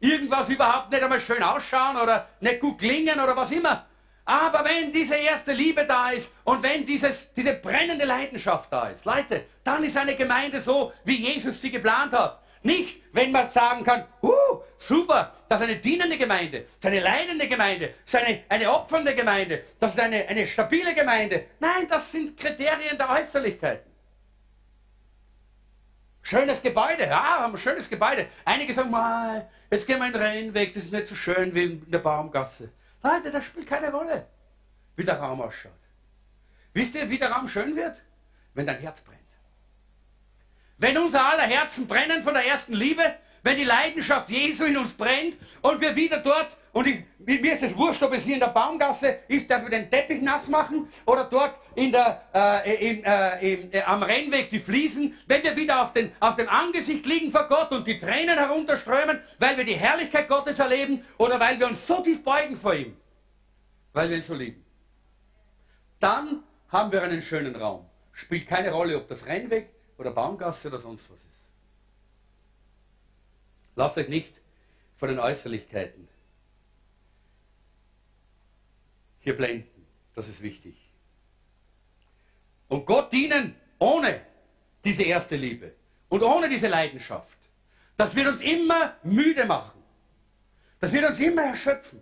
irgendwas 0.00 0.48
überhaupt 0.48 0.90
nicht 0.90 1.02
einmal 1.02 1.20
schön 1.20 1.42
ausschauen 1.42 1.96
oder 1.96 2.28
nicht 2.40 2.60
gut 2.60 2.78
klingen 2.78 3.20
oder 3.20 3.36
was 3.36 3.50
immer. 3.50 3.86
Aber 4.24 4.64
wenn 4.64 4.90
diese 4.90 5.14
erste 5.14 5.52
Liebe 5.52 5.84
da 5.84 6.10
ist 6.10 6.34
und 6.42 6.62
wenn 6.62 6.84
dieses, 6.84 7.32
diese 7.32 7.54
brennende 7.54 8.04
Leidenschaft 8.04 8.72
da 8.72 8.88
ist, 8.88 9.04
Leute, 9.04 9.44
dann 9.62 9.84
ist 9.84 9.96
eine 9.96 10.16
Gemeinde 10.16 10.58
so, 10.58 10.92
wie 11.04 11.32
Jesus 11.32 11.60
sie 11.60 11.70
geplant 11.70 12.12
hat. 12.12 12.42
Nicht, 12.62 13.02
wenn 13.12 13.30
man 13.30 13.48
sagen 13.48 13.84
kann, 13.84 14.04
uh, 14.24 14.60
super, 14.76 15.32
das 15.48 15.60
ist 15.60 15.68
eine 15.68 15.76
dienende 15.76 16.18
Gemeinde, 16.18 16.62
das 16.62 16.70
ist 16.80 16.86
eine 16.86 17.00
leidende 17.00 17.46
Gemeinde, 17.46 17.94
das 18.04 18.14
ist 18.14 18.26
eine, 18.26 18.42
eine 18.48 18.72
opfernde 18.72 19.14
Gemeinde, 19.14 19.62
das 19.78 19.92
ist 19.92 20.00
eine, 20.00 20.26
eine 20.26 20.44
stabile 20.44 20.92
Gemeinde. 20.92 21.46
Nein, 21.60 21.86
das 21.88 22.10
sind 22.10 22.36
Kriterien 22.36 22.98
der 22.98 23.08
Äußerlichkeiten. 23.08 23.92
Schönes 26.22 26.60
Gebäude, 26.60 27.04
ja, 27.04 27.22
haben 27.38 27.54
ein 27.54 27.58
schönes 27.58 27.88
Gebäude. 27.88 28.26
Einige 28.44 28.74
sagen, 28.74 28.90
mal, 28.90 29.48
jetzt 29.70 29.86
gehen 29.86 29.98
wir 29.98 30.06
in 30.06 30.12
den 30.12 30.22
Rheinweg, 30.22 30.72
das 30.72 30.84
ist 30.84 30.92
nicht 30.92 31.06
so 31.06 31.14
schön 31.14 31.54
wie 31.54 31.64
in 31.64 31.90
der 31.90 31.98
Baumgasse. 31.98 32.70
Leute, 33.02 33.30
das 33.30 33.44
spielt 33.44 33.66
keine 33.66 33.90
Rolle, 33.90 34.26
wie 34.96 35.04
der 35.04 35.18
Raum 35.18 35.40
ausschaut. 35.40 35.72
Wisst 36.72 36.94
ihr, 36.94 37.08
wie 37.08 37.18
der 37.18 37.30
Raum 37.30 37.48
schön 37.48 37.74
wird? 37.76 38.00
Wenn 38.54 38.66
dein 38.66 38.78
Herz 38.78 39.00
brennt. 39.00 39.20
Wenn 40.78 40.98
unser 40.98 41.24
aller 41.24 41.44
Herzen 41.44 41.86
brennen 41.86 42.22
von 42.22 42.34
der 42.34 42.46
ersten 42.46 42.74
Liebe, 42.74 43.16
wenn 43.46 43.56
die 43.56 43.62
Leidenschaft 43.62 44.28
Jesu 44.28 44.64
in 44.64 44.76
uns 44.76 44.92
brennt 44.92 45.36
und 45.62 45.80
wir 45.80 45.94
wieder 45.94 46.18
dort, 46.18 46.56
und 46.72 46.84
ich, 46.88 47.04
mir 47.20 47.52
ist 47.52 47.62
es 47.62 47.76
wurscht, 47.76 48.02
ob 48.02 48.12
es 48.12 48.24
hier 48.24 48.34
in 48.34 48.40
der 48.40 48.48
Baumgasse 48.48 49.20
ist, 49.28 49.48
dass 49.48 49.62
wir 49.62 49.70
den 49.70 49.88
Teppich 49.88 50.20
nass 50.20 50.48
machen 50.48 50.88
oder 51.04 51.22
dort 51.22 51.60
in 51.76 51.92
der, 51.92 52.22
äh, 52.34 52.90
im, 52.90 53.04
äh, 53.04 53.52
im, 53.52 53.72
äh, 53.72 53.82
am 53.82 54.02
Rennweg 54.02 54.50
die 54.50 54.58
Fliesen, 54.58 55.16
wenn 55.28 55.44
wir 55.44 55.56
wieder 55.56 55.80
auf, 55.80 55.92
den, 55.92 56.10
auf 56.18 56.34
dem 56.34 56.48
Angesicht 56.48 57.06
liegen 57.06 57.30
vor 57.30 57.46
Gott 57.46 57.70
und 57.70 57.86
die 57.86 58.00
Tränen 58.00 58.36
herunterströmen, 58.36 59.20
weil 59.38 59.56
wir 59.56 59.64
die 59.64 59.76
Herrlichkeit 59.76 60.28
Gottes 60.28 60.58
erleben 60.58 61.04
oder 61.16 61.38
weil 61.38 61.56
wir 61.60 61.68
uns 61.68 61.86
so 61.86 62.02
tief 62.02 62.24
beugen 62.24 62.56
vor 62.56 62.74
ihm, 62.74 62.96
weil 63.92 64.10
wir 64.10 64.16
ihn 64.16 64.22
so 64.22 64.34
lieben. 64.34 64.64
Dann 66.00 66.42
haben 66.70 66.90
wir 66.90 67.00
einen 67.00 67.22
schönen 67.22 67.54
Raum. 67.54 67.88
Spielt 68.10 68.48
keine 68.48 68.72
Rolle, 68.72 68.96
ob 68.96 69.06
das 69.06 69.24
Rennweg 69.24 69.70
oder 69.98 70.10
Baumgasse 70.10 70.66
oder 70.66 70.80
sonst 70.80 71.08
was 71.12 71.20
ist. 71.20 71.35
Lasst 73.76 73.98
euch 73.98 74.08
nicht 74.08 74.34
von 74.96 75.08
den 75.10 75.18
Äußerlichkeiten 75.18 76.08
hier 79.20 79.36
blenden. 79.36 79.86
Das 80.14 80.28
ist 80.28 80.40
wichtig. 80.40 80.74
Und 82.68 82.86
Gott 82.86 83.12
dienen 83.12 83.54
ohne 83.78 84.22
diese 84.82 85.02
erste 85.02 85.36
Liebe 85.36 85.74
und 86.08 86.22
ohne 86.22 86.48
diese 86.48 86.68
Leidenschaft. 86.68 87.38
Das 87.96 88.14
wird 88.14 88.28
uns 88.28 88.40
immer 88.40 88.96
müde 89.02 89.44
machen. 89.44 89.82
Das 90.80 90.92
wird 90.92 91.04
uns 91.04 91.20
immer 91.20 91.42
erschöpfen. 91.42 92.00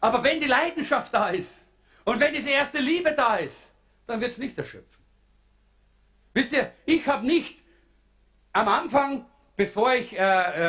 Aber 0.00 0.22
wenn 0.24 0.40
die 0.40 0.46
Leidenschaft 0.46 1.14
da 1.14 1.28
ist 1.28 1.68
und 2.04 2.18
wenn 2.18 2.32
diese 2.32 2.50
erste 2.50 2.78
Liebe 2.78 3.12
da 3.12 3.36
ist, 3.36 3.72
dann 4.06 4.20
wird 4.20 4.32
es 4.32 4.38
nicht 4.38 4.56
erschöpfen. 4.58 5.04
Wisst 6.32 6.52
ihr, 6.52 6.72
ich 6.86 7.06
habe 7.06 7.26
nicht 7.26 7.62
am 8.52 8.68
Anfang 8.68 9.26
bevor 9.58 9.92
ich, 9.92 10.16
äh, 10.16 10.22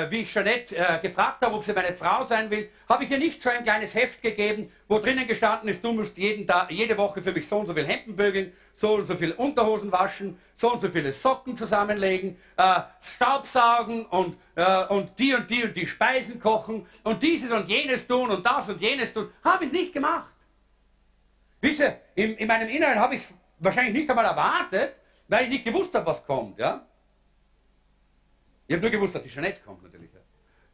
äh, 0.06 0.12
wie 0.12 0.22
ich 0.22 0.34
Jeanette 0.34 0.76
äh, 0.76 1.00
gefragt 1.00 1.46
habe, 1.46 1.54
ob 1.54 1.64
sie 1.64 1.74
meine 1.74 1.94
Frau 1.94 2.24
sein 2.24 2.50
will, 2.50 2.70
habe 2.90 3.04
ich 3.04 3.12
ihr 3.12 3.20
nicht 3.20 3.40
so 3.40 3.52
ein 3.52 3.62
kleines 3.62 3.94
Heft 3.94 4.24
gegeben, 4.24 4.72
wo 4.88 4.98
drinnen 4.98 5.28
gestanden 5.28 5.70
ist, 5.70 5.84
du 5.84 5.94
musst 5.94 6.18
jeden 6.18 6.48
Tag, 6.48 6.72
jede 6.72 6.98
Woche 6.98 7.22
für 7.22 7.32
mich 7.32 7.48
so 7.48 7.60
und 7.60 7.68
so 7.68 7.76
viel 7.76 7.86
Hemden 7.86 8.16
bügeln, 8.16 8.52
so 8.74 8.96
und 8.96 9.06
so 9.06 9.16
viel 9.16 9.34
Unterhosen 9.34 9.92
waschen, 9.92 10.40
so 10.56 10.74
und 10.74 10.82
so 10.82 10.90
viele 10.90 11.12
Socken 11.12 11.56
zusammenlegen, 11.56 12.36
äh, 12.58 12.82
Staubsaugen 13.00 14.08
und, 14.08 14.38
äh, 14.56 14.86
und 14.86 15.12
die 15.20 15.36
und 15.36 15.48
die 15.52 15.66
und 15.66 15.78
die 15.78 15.86
Speisen 15.86 16.40
kochen 16.40 16.88
und 17.04 17.22
dieses 17.22 17.52
und 17.52 17.70
jenes 17.70 18.08
tun 18.08 18.32
und 18.32 18.44
das 18.44 18.70
und 18.70 18.82
jenes 18.82 19.14
tun. 19.14 19.30
Habe 19.44 19.66
ich 19.66 19.72
nicht 19.72 19.94
gemacht. 19.94 20.34
Wisst 21.62 21.82
ihr, 21.82 21.96
in, 22.16 22.38
in 22.38 22.48
meinem 22.48 22.68
Inneren 22.68 22.98
habe 22.98 23.14
ich 23.14 23.22
es 23.22 23.34
wahrscheinlich 23.60 23.94
nicht 23.94 24.10
einmal 24.10 24.26
erwartet, 24.26 24.96
weil 25.28 25.44
ich 25.44 25.50
nicht 25.50 25.66
gewusst 25.66 25.94
habe, 25.94 26.08
was 26.08 26.26
kommt. 26.26 26.58
Ja? 26.58 26.89
Ich 28.70 28.76
habe 28.76 28.84
nur 28.84 28.92
gewusst, 28.92 29.16
dass 29.16 29.24
die 29.24 29.30
Jeanette 29.30 29.62
kommt 29.62 29.82
natürlich. 29.82 30.12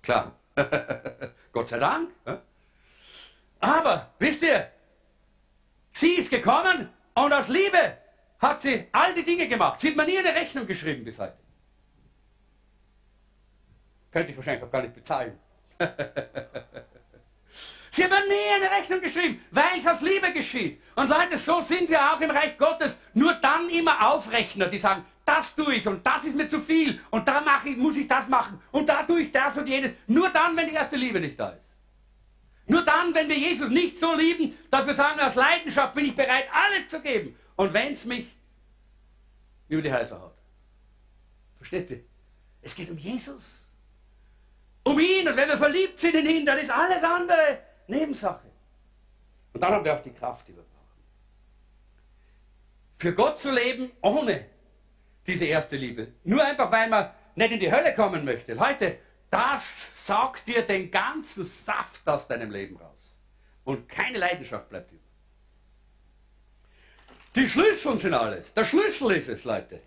Klar. 0.01 0.37
Gott 1.53 1.69
sei 1.69 1.79
Dank. 1.79 2.11
Aber, 3.61 4.13
wisst 4.19 4.43
ihr, 4.43 4.69
sie 5.91 6.15
ist 6.15 6.29
gekommen 6.29 6.89
und 7.13 7.31
aus 7.31 7.47
Liebe 7.47 7.97
hat 8.39 8.61
sie 8.61 8.89
all 8.91 9.13
die 9.13 9.23
Dinge 9.23 9.47
gemacht. 9.47 9.79
Sie 9.79 9.87
hat 9.87 9.95
mir 9.95 10.05
nie 10.05 10.17
eine 10.17 10.35
Rechnung 10.35 10.67
geschrieben 10.67 11.05
bis 11.05 11.17
heute. 11.19 11.37
Könnte 14.11 14.31
ich 14.31 14.37
wahrscheinlich 14.37 14.63
auch 14.65 14.71
gar 14.71 14.81
nicht 14.81 14.93
bezahlen. 14.93 15.39
Sie 17.91 18.03
hat 18.03 18.11
mir 18.11 18.27
nie 18.27 18.55
eine 18.55 18.69
Rechnung 18.71 18.99
geschrieben, 18.99 19.41
weil 19.51 19.77
es 19.77 19.87
aus 19.87 20.01
Liebe 20.01 20.33
geschieht. 20.33 20.81
Und 20.97 21.09
Leute, 21.09 21.37
so 21.37 21.61
sind 21.61 21.89
wir 21.89 22.13
auch 22.13 22.19
im 22.19 22.29
Reich 22.29 22.57
Gottes. 22.57 22.99
Nur 23.13 23.35
dann 23.35 23.69
immer 23.69 24.09
Aufrechner, 24.11 24.67
die 24.67 24.79
sagen, 24.79 25.05
das 25.25 25.55
tue 25.55 25.75
ich 25.75 25.87
und 25.87 26.05
das 26.05 26.23
ist 26.23 26.35
mir 26.35 26.47
zu 26.47 26.61
viel 26.61 27.01
und 27.09 27.27
da 27.27 27.41
mache 27.41 27.69
ich, 27.69 27.77
muss 27.77 27.97
ich 27.97 28.07
das 28.07 28.27
machen 28.27 28.61
und 28.71 28.87
da 28.87 29.03
tue 29.03 29.21
ich 29.21 29.31
das 29.31 29.57
und 29.57 29.67
jenes. 29.67 29.91
Nur 30.05 30.29
dann, 30.29 30.55
wenn 30.55 30.67
die 30.67 30.73
erste 30.73 30.95
Liebe 30.95 31.19
nicht 31.19 31.39
da 31.39 31.49
ist. 31.49 31.75
Nur 32.67 32.83
dann, 32.83 33.13
wenn 33.13 33.27
wir 33.29 33.37
Jesus 33.37 33.69
nicht 33.69 33.97
so 33.97 34.15
lieben, 34.15 34.55
dass 34.69 34.85
wir 34.85 34.93
sagen, 34.93 35.19
aus 35.19 35.35
Leidenschaft 35.35 35.93
bin 35.93 36.05
ich 36.05 36.15
bereit, 36.15 36.45
alles 36.51 36.87
zu 36.87 36.99
geben. 37.01 37.37
Und 37.55 37.73
wenn 37.73 37.91
es 37.91 38.05
mich 38.05 38.35
über 39.67 39.81
die 39.81 39.91
Häuser 39.91 40.19
haut. 40.19 40.35
Versteht 41.57 41.89
ihr? 41.91 42.03
Es 42.61 42.75
geht 42.75 42.89
um 42.89 42.97
Jesus. 42.97 43.67
Um 44.83 44.99
ihn. 44.99 45.27
Und 45.27 45.35
wenn 45.35 45.49
wir 45.49 45.57
verliebt 45.57 45.99
sind 45.99 46.15
in 46.15 46.25
ihn, 46.27 46.45
dann 46.45 46.57
ist 46.57 46.71
alles 46.71 47.03
andere 47.03 47.59
Nebensache. 47.87 48.47
Und 49.53 49.61
dann 49.61 49.73
haben 49.73 49.85
wir 49.85 49.95
auch 49.95 50.01
die 50.01 50.11
Kraft, 50.11 50.47
die 50.47 50.55
wir 50.55 50.63
brauchen. 50.63 51.03
Für 52.97 53.13
Gott 53.13 53.39
zu 53.39 53.51
leben 53.51 53.91
ohne 54.01 54.45
diese 55.25 55.45
erste 55.45 55.77
Liebe. 55.77 56.13
Nur 56.23 56.43
einfach, 56.43 56.71
weil 56.71 56.89
man 56.89 57.11
nicht 57.35 57.51
in 57.51 57.59
die 57.59 57.71
Hölle 57.71 57.93
kommen 57.93 58.23
möchte. 58.25 58.53
Leute, 58.53 58.99
das 59.29 60.05
saugt 60.05 60.47
dir 60.47 60.61
den 60.61 60.91
ganzen 60.91 61.43
Saft 61.43 62.07
aus 62.07 62.27
deinem 62.27 62.51
Leben 62.51 62.77
raus. 62.77 63.15
Und 63.63 63.89
keine 63.89 64.19
Leidenschaft 64.19 64.69
bleibt 64.69 64.91
über. 64.91 65.01
Die 67.35 67.49
Schlüssel 67.49 67.97
sind 67.97 68.13
alles. 68.13 68.53
Der 68.53 68.63
Schlüssel 68.63 69.11
ist 69.11 69.27
es, 69.27 69.43
Leute. 69.43 69.81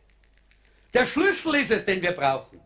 Der 0.93 1.07
Schlüssel 1.07 1.55
ist 1.55 1.71
es, 1.71 1.85
den 1.85 2.03
wir 2.03 2.13
brauchen. 2.13 2.61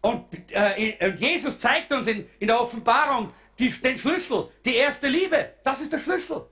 Und, 0.00 0.26
äh, 0.50 0.96
und 1.06 1.18
Jesus 1.18 1.58
zeigt 1.58 1.92
uns 1.92 2.06
in, 2.06 2.28
in 2.38 2.46
der 2.46 2.60
Offenbarung 2.60 3.32
die, 3.58 3.70
den 3.70 3.98
Schlüssel, 3.98 4.48
die 4.64 4.76
erste 4.76 5.08
Liebe. 5.08 5.54
Das 5.64 5.80
ist 5.80 5.92
der 5.92 5.98
Schlüssel. 5.98 6.46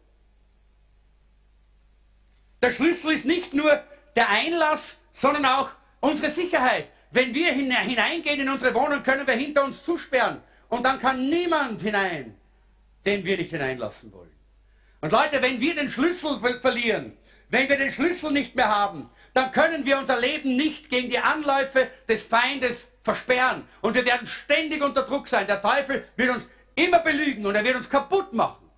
Der 2.62 2.70
Schlüssel 2.70 3.12
ist 3.12 3.24
nicht 3.24 3.54
nur 3.54 3.82
der 4.16 4.28
Einlass 4.28 4.98
sondern 5.12 5.44
auch 5.44 5.70
unsere 6.00 6.30
Sicherheit. 6.30 6.88
Wenn 7.10 7.34
wir 7.34 7.52
hineingehen 7.52 8.40
in 8.40 8.48
unsere 8.48 8.74
Wohnung, 8.74 9.02
können 9.02 9.26
wir 9.26 9.34
hinter 9.34 9.64
uns 9.64 9.84
zusperren. 9.84 10.42
Und 10.68 10.84
dann 10.84 10.98
kann 10.98 11.28
niemand 11.28 11.82
hinein, 11.82 12.34
den 13.04 13.24
wir 13.24 13.36
nicht 13.36 13.50
hineinlassen 13.50 14.12
wollen. 14.12 14.32
Und 15.02 15.12
Leute, 15.12 15.42
wenn 15.42 15.60
wir 15.60 15.74
den 15.74 15.88
Schlüssel 15.88 16.38
verlieren, 16.60 17.16
wenn 17.50 17.68
wir 17.68 17.76
den 17.76 17.90
Schlüssel 17.90 18.32
nicht 18.32 18.56
mehr 18.56 18.68
haben, 18.68 19.10
dann 19.34 19.52
können 19.52 19.84
wir 19.84 19.98
unser 19.98 20.18
Leben 20.18 20.56
nicht 20.56 20.88
gegen 20.88 21.10
die 21.10 21.18
Anläufe 21.18 21.88
des 22.08 22.22
Feindes 22.22 22.92
versperren. 23.02 23.66
Und 23.80 23.94
wir 23.94 24.06
werden 24.06 24.26
ständig 24.26 24.82
unter 24.82 25.02
Druck 25.02 25.28
sein. 25.28 25.46
Der 25.46 25.60
Teufel 25.60 26.04
wird 26.16 26.30
uns 26.30 26.48
immer 26.74 27.00
belügen 27.00 27.44
und 27.44 27.54
er 27.54 27.64
wird 27.64 27.76
uns 27.76 27.90
kaputt 27.90 28.32
machen. 28.32 28.70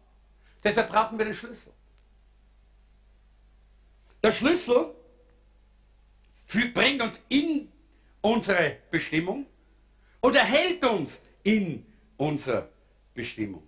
Deshalb 0.63 0.91
brauchen 0.91 1.19
wir 1.19 1.25
den 1.25 1.35
Schlüssel. 1.35 1.73
Der 4.23 4.33
Schlüssel 4.33 4.95
bringt 6.73 7.03
uns 7.03 7.25
in 7.29 7.71
unsere 8.21 8.79
Bestimmung 8.91 9.47
und 10.21 10.35
erhält 10.35 10.85
uns 10.85 11.23
in 11.43 11.85
unser 12.17 12.69
Bestimmung. 13.13 13.63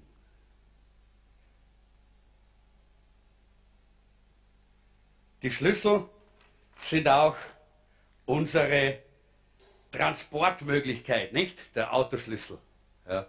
Die 5.43 5.51
Schlüssel 5.51 6.09
sind 6.77 7.09
auch 7.09 7.37
unsere 8.25 8.99
Transportmöglichkeit, 9.93 11.33
nicht 11.33 11.77
der 11.77 11.93
Autoschlüssel. 11.93 12.59
Ja. 13.09 13.27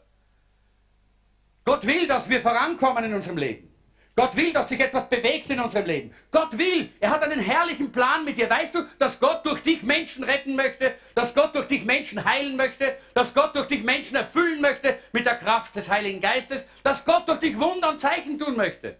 Gott 1.63 1.85
will, 1.85 2.07
dass 2.07 2.29
wir 2.29 2.41
vorankommen 2.41 3.03
in 3.03 3.13
unserem 3.13 3.37
Leben. 3.37 3.76
Gott 4.17 4.35
will, 4.35 4.51
dass 4.51 4.69
sich 4.69 4.79
etwas 4.79 5.07
bewegt 5.07 5.47
in 5.51 5.59
unserem 5.59 5.85
Leben. 5.85 6.11
Gott 6.31 6.57
will, 6.57 6.89
er 6.99 7.11
hat 7.11 7.21
einen 7.21 7.39
herrlichen 7.39 7.91
Plan 7.91 8.25
mit 8.25 8.39
dir. 8.39 8.49
Weißt 8.49 8.73
du, 8.73 8.81
dass 8.97 9.19
Gott 9.19 9.45
durch 9.45 9.61
dich 9.61 9.83
Menschen 9.83 10.23
retten 10.23 10.55
möchte, 10.55 10.95
dass 11.13 11.35
Gott 11.35 11.53
durch 11.53 11.67
dich 11.67 11.85
Menschen 11.85 12.25
heilen 12.25 12.55
möchte, 12.55 12.97
dass 13.13 13.31
Gott 13.35 13.55
durch 13.55 13.67
dich 13.67 13.83
Menschen 13.83 14.15
erfüllen 14.15 14.59
möchte 14.59 14.97
mit 15.11 15.27
der 15.27 15.35
Kraft 15.35 15.75
des 15.75 15.91
Heiligen 15.91 16.19
Geistes, 16.19 16.65
dass 16.81 17.05
Gott 17.05 17.29
durch 17.29 17.37
dich 17.37 17.59
Wunder 17.59 17.89
und 17.89 18.01
Zeichen 18.01 18.39
tun 18.39 18.57
möchte. 18.57 18.97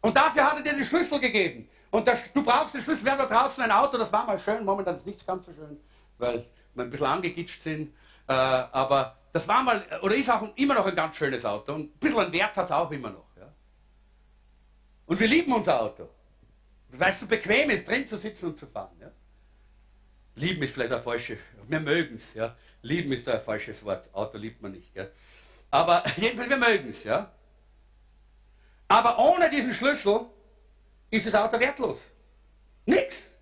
Und 0.00 0.16
dafür 0.16 0.50
hat 0.50 0.56
er 0.56 0.62
dir 0.62 0.72
den 0.72 0.84
Schlüssel 0.84 1.20
gegeben. 1.20 1.68
Und 1.90 2.06
der, 2.06 2.16
du 2.32 2.42
brauchst 2.42 2.72
den 2.74 2.80
Schlüssel. 2.80 3.04
Wir 3.04 3.12
haben 3.12 3.18
da 3.18 3.26
draußen 3.26 3.62
ein 3.62 3.70
Auto, 3.70 3.98
das 3.98 4.10
war 4.10 4.24
mal 4.24 4.38
schön. 4.38 4.64
Momentan 4.64 4.94
ist 4.96 5.04
nichts 5.04 5.26
ganz 5.26 5.44
so 5.44 5.52
schön, 5.52 5.78
weil 6.16 6.46
wir 6.72 6.84
ein 6.84 6.90
bisschen 6.90 7.06
angegitscht 7.06 7.62
sind. 7.62 7.92
Äh, 8.26 8.32
aber 8.32 9.18
das 9.30 9.46
war 9.46 9.62
mal, 9.62 9.84
oder 10.00 10.14
ist 10.14 10.30
auch 10.30 10.48
immer 10.56 10.72
noch 10.72 10.86
ein 10.86 10.96
ganz 10.96 11.16
schönes 11.16 11.44
Auto. 11.44 11.74
Und 11.74 11.94
ein 11.96 11.98
bisschen 11.98 12.32
Wert 12.32 12.56
hat 12.56 12.64
es 12.64 12.72
auch 12.72 12.90
immer 12.90 13.10
noch. 13.10 13.27
Und 15.08 15.18
wir 15.18 15.26
lieben 15.26 15.52
unser 15.52 15.80
Auto. 15.80 16.06
Weil 16.90 17.10
es 17.10 17.20
so 17.20 17.26
bequem 17.26 17.70
ist, 17.70 17.88
drin 17.88 18.06
zu 18.06 18.18
sitzen 18.18 18.50
und 18.50 18.58
zu 18.58 18.66
fahren. 18.66 18.96
Ja. 19.00 19.10
Lieben 20.34 20.62
ist 20.62 20.74
vielleicht 20.74 20.92
ein 20.92 21.02
falsches, 21.02 21.38
wir 21.66 21.80
mögen 21.80 22.16
es. 22.16 22.34
Ja. 22.34 22.54
Lieben 22.82 23.10
ist 23.10 23.26
ein 23.28 23.40
falsches 23.40 23.82
Wort. 23.84 24.08
Auto 24.12 24.36
liebt 24.36 24.60
man 24.60 24.72
nicht. 24.72 24.92
Gell. 24.92 25.10
Aber 25.70 26.04
jedenfalls, 26.16 26.50
wir 26.50 26.58
mögen 26.58 26.90
es. 26.90 27.04
Ja. 27.04 27.32
Aber 28.86 29.18
ohne 29.18 29.48
diesen 29.48 29.72
Schlüssel 29.72 30.26
ist 31.10 31.26
das 31.26 31.34
Auto 31.34 31.58
wertlos. 31.58 32.10
Nix. 32.84 33.34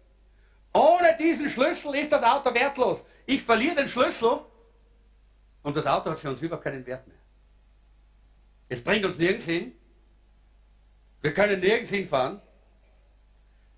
Ohne 0.72 1.16
diesen 1.18 1.48
Schlüssel 1.48 1.96
ist 1.96 2.12
das 2.12 2.22
Auto 2.22 2.54
wertlos. 2.54 3.04
Ich 3.26 3.42
verliere 3.42 3.74
den 3.74 3.88
Schlüssel 3.88 4.40
und 5.64 5.76
das 5.76 5.86
Auto 5.86 6.10
hat 6.10 6.18
für 6.18 6.30
uns 6.30 6.40
überhaupt 6.40 6.62
keinen 6.62 6.86
Wert 6.86 7.08
mehr. 7.08 7.16
Es 8.68 8.84
bringt 8.84 9.04
uns 9.04 9.18
nirgends 9.18 9.46
hin. 9.46 9.72
Wir 11.26 11.34
können 11.34 11.58
nirgends 11.58 11.90
hinfahren, 11.90 12.40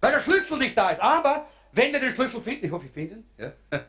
weil 0.02 0.12
der 0.12 0.20
Schlüssel 0.20 0.58
nicht 0.58 0.76
da 0.76 0.90
ist. 0.90 1.00
Aber 1.00 1.48
wenn 1.72 1.94
wir 1.94 1.98
den 1.98 2.10
Schlüssel 2.10 2.42
finden, 2.42 2.66
ich 2.66 2.70
hoffe, 2.70 2.84
ich 2.84 2.92
finde. 2.92 3.22
Ja. 3.38 3.52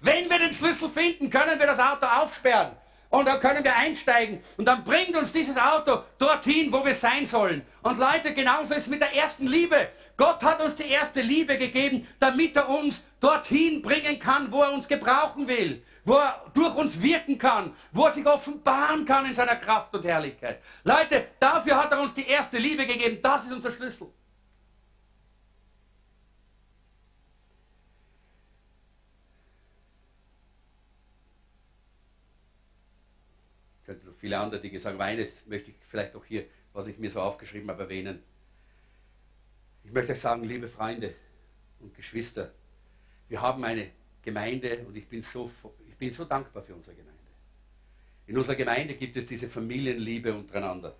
wenn 0.00 0.28
wir 0.28 0.40
den 0.40 0.52
Schlüssel 0.52 0.88
finden, 0.88 1.30
können 1.30 1.56
wir 1.56 1.68
das 1.68 1.78
Auto 1.78 2.06
aufsperren 2.06 2.72
und 3.10 3.26
dann 3.26 3.38
können 3.38 3.62
wir 3.62 3.76
einsteigen 3.76 4.40
und 4.56 4.64
dann 4.64 4.82
bringt 4.82 5.14
uns 5.16 5.30
dieses 5.30 5.56
Auto 5.56 6.02
dorthin, 6.18 6.72
wo 6.72 6.84
wir 6.84 6.94
sein 6.94 7.24
sollen. 7.24 7.62
Und 7.82 7.98
Leute, 7.98 8.34
genauso 8.34 8.74
ist 8.74 8.82
es 8.82 8.88
mit 8.88 9.00
der 9.00 9.14
ersten 9.14 9.46
Liebe. 9.46 9.90
Gott 10.16 10.42
hat 10.42 10.60
uns 10.60 10.74
die 10.74 10.88
erste 10.88 11.20
Liebe 11.20 11.58
gegeben, 11.58 12.08
damit 12.18 12.56
er 12.56 12.68
uns 12.70 13.04
dorthin 13.20 13.82
bringen 13.82 14.18
kann, 14.18 14.50
wo 14.50 14.62
er 14.62 14.72
uns 14.72 14.88
gebrauchen 14.88 15.46
will, 15.46 15.80
wo 16.04 16.14
er 16.14 16.44
durch 16.54 16.74
uns 16.74 17.00
wirken 17.00 17.38
kann, 17.38 17.74
wo 17.92 18.06
er 18.06 18.12
sich 18.12 18.26
offenbaren 18.26 19.04
kann 19.04 19.26
in 19.26 19.34
seiner 19.34 19.56
Kraft 19.56 19.94
und 19.94 20.04
Herrlichkeit. 20.04 20.60
Leute, 20.84 21.28
dafür 21.38 21.76
hat 21.76 21.92
er 21.92 22.00
uns 22.00 22.14
die 22.14 22.26
erste 22.26 22.58
Liebe 22.58 22.86
gegeben. 22.86 23.18
Das 23.22 23.44
ist 23.44 23.52
unser 23.52 23.70
Schlüssel. 23.70 24.08
viele 34.20 34.38
andere 34.38 34.60
Dinge 34.60 34.78
sagen. 34.78 34.96
Aber 34.96 35.04
eines 35.04 35.46
möchte 35.46 35.70
ich 35.70 35.76
vielleicht 35.88 36.14
auch 36.14 36.24
hier, 36.24 36.44
was 36.72 36.86
ich 36.86 36.98
mir 36.98 37.10
so 37.10 37.20
aufgeschrieben 37.20 37.68
habe, 37.70 37.84
erwähnen. 37.84 38.22
Ich 39.82 39.90
möchte 39.90 40.12
euch 40.12 40.20
sagen, 40.20 40.44
liebe 40.44 40.68
Freunde 40.68 41.14
und 41.80 41.94
Geschwister, 41.94 42.52
wir 43.28 43.40
haben 43.40 43.64
eine 43.64 43.90
Gemeinde 44.22 44.84
und 44.86 44.96
ich 44.96 45.08
bin 45.08 45.22
so, 45.22 45.50
ich 45.78 45.79
bin 46.00 46.10
so 46.10 46.24
dankbar 46.24 46.62
für 46.62 46.74
unsere 46.74 46.96
Gemeinde. 46.96 47.20
In 48.26 48.36
unserer 48.36 48.56
Gemeinde 48.56 48.94
gibt 48.94 49.16
es 49.16 49.26
diese 49.26 49.48
Familienliebe 49.48 50.34
untereinander. 50.34 50.96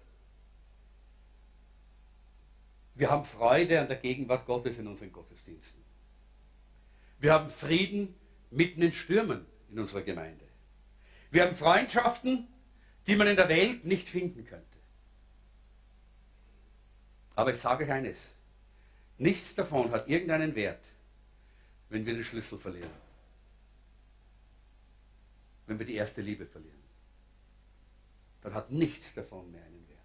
Wir 2.94 3.11
haben 3.11 3.24
Freude 3.24 3.80
an 3.80 3.88
der 3.88 3.96
Gegenwart 3.96 4.46
Gottes 4.46 4.78
in 4.78 4.86
unseren 4.86 5.11
Gottesdiensten. 5.11 5.82
Wir 7.18 7.32
haben 7.32 7.48
Frieden 7.48 8.14
mitten 8.51 8.82
in 8.82 8.92
Stürmen 8.92 9.46
in 9.70 9.78
unserer 9.78 10.03
Gemeinde. 10.03 10.44
Wir 11.30 11.46
haben 11.46 11.57
Freundschaften, 11.57 12.46
die 13.07 13.16
man 13.16 13.26
in 13.26 13.36
der 13.36 13.48
Welt 13.48 13.84
nicht 13.86 14.09
finden 14.09 14.44
könnte. 14.44 14.66
Aber 17.36 17.53
ich 17.53 17.59
sage 17.59 17.84
euch 17.84 17.90
eines, 17.90 18.34
nichts 19.16 19.55
davon 19.55 19.92
hat 19.92 20.09
irgendeinen 20.09 20.55
Wert, 20.55 20.84
wenn 21.88 22.05
wir 22.05 22.12
den 22.12 22.24
Schlüssel 22.24 22.59
verlieren. 22.59 23.09
Wenn 25.71 25.79
wir 25.79 25.87
die 25.87 25.95
erste 25.95 26.21
Liebe 26.21 26.47
verlieren. 26.47 26.83
Dann 28.41 28.55
hat 28.55 28.73
nichts 28.73 29.14
davon 29.14 29.49
mehr 29.53 29.62
einen 29.62 29.89
Wert. 29.89 30.01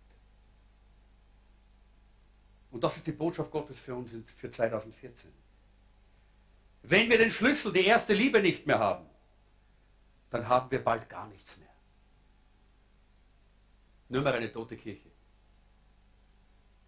Und 2.69 2.83
das 2.83 2.97
ist 2.97 3.07
die 3.07 3.11
Botschaft 3.11 3.49
Gottes 3.49 3.79
für 3.79 3.95
uns 3.95 4.11
für 4.37 4.51
2014. 4.51 5.31
Wenn 6.83 7.09
wir 7.09 7.17
den 7.17 7.31
Schlüssel, 7.31 7.73
die 7.73 7.83
erste 7.83 8.13
Liebe 8.13 8.43
nicht 8.43 8.67
mehr 8.67 8.77
haben, 8.77 9.09
dann 10.29 10.47
haben 10.47 10.69
wir 10.69 10.83
bald 10.83 11.09
gar 11.09 11.27
nichts 11.29 11.57
mehr. 11.57 11.73
Nur 14.09 14.21
mehr 14.21 14.35
eine 14.35 14.51
tote 14.51 14.77
Kirche. 14.77 15.09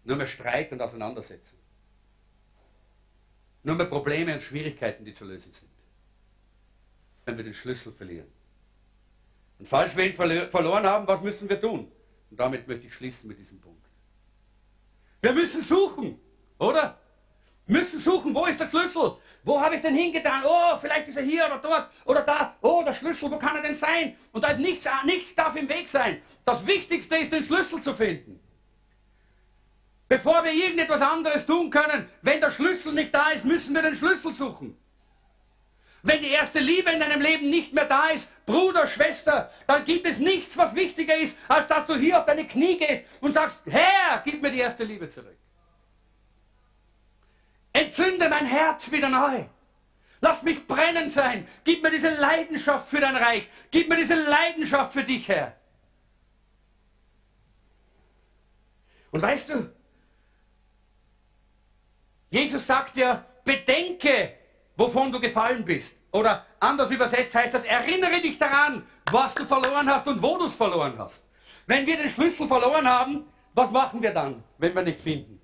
Nur 0.04 0.18
mehr 0.18 0.28
Streit 0.28 0.70
und 0.70 0.80
Auseinandersetzung. 0.80 1.58
Nur 3.64 3.74
mehr 3.74 3.86
Probleme 3.86 4.34
und 4.34 4.40
Schwierigkeiten, 4.40 5.04
die 5.04 5.14
zu 5.14 5.24
lösen 5.24 5.52
sind. 5.52 5.72
Wenn 7.24 7.36
wir 7.36 7.42
den 7.42 7.54
Schlüssel 7.54 7.92
verlieren. 7.92 8.37
Und 9.58 9.66
falls 9.66 9.96
wir 9.96 10.06
ihn 10.06 10.14
verloren 10.14 10.86
haben, 10.86 11.06
was 11.06 11.22
müssen 11.22 11.48
wir 11.48 11.60
tun? 11.60 11.90
Und 12.30 12.38
damit 12.38 12.68
möchte 12.68 12.86
ich 12.86 12.94
schließen 12.94 13.28
mit 13.28 13.38
diesem 13.38 13.60
Punkt. 13.60 13.86
Wir 15.20 15.32
müssen 15.32 15.62
suchen, 15.62 16.20
oder? 16.58 16.98
müssen 17.68 17.98
suchen, 17.98 18.34
wo 18.34 18.46
ist 18.46 18.58
der 18.58 18.66
Schlüssel? 18.66 19.16
Wo 19.44 19.60
habe 19.60 19.76
ich 19.76 19.82
den 19.82 19.94
hingetan? 19.94 20.42
Oh, 20.44 20.76
vielleicht 20.80 21.08
ist 21.08 21.16
er 21.16 21.22
hier 21.22 21.46
oder 21.46 21.58
dort 21.58 21.90
oder 22.04 22.22
da. 22.22 22.56
Oh, 22.62 22.82
der 22.84 22.92
Schlüssel, 22.92 23.30
wo 23.30 23.38
kann 23.38 23.56
er 23.56 23.62
denn 23.62 23.74
sein? 23.74 24.16
Und 24.32 24.42
da 24.42 24.48
ist 24.48 24.58
nichts, 24.58 24.88
nichts 25.04 25.34
darf 25.34 25.54
im 25.56 25.68
Weg 25.68 25.88
sein. 25.88 26.22
Das 26.44 26.66
Wichtigste 26.66 27.16
ist, 27.16 27.30
den 27.30 27.42
Schlüssel 27.42 27.80
zu 27.82 27.94
finden. 27.94 28.40
Bevor 30.08 30.42
wir 30.42 30.52
irgendetwas 30.52 31.02
anderes 31.02 31.44
tun 31.44 31.70
können, 31.70 32.08
wenn 32.22 32.40
der 32.40 32.50
Schlüssel 32.50 32.94
nicht 32.94 33.14
da 33.14 33.30
ist, 33.30 33.44
müssen 33.44 33.74
wir 33.74 33.82
den 33.82 33.94
Schlüssel 33.94 34.32
suchen. 34.32 34.76
Wenn 36.08 36.22
die 36.22 36.30
erste 36.30 36.60
Liebe 36.60 36.90
in 36.90 37.00
deinem 37.00 37.20
Leben 37.20 37.50
nicht 37.50 37.74
mehr 37.74 37.84
da 37.84 38.08
ist, 38.08 38.30
Bruder, 38.46 38.86
Schwester, 38.86 39.50
dann 39.66 39.84
gibt 39.84 40.06
es 40.06 40.18
nichts, 40.18 40.56
was 40.56 40.74
wichtiger 40.74 41.14
ist, 41.14 41.36
als 41.48 41.66
dass 41.66 41.84
du 41.84 41.96
hier 41.96 42.18
auf 42.18 42.24
deine 42.24 42.46
Knie 42.46 42.78
gehst 42.78 43.04
und 43.20 43.34
sagst, 43.34 43.60
Herr, 43.66 44.22
gib 44.24 44.40
mir 44.40 44.50
die 44.50 44.60
erste 44.60 44.84
Liebe 44.84 45.10
zurück. 45.10 45.36
Entzünde 47.74 48.26
mein 48.30 48.46
Herz 48.46 48.90
wieder 48.90 49.10
neu. 49.10 49.44
Lass 50.22 50.42
mich 50.42 50.66
brennend 50.66 51.12
sein. 51.12 51.46
Gib 51.62 51.82
mir 51.82 51.90
diese 51.90 52.08
Leidenschaft 52.08 52.88
für 52.88 53.00
dein 53.00 53.14
Reich. 53.14 53.46
Gib 53.70 53.90
mir 53.90 53.96
diese 53.96 54.14
Leidenschaft 54.14 54.94
für 54.94 55.04
dich, 55.04 55.28
Herr. 55.28 55.58
Und 59.10 59.20
weißt 59.20 59.50
du, 59.50 59.70
Jesus 62.30 62.66
sagt 62.66 62.96
ja, 62.96 63.26
bedenke, 63.44 64.38
wovon 64.74 65.12
du 65.12 65.20
gefallen 65.20 65.66
bist. 65.66 65.97
Oder 66.10 66.46
anders 66.58 66.90
übersetzt 66.90 67.34
heißt 67.34 67.54
das, 67.54 67.64
erinnere 67.64 68.20
dich 68.20 68.38
daran, 68.38 68.86
was 69.10 69.34
du 69.34 69.44
verloren 69.44 69.88
hast 69.90 70.06
und 70.06 70.22
wo 70.22 70.38
du 70.38 70.46
es 70.46 70.54
verloren 70.54 70.94
hast. 70.98 71.26
Wenn 71.66 71.86
wir 71.86 71.96
den 71.96 72.08
Schlüssel 72.08 72.46
verloren 72.46 72.88
haben, 72.88 73.26
was 73.54 73.70
machen 73.70 74.00
wir 74.00 74.12
dann, 74.12 74.42
wenn 74.56 74.74
wir 74.74 74.82
nicht 74.82 75.00
finden? 75.00 75.40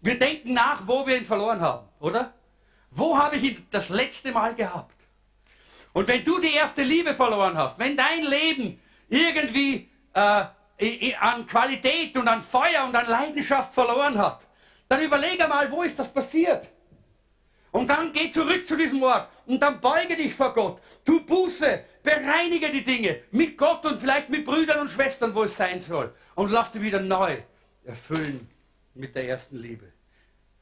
Wir 0.00 0.18
denken 0.18 0.52
nach, 0.52 0.82
wo 0.86 1.06
wir 1.06 1.16
ihn 1.16 1.24
verloren 1.24 1.60
haben, 1.60 1.88
oder? 2.00 2.34
Wo 2.90 3.16
habe 3.16 3.36
ich 3.36 3.42
ihn 3.44 3.66
das 3.70 3.88
letzte 3.88 4.32
Mal 4.32 4.54
gehabt? 4.54 4.94
Und 5.92 6.06
wenn 6.08 6.22
du 6.22 6.38
die 6.38 6.52
erste 6.52 6.82
Liebe 6.82 7.14
verloren 7.14 7.56
hast, 7.56 7.78
wenn 7.78 7.96
dein 7.96 8.24
Leben 8.24 8.80
irgendwie 9.08 9.88
äh, 10.12 11.14
an 11.18 11.46
Qualität 11.46 12.16
und 12.16 12.28
an 12.28 12.42
Feuer 12.42 12.84
und 12.84 12.94
an 12.94 13.06
Leidenschaft 13.06 13.72
verloren 13.72 14.18
hat, 14.18 14.46
dann 14.88 15.00
überlege 15.00 15.48
mal, 15.48 15.70
wo 15.70 15.82
ist 15.82 15.98
das 15.98 16.12
passiert? 16.12 16.68
Und 17.76 17.88
dann 17.88 18.12
geh 18.12 18.30
zurück 18.30 18.66
zu 18.66 18.76
diesem 18.76 19.02
Ort 19.02 19.28
und 19.46 19.60
dann 19.60 19.80
beuge 19.80 20.16
dich 20.16 20.34
vor 20.34 20.54
Gott. 20.54 20.80
Tu 21.04 21.24
Buße, 21.24 21.84
bereinige 22.02 22.70
die 22.70 22.84
Dinge 22.84 23.20
mit 23.32 23.56
Gott 23.56 23.84
und 23.84 23.98
vielleicht 23.98 24.30
mit 24.30 24.44
Brüdern 24.44 24.80
und 24.80 24.88
Schwestern, 24.88 25.34
wo 25.34 25.44
es 25.44 25.56
sein 25.56 25.80
soll. 25.80 26.14
Und 26.34 26.50
lass 26.50 26.72
dich 26.72 26.82
wieder 26.82 27.00
neu 27.00 27.38
erfüllen 27.84 28.48
mit 28.94 29.14
der 29.14 29.28
ersten 29.28 29.58
Liebe 29.58 29.92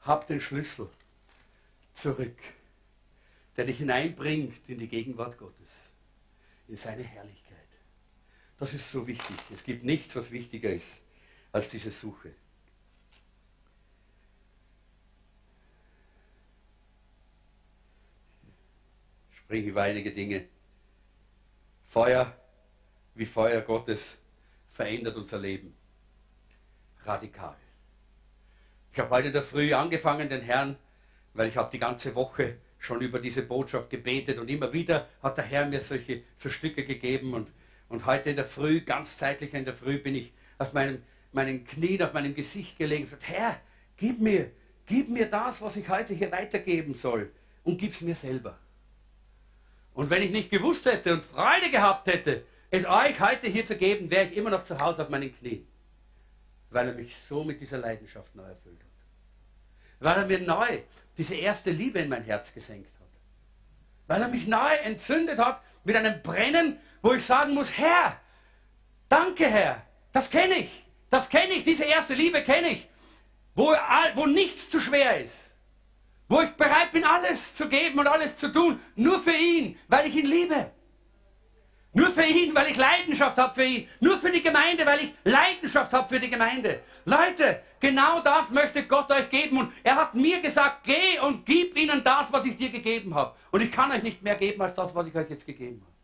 hab 0.05 0.27
den 0.27 0.41
Schlüssel 0.41 0.89
zurück, 1.95 2.37
der 3.57 3.65
dich 3.65 3.79
hineinbringt 3.79 4.69
in 4.69 4.79
die 4.79 4.89
Gegenwart 4.89 5.39
Gottes, 5.39 5.69
in 6.69 6.77
seine 6.77 7.03
Herrlichkeit. 7.03 7.41
Das 8.59 8.75
ist 8.75 8.91
so 8.91 9.07
wichtig. 9.07 9.37
Es 9.53 9.65
gibt 9.65 9.85
nichts, 9.85 10.15
was 10.15 10.31
wichtiger 10.31 10.71
ist 10.71 11.03
als 11.53 11.69
diese 11.69 11.91
Suche. 11.91 12.35
Spreche 19.45 19.69
über 19.69 19.83
einige 19.83 20.11
Dinge. 20.11 20.47
Feuer, 21.85 22.35
wie 23.15 23.27
Feuer 23.27 23.61
Gottes, 23.61 24.19
verändert 24.71 25.17
unser 25.17 25.39
Leben. 25.39 25.75
Radikal. 27.05 27.57
Ich 28.93 28.99
habe 28.99 29.11
heute 29.11 29.27
in 29.29 29.33
der 29.33 29.43
Früh 29.43 29.75
angefangen, 29.75 30.29
den 30.29 30.41
Herrn, 30.41 30.77
weil 31.35 31.49
ich 31.49 31.57
habe 31.57 31.71
die 31.71 31.79
ganze 31.79 32.15
Woche 32.15 32.57
schon 32.79 33.01
über 33.01 33.19
diese 33.19 33.43
Botschaft 33.43 33.91
gebetet 33.91 34.39
und 34.39 34.49
immer 34.49 34.73
wieder 34.73 35.09
hat 35.23 35.37
der 35.37 35.45
Herr 35.45 35.67
mir 35.67 35.81
solche 35.81 36.23
so 36.37 36.49
Stücke 36.49 36.85
gegeben 36.85 37.35
und, 37.35 37.49
und 37.89 38.07
heute 38.07 38.31
in 38.31 38.37
der 38.37 38.45
Früh, 38.45 38.81
ganz 38.81 39.19
zeitlich 39.19 39.53
in 39.53 39.65
der 39.65 39.75
Früh, 39.75 39.99
bin 39.99 40.15
ich 40.15 40.33
auf 40.59 40.73
meinem, 40.73 41.03
meinen 41.33 41.65
Knien, 41.65 42.03
auf 42.03 42.13
meinem 42.13 42.35
Gesicht 42.35 42.79
gelegen 42.79 43.05
und 43.05 43.11
gesagt, 43.11 43.29
Herr, 43.29 43.61
gib 43.97 44.21
mir, 44.21 44.51
gib 44.87 45.11
mir 45.11 45.29
das, 45.29 45.61
was 45.61 45.77
ich 45.77 45.89
heute 45.89 46.15
hier 46.15 46.33
weitergeben 46.33 46.95
soll 46.95 47.31
und 47.63 47.79
gib 47.79 47.93
es 47.93 48.01
mir 48.01 48.15
selber. 48.15 48.59
Und 49.95 50.11
wenn 50.11 50.23
ich 50.23 50.33
nicht 50.33 50.51
gewusst 50.51 50.85
hätte 50.87 51.15
und 51.15 51.25
Freude 51.25 51.71
gehabt 51.71 52.09
hätte, 52.09 52.45
es 52.71 52.85
euch 52.87 53.21
heute 53.21 53.47
hier 53.47 53.65
zu 53.65 53.77
geben, 53.77 54.11
wäre 54.11 54.27
ich 54.27 54.37
immer 54.37 54.51
noch 54.51 54.65
zu 54.65 54.79
Hause 54.79 55.03
auf 55.03 55.09
meinen 55.09 55.33
Knien. 55.33 55.67
Weil 56.71 56.89
er 56.89 56.95
mich 56.95 57.17
so 57.29 57.45
mit 57.45 57.61
dieser 57.61 57.79
Leidenschaft 57.79 58.35
neu 58.35 58.43
erfüllt 58.43 58.81
hat. 58.81 58.91
Weil 60.01 60.17
er 60.17 60.27
mir 60.27 60.41
neu 60.41 60.83
diese 61.17 61.37
erste 61.37 61.71
Liebe 61.71 62.01
in 62.01 62.09
mein 62.09 62.25
Herz 62.25 62.53
gesenkt 62.53 62.93
hat. 62.99 63.07
Weil 64.09 64.23
er 64.23 64.29
mich 64.29 64.49
neu 64.49 64.75
entzündet 64.83 65.39
hat 65.39 65.63
mit 65.85 65.95
einem 65.95 66.21
Brennen, 66.23 66.79
wo 67.01 67.13
ich 67.13 67.25
sagen 67.25 67.55
muss, 67.55 67.79
Herr, 67.79 68.21
danke 69.09 69.47
Herr, 69.47 69.83
das 70.13 70.29
kenne 70.29 70.57
ich, 70.57 70.85
das 71.11 71.29
kenne 71.29 71.55
ich, 71.55 71.63
diese 71.63 71.85
erste 71.85 72.15
Liebe 72.15 72.43
kenne 72.43 72.71
ich, 72.71 72.89
wo, 73.55 73.73
wo 74.15 74.27
nichts 74.27 74.69
zu 74.69 74.81
schwer 74.81 75.23
ist 75.23 75.54
wo 76.29 76.41
ich 76.41 76.51
bereit 76.51 76.93
bin, 76.93 77.05
alles 77.05 77.55
zu 77.55 77.69
geben 77.69 77.99
und 77.99 78.07
alles 78.07 78.37
zu 78.37 78.53
tun, 78.53 78.81
nur 78.97 79.21
für 79.21 79.33
ihn, 79.33 79.79
weil 79.89 80.07
ich 80.07 80.17
ihn 80.17 80.27
liebe. 80.27 80.71
Nur 81.97 82.11
für 82.11 82.25
ihn, 82.25 82.53
weil 82.57 82.73
ich 82.73 82.77
Leidenschaft 82.77 83.39
habe 83.39 83.55
für 83.55 83.65
ihn. 83.65 83.89
Nur 84.01 84.19
für 84.19 84.33
die 84.33 84.43
Gemeinde, 84.43 84.85
weil 84.85 85.05
ich 85.05 85.15
Leidenschaft 85.23 85.93
habe 85.93 86.09
für 86.09 86.19
die 86.19 86.29
Gemeinde. 86.29 86.83
Leute, 87.05 87.63
genau 87.79 88.21
das 88.21 88.51
möchte 88.51 88.85
Gott 88.85 89.13
euch 89.13 89.31
geben. 89.31 89.59
Und 89.59 89.73
er 89.85 89.95
hat 89.95 90.13
mir 90.13 90.41
gesagt, 90.41 90.83
geh 90.83 91.21
und 91.21 91.47
gib 91.47 91.77
ihnen 91.77 92.03
das, 92.03 92.33
was 92.33 92.45
ich 92.47 92.57
dir 92.57 92.71
gegeben 92.71 93.15
habe. 93.15 93.37
Und 93.53 93.61
ich 93.61 93.71
kann 93.71 93.93
euch 93.93 94.03
nicht 94.03 94.23
mehr 94.23 94.35
geben 94.35 94.61
als 94.61 94.75
das, 94.75 94.93
was 94.93 95.07
ich 95.07 95.15
euch 95.15 95.31
jetzt 95.31 95.47
gegeben 95.47 95.83
habe. 95.83 95.95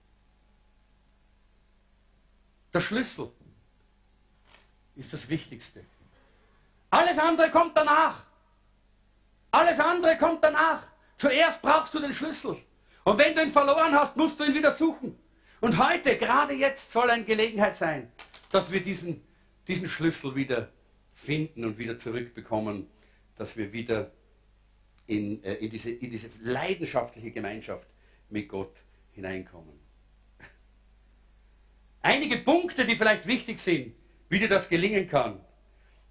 Der 2.73 2.81
Schlüssel 2.81 3.33
ist 4.95 5.13
das 5.13 5.29
Wichtigste. 5.29 5.85
Alles 6.89 7.19
andere 7.19 7.51
kommt 7.51 7.77
danach. 7.77 8.30
Alles 9.51 9.81
andere 9.81 10.17
kommt 10.17 10.45
danach. 10.45 10.83
Zuerst 11.17 11.61
brauchst 11.63 11.95
du 11.95 12.01
den 12.01 12.13
Schlüssel. 12.13 12.57
Und 13.05 13.19
wenn 13.19 13.35
du 13.35 13.43
ihn 13.43 13.51
verloren 13.51 13.93
hast, 13.93 14.17
musst 14.17 14.39
du 14.39 14.45
ihn 14.45 14.55
wieder 14.55 14.71
suchen. 14.71 15.19
Und 15.61 15.79
heute, 15.79 16.17
gerade 16.17 16.55
jetzt, 16.55 16.93
soll 16.93 17.11
eine 17.11 17.25
Gelegenheit 17.25 17.77
sein, 17.77 18.11
dass 18.51 18.71
wir 18.71 18.83
diesen, 18.83 19.23
diesen 19.69 19.89
Schlüssel 19.89 20.35
wieder 20.35 20.69
finden 21.15 21.65
und 21.65 21.79
wieder 21.79 21.99
zurückbekommen, 21.99 22.87
dass 23.37 23.57
wir 23.57 23.73
wieder 23.73 24.11
in, 25.07 25.43
äh, 25.45 25.55
in, 25.55 25.71
diese, 25.71 25.91
in 25.91 26.11
diese 26.11 26.31
leidenschaftliche 26.43 27.31
Gemeinschaft 27.31 27.89
mit 28.31 28.49
Gott 28.49 28.77
hineinkommen. 29.13 29.79
Einige 32.03 32.39
Punkte, 32.39 32.87
die 32.87 32.97
vielleicht 32.97 33.27
wichtig 33.27 33.59
sind, 33.59 33.95
wie 34.29 34.39
dir 34.39 34.49
das 34.49 34.69
gelingen 34.69 35.07
kann. 35.09 35.41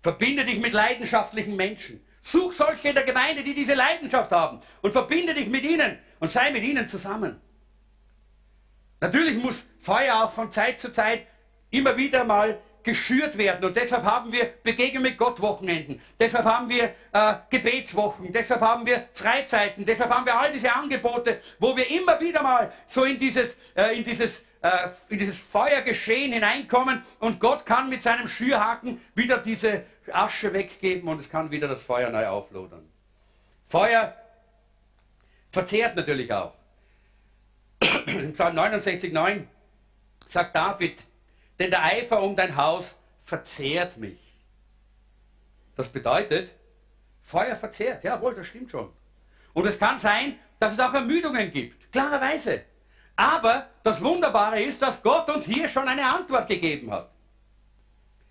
Verbinde 0.02 0.46
dich 0.46 0.60
mit 0.60 0.74
leidenschaftlichen 0.74 1.56
Menschen. 1.56 2.02
Such 2.32 2.54
solche 2.54 2.90
in 2.90 2.96
der 2.96 3.06
Gemeinde, 3.06 3.44
die 3.44 3.56
diese 3.56 3.74
Leidenschaft 3.74 4.32
haben. 4.32 4.60
Und 4.82 4.92
verbinde 4.92 5.34
dich 5.34 5.48
mit 5.48 5.64
ihnen 5.64 5.98
und 6.20 6.30
sei 6.30 6.52
mit 6.52 6.64
ihnen 6.64 6.88
zusammen. 6.88 7.42
Natürlich 9.00 9.38
muss 9.38 9.68
Feuer 9.80 10.24
auch 10.24 10.32
von 10.32 10.52
Zeit 10.52 10.80
zu 10.80 10.92
Zeit 10.92 11.26
immer 11.72 11.98
wieder 11.98 12.24
mal 12.24 12.60
geschürt 12.84 13.38
werden. 13.38 13.66
Und 13.66 13.76
deshalb 13.76 14.04
haben 14.04 14.32
wir 14.32 14.46
Begegnung 14.64 15.04
mit 15.04 15.18
Gott 15.18 15.42
Wochenenden, 15.42 16.02
deshalb 16.20 16.46
haben 16.46 16.70
wir 16.70 16.94
äh, 17.12 17.36
Gebetswochen, 17.50 18.32
deshalb 18.32 18.62
haben 18.62 18.86
wir 18.86 19.08
Freizeiten, 19.14 19.84
deshalb 19.84 20.12
haben 20.12 20.26
wir 20.26 20.40
all 20.40 20.52
diese 20.52 20.74
Angebote, 20.74 21.40
wo 21.60 21.76
wir 21.76 21.90
immer 21.90 22.20
wieder 22.20 22.42
mal 22.42 22.72
so 22.88 23.04
in 23.04 23.18
dieses, 23.18 23.58
äh, 23.76 23.98
in 23.98 24.04
dieses 24.04 24.46
äh, 24.62 24.90
in 25.10 25.18
dieses 25.18 25.38
Feuergeschehen 25.38 26.34
hineinkommen. 26.34 27.02
Und 27.20 27.40
Gott 27.40 27.66
kann 27.66 27.90
mit 27.90 28.04
seinem 28.04 28.28
Schürhaken 28.28 29.00
wieder 29.16 29.38
diese 29.38 29.84
Asche 30.14 30.54
weggeben 30.54 31.08
und 31.10 31.20
es 31.20 31.30
kann 31.30 31.52
wieder 31.52 31.68
das 31.68 31.82
Feuer 31.82 32.10
neu 32.10 32.28
auflodern. 32.28 32.90
Feuer 33.68 34.16
verzehrt 35.52 35.96
natürlich 35.96 36.32
auch. 36.32 36.54
Im 38.08 38.34
Psalm 38.34 38.58
69,9 38.58 39.44
sagt 40.26 40.56
David, 40.56 41.04
denn 41.60 41.72
der 41.72 41.84
Eifer 41.84 42.22
um 42.22 42.36
dein 42.36 42.56
Haus 42.56 43.00
verzehrt 43.24 43.98
mich. 43.98 44.20
Das 45.76 45.90
bedeutet, 45.90 46.52
Feuer 47.22 47.56
verzehrt. 47.56 48.04
Jawohl, 48.04 48.36
das 48.36 48.48
stimmt 48.48 48.72
schon. 48.72 48.92
Und 49.54 49.66
es 49.66 49.80
kann 49.80 49.98
sein, 49.98 50.40
dass 50.58 50.74
es 50.74 50.80
auch 50.80 50.94
Ermüdungen 50.94 51.52
gibt. 51.52 51.92
Klarerweise. 51.92 52.66
Aber 53.16 53.68
das 53.84 54.02
Wunderbare 54.02 54.62
ist, 54.62 54.82
dass 54.82 55.02
Gott 55.04 55.30
uns 55.30 55.46
hier 55.46 55.68
schon 55.68 55.88
eine 55.88 56.06
Antwort 56.06 56.48
gegeben 56.48 56.92
hat. 56.92 57.10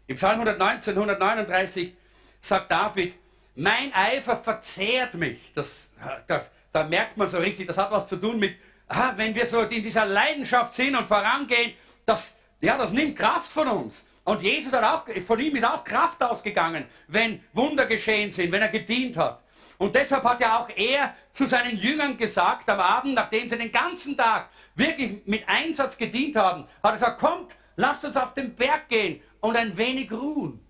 Im 0.09 0.17
Psalm 0.17 0.41
119, 0.41 0.95
139 0.95 1.95
sagt 2.41 2.71
David, 2.71 3.15
mein 3.55 3.93
Eifer 3.93 4.39
verzehrt 4.39 5.15
mich. 5.15 5.53
Das, 5.55 5.91
das, 6.27 6.51
da 6.73 6.85
merkt 6.85 7.19
man 7.19 7.29
so 7.29 7.37
richtig, 7.37 7.67
das 7.67 7.77
hat 7.77 7.91
was 7.91 8.07
zu 8.09 8.17
tun 8.17 8.39
mit, 8.39 8.57
ah, 8.89 9.13
wenn 9.17 9.35
wir 9.35 9.45
so 9.45 9.61
in 9.61 9.83
dieser 9.83 10.07
Leidenschaft 10.07 10.73
sind 10.73 10.97
und 10.97 11.07
vorangehen, 11.07 11.75
das, 12.07 12.35
ja, 12.63 12.79
das 12.79 12.91
nimmt 12.91 13.19
Kraft 13.19 13.53
von 13.53 13.69
uns. 13.69 14.07
Und 14.25 14.41
Jesus 14.41 14.73
hat 14.73 14.83
auch, 14.83 15.23
von 15.27 15.39
ihm 15.41 15.55
ist 15.57 15.65
auch 15.65 15.85
Kraft 15.85 16.23
ausgegangen, 16.23 16.87
wenn 17.09 17.45
Wunder 17.53 17.85
geschehen 17.85 18.31
sind, 18.31 18.51
wenn 18.51 18.63
er 18.63 18.69
gedient 18.69 19.19
hat. 19.19 19.43
Und 19.77 19.95
deshalb 19.95 20.25
hat 20.25 20.41
ja 20.41 20.59
auch 20.59 20.71
er 20.75 21.15
zu 21.33 21.45
seinen 21.45 21.77
Jüngern 21.77 22.17
gesagt 22.17 22.69
am 22.71 22.81
Abend, 22.81 23.13
nachdem 23.13 23.47
sie 23.47 23.59
den 23.59 23.71
ganzen 23.71 24.17
Tag 24.17 24.49
wirklich 24.75 25.21
mit 25.27 25.47
Einsatz 25.47 25.99
gedient 25.99 26.35
haben, 26.35 26.63
hat 26.63 26.71
er 26.83 26.93
gesagt, 26.93 27.21
kommt, 27.21 27.57
lasst 27.77 28.05
uns 28.07 28.17
auf 28.17 28.33
den 28.33 28.55
Berg 28.55 28.89
gehen 28.89 29.21
und 29.41 29.57
ein 29.57 29.77
wenig 29.77 30.11
ruhen. 30.13 30.61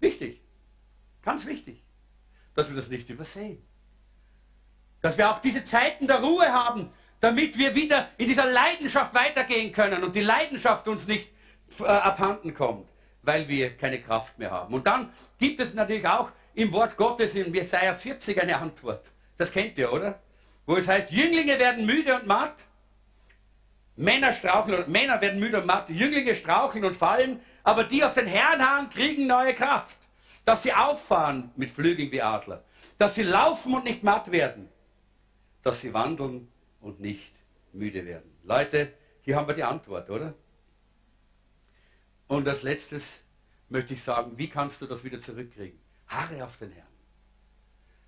Wichtig, 0.00 0.40
ganz 1.22 1.46
wichtig, 1.46 1.82
dass 2.54 2.68
wir 2.68 2.76
das 2.76 2.88
nicht 2.88 3.08
übersehen. 3.08 3.62
Dass 5.00 5.18
wir 5.18 5.30
auch 5.30 5.38
diese 5.38 5.64
Zeiten 5.64 6.06
der 6.06 6.20
Ruhe 6.20 6.52
haben, 6.52 6.90
damit 7.20 7.56
wir 7.56 7.74
wieder 7.74 8.08
in 8.18 8.26
dieser 8.26 8.50
Leidenschaft 8.50 9.14
weitergehen 9.14 9.72
können 9.72 10.02
und 10.02 10.14
die 10.14 10.22
Leidenschaft 10.22 10.88
uns 10.88 11.06
nicht 11.06 11.30
äh, 11.80 11.84
abhanden 11.84 12.52
kommt, 12.52 12.88
weil 13.22 13.48
wir 13.48 13.76
keine 13.76 14.00
Kraft 14.00 14.38
mehr 14.38 14.50
haben. 14.50 14.74
Und 14.74 14.86
dann 14.86 15.12
gibt 15.38 15.60
es 15.60 15.74
natürlich 15.74 16.06
auch 16.06 16.30
im 16.54 16.72
Wort 16.72 16.96
Gottes 16.96 17.34
in 17.34 17.54
Jesaja 17.54 17.94
40 17.94 18.42
eine 18.42 18.56
Antwort. 18.56 19.10
Das 19.36 19.52
kennt 19.52 19.78
ihr, 19.78 19.92
oder? 19.92 20.20
Wo 20.66 20.76
es 20.76 20.88
heißt, 20.88 21.10
Jünglinge 21.10 21.58
werden 21.58 21.86
müde 21.86 22.14
und 22.16 22.26
matt, 22.26 22.56
Männer 23.96 24.32
straucheln, 24.32 24.90
Männer 24.90 25.20
werden 25.20 25.38
müde 25.38 25.60
und 25.60 25.66
matt, 25.66 25.90
Jünglinge 25.90 26.34
straucheln 26.34 26.84
und 26.84 26.96
fallen, 26.96 27.40
aber 27.62 27.84
die 27.84 28.02
auf 28.02 28.14
den 28.14 28.26
Herrn 28.26 28.66
harren, 28.66 28.88
kriegen 28.88 29.26
neue 29.26 29.54
Kraft. 29.54 29.96
Dass 30.44 30.62
sie 30.62 30.72
auffahren 30.72 31.52
mit 31.56 31.70
Flügeln 31.70 32.10
wie 32.10 32.22
Adler. 32.22 32.64
Dass 32.98 33.14
sie 33.14 33.22
laufen 33.22 33.74
und 33.74 33.84
nicht 33.84 34.02
matt 34.02 34.32
werden. 34.32 34.68
Dass 35.62 35.80
sie 35.80 35.94
wandeln 35.94 36.48
und 36.80 37.00
nicht 37.00 37.34
müde 37.72 38.04
werden. 38.04 38.36
Leute, 38.42 38.92
hier 39.20 39.36
haben 39.36 39.46
wir 39.46 39.54
die 39.54 39.62
Antwort, 39.62 40.10
oder? 40.10 40.34
Und 42.26 42.48
als 42.48 42.62
letztes 42.62 43.22
möchte 43.68 43.94
ich 43.94 44.02
sagen, 44.02 44.36
wie 44.36 44.48
kannst 44.48 44.80
du 44.82 44.86
das 44.86 45.04
wieder 45.04 45.20
zurückkriegen? 45.20 45.78
Harre 46.08 46.44
auf 46.44 46.56
den 46.56 46.72
Herrn. 46.72 46.86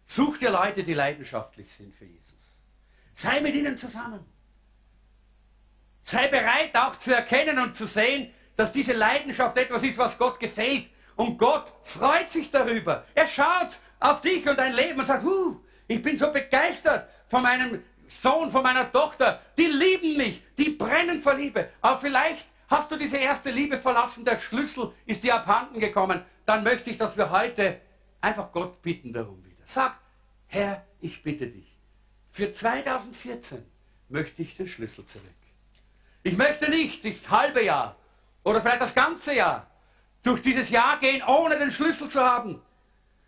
Such 0.07 0.39
dir 0.39 0.51
Leute, 0.51 0.83
die 0.83 0.95
leidenschaftlich 0.95 1.73
sind 1.73 1.95
für 1.95 2.05
Jesus. 2.05 2.57
Sei 3.15 3.41
mit 3.41 3.55
ihnen 3.55 3.77
zusammen. 3.77 4.25
Sei 6.05 6.29
bereit 6.29 6.77
auch 6.77 6.97
zu 6.97 7.15
erkennen 7.15 7.59
und 7.59 7.75
zu 7.75 7.87
sehen, 7.87 8.31
dass 8.57 8.73
diese 8.73 8.93
Leidenschaft 8.93 9.57
etwas 9.57 9.83
ist, 9.83 9.97
was 9.97 10.19
Gott 10.19 10.39
gefällt. 10.39 10.87
Und 11.17 11.39
Gott 11.39 11.73
freut 11.83 12.29
sich 12.29 12.51
darüber. 12.51 13.07
Er 13.15 13.27
schaut 13.27 13.79
auf 14.01 14.21
dich 14.21 14.47
und 14.47 14.61
dein 14.61 14.75
Leben 14.75 14.99
und 14.99 15.07
sagt, 15.07 15.25
uh, 15.25 15.59
ich 15.89 16.03
bin 16.03 16.19
so 16.19 16.31
begeistert 16.31 17.09
von 17.29 17.43
meinem 17.43 17.83
Sohn, 18.07 18.51
von 18.51 18.63
meiner 18.63 18.93
Tochter. 18.93 19.41
Die 19.57 19.65
lieben 19.65 20.19
mich, 20.19 20.43
die 20.59 20.71
brennen 20.71 21.21
vor 21.21 21.35
Liebe. 21.35 21.71
Aber 21.81 21.99
vielleicht 21.99 22.49
hast 22.69 22.91
du 22.91 22.97
diese 22.97 23.17
erste 23.17 23.51
Liebe 23.51 23.79
verlassen, 23.79 24.27
der 24.27 24.39
Schlüssel 24.39 24.93
ist 25.07 25.25
dir 25.25 25.37
abhanden 25.37 25.81
gekommen. 25.81 26.23
Dann 26.45 26.65
möchte 26.65 26.91
ich, 26.91 26.99
dass 26.99 27.17
wir 27.17 27.31
heute 27.31 27.81
einfach 28.21 28.53
Gott 28.53 28.83
bitten 28.83 29.15
darum 29.15 29.43
wieder. 29.43 29.63
Sag, 29.65 29.97
Herr, 30.49 30.85
ich 31.01 31.23
bitte 31.23 31.47
dich, 31.47 31.79
für 32.31 32.53
2014 32.53 33.65
möchte 34.11 34.43
ich 34.43 34.55
den 34.55 34.67
Schlüssel 34.67 35.07
zurück. 35.07 35.44
Ich 36.27 36.39
möchte 36.39 36.71
nicht 36.71 37.05
das 37.05 37.31
halbe 37.31 37.63
Jahr 37.63 37.95
oder 38.45 38.63
vielleicht 38.63 38.81
das 38.81 38.95
ganze 38.95 39.35
Jahr 39.35 39.71
durch 40.23 40.41
dieses 40.41 40.71
Jahr 40.71 40.99
gehen, 40.99 41.23
ohne 41.23 41.59
den 41.59 41.71
Schlüssel 41.71 42.09
zu 42.09 42.19
haben. 42.19 42.63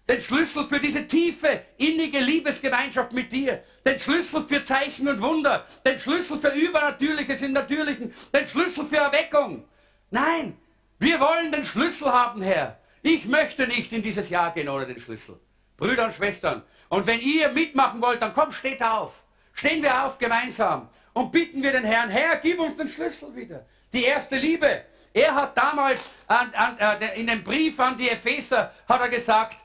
Den 0.08 0.18
Schlüssel 0.20 0.64
für 0.64 0.80
diese 0.80 1.06
tiefe, 1.06 1.60
innige 1.76 2.20
Liebesgemeinschaft 2.20 3.12
mit 3.12 3.30
dir. 3.30 3.62
Den 3.84 3.98
Schlüssel 3.98 4.42
für 4.44 4.64
Zeichen 4.64 5.06
und 5.08 5.20
Wunder. 5.20 5.66
Den 5.84 5.98
Schlüssel 5.98 6.38
für 6.38 6.48
Übernatürliches 6.48 7.42
im 7.42 7.52
Natürlichen. 7.52 8.14
Den 8.32 8.46
Schlüssel 8.46 8.86
für 8.86 8.96
Erweckung. 8.96 9.68
Nein, 10.10 10.56
wir 10.98 11.20
wollen 11.20 11.52
den 11.52 11.64
Schlüssel 11.64 12.10
haben, 12.10 12.40
Herr. 12.40 12.78
Ich 13.02 13.26
möchte 13.26 13.66
nicht 13.66 13.92
in 13.92 14.00
dieses 14.00 14.30
Jahr 14.30 14.54
gehen 14.54 14.70
ohne 14.70 14.86
den 14.86 15.00
Schlüssel. 15.00 15.38
Brüder 15.76 16.06
und 16.06 16.14
Schwestern. 16.14 16.62
Und 16.88 17.06
wenn 17.06 17.20
ihr 17.20 17.50
mitmachen 17.50 18.00
wollt, 18.00 18.22
dann 18.22 18.32
kommt, 18.32 18.54
steht 18.54 18.82
auf. 18.82 19.22
Stehen 19.52 19.82
wir 19.82 20.04
auf 20.04 20.16
gemeinsam 20.16 20.88
und 21.16 21.32
bitten 21.32 21.62
wir 21.62 21.72
den 21.72 21.84
Herrn, 21.84 22.10
Herr, 22.10 22.36
gib 22.36 22.60
uns 22.60 22.76
den 22.76 22.88
Schlüssel 22.88 23.34
wieder. 23.34 23.64
Die 23.90 24.04
erste 24.04 24.36
Liebe. 24.36 24.84
Er 25.14 25.34
hat 25.34 25.56
damals 25.56 26.10
an, 26.26 26.52
an, 26.52 26.78
äh, 26.78 27.18
in 27.18 27.26
dem 27.26 27.42
Brief 27.42 27.80
an 27.80 27.96
die 27.96 28.10
Epheser 28.10 28.70
hat 28.86 29.00
er 29.00 29.08
gesagt, 29.08 29.56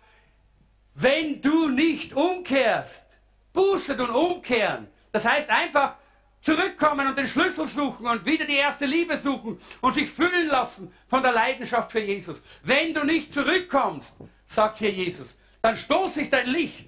wenn 0.95 1.41
du 1.41 1.67
nicht 1.67 2.13
umkehrst, 2.13 3.05
bußet 3.51 3.99
und 3.99 4.11
umkehren. 4.11 4.87
Das 5.11 5.25
heißt 5.25 5.49
einfach 5.49 5.95
zurückkommen 6.39 7.05
und 7.05 7.17
den 7.17 7.27
Schlüssel 7.27 7.67
suchen 7.67 8.07
und 8.07 8.25
wieder 8.25 8.45
die 8.45 8.55
erste 8.55 8.85
Liebe 8.85 9.17
suchen 9.17 9.59
und 9.81 9.93
sich 9.93 10.09
füllen 10.09 10.47
lassen 10.47 10.93
von 11.09 11.21
der 11.21 11.33
Leidenschaft 11.33 11.91
für 11.91 11.99
Jesus. 11.99 12.41
Wenn 12.63 12.93
du 12.93 13.03
nicht 13.03 13.33
zurückkommst, 13.33 14.15
sagt 14.47 14.77
hier 14.77 14.91
Jesus, 14.91 15.37
dann 15.61 15.75
stoße 15.75 16.21
ich 16.21 16.29
dein 16.29 16.47
Licht 16.47 16.87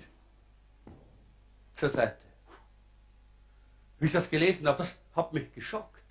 zur 1.76 1.90
Seite. 1.90 2.23
Wie 4.04 4.08
ich 4.08 4.12
das 4.12 4.30
gelesen 4.30 4.68
habe, 4.68 4.80
das 4.80 4.98
hat 5.16 5.32
mich 5.32 5.54
geschockt. 5.54 6.04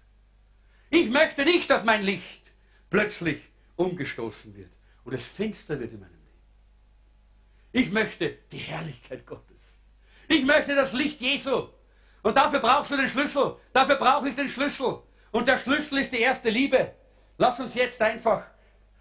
Ich 0.88 1.10
möchte 1.10 1.44
nicht, 1.44 1.68
dass 1.68 1.84
mein 1.84 2.02
Licht 2.02 2.50
plötzlich 2.88 3.38
umgestoßen 3.76 4.56
wird 4.56 4.70
und 5.04 5.12
es 5.12 5.26
finster 5.26 5.78
wird 5.78 5.92
in 5.92 6.00
meinem 6.00 6.08
Leben. 6.12 6.40
Ich 7.72 7.90
möchte 7.90 8.38
die 8.50 8.56
Herrlichkeit 8.56 9.26
Gottes. 9.26 9.78
Ich 10.26 10.42
möchte 10.42 10.74
das 10.74 10.94
Licht 10.94 11.20
Jesu. 11.20 11.68
Und 12.22 12.34
dafür 12.34 12.60
brauchst 12.60 12.92
du 12.92 12.96
den 12.96 13.08
Schlüssel. 13.08 13.56
Dafür 13.74 13.96
brauche 13.96 14.26
ich 14.26 14.36
den 14.36 14.48
Schlüssel. 14.48 15.02
Und 15.30 15.46
der 15.46 15.58
Schlüssel 15.58 15.98
ist 15.98 16.14
die 16.14 16.20
erste 16.20 16.48
Liebe. 16.48 16.94
Lass 17.36 17.60
uns 17.60 17.74
jetzt 17.74 18.00
einfach 18.00 18.46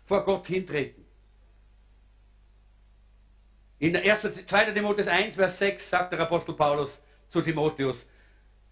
vor 0.04 0.26
Gott 0.26 0.48
hintreten. 0.48 1.06
In 3.80 3.96
1. 3.96 4.46
2. 4.46 4.72
Timotheus 4.74 5.08
1, 5.08 5.36
Vers 5.36 5.60
6 5.60 5.90
sagt 5.90 6.12
der 6.12 6.20
Apostel 6.20 6.56
Paulus 6.56 7.00
zu 7.30 7.42
Timotheus, 7.42 8.06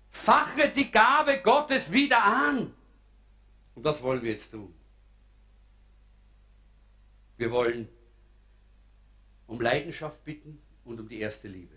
fache 0.10 0.70
die 0.70 0.92
Gabe 0.92 1.40
Gottes 1.42 1.92
wieder 1.92 2.24
an. 2.24 2.74
Und 3.76 3.86
das 3.86 4.02
wollen 4.02 4.22
wir 4.22 4.32
jetzt 4.32 4.52
tun. 4.52 4.74
Wir 7.38 7.52
wollen 7.52 7.88
um 9.48 9.62
Leidenschaft 9.62 10.24
bitten 10.26 10.62
und 10.84 11.00
um 11.00 11.08
die 11.08 11.20
erste 11.20 11.48
Liebe. 11.48 11.76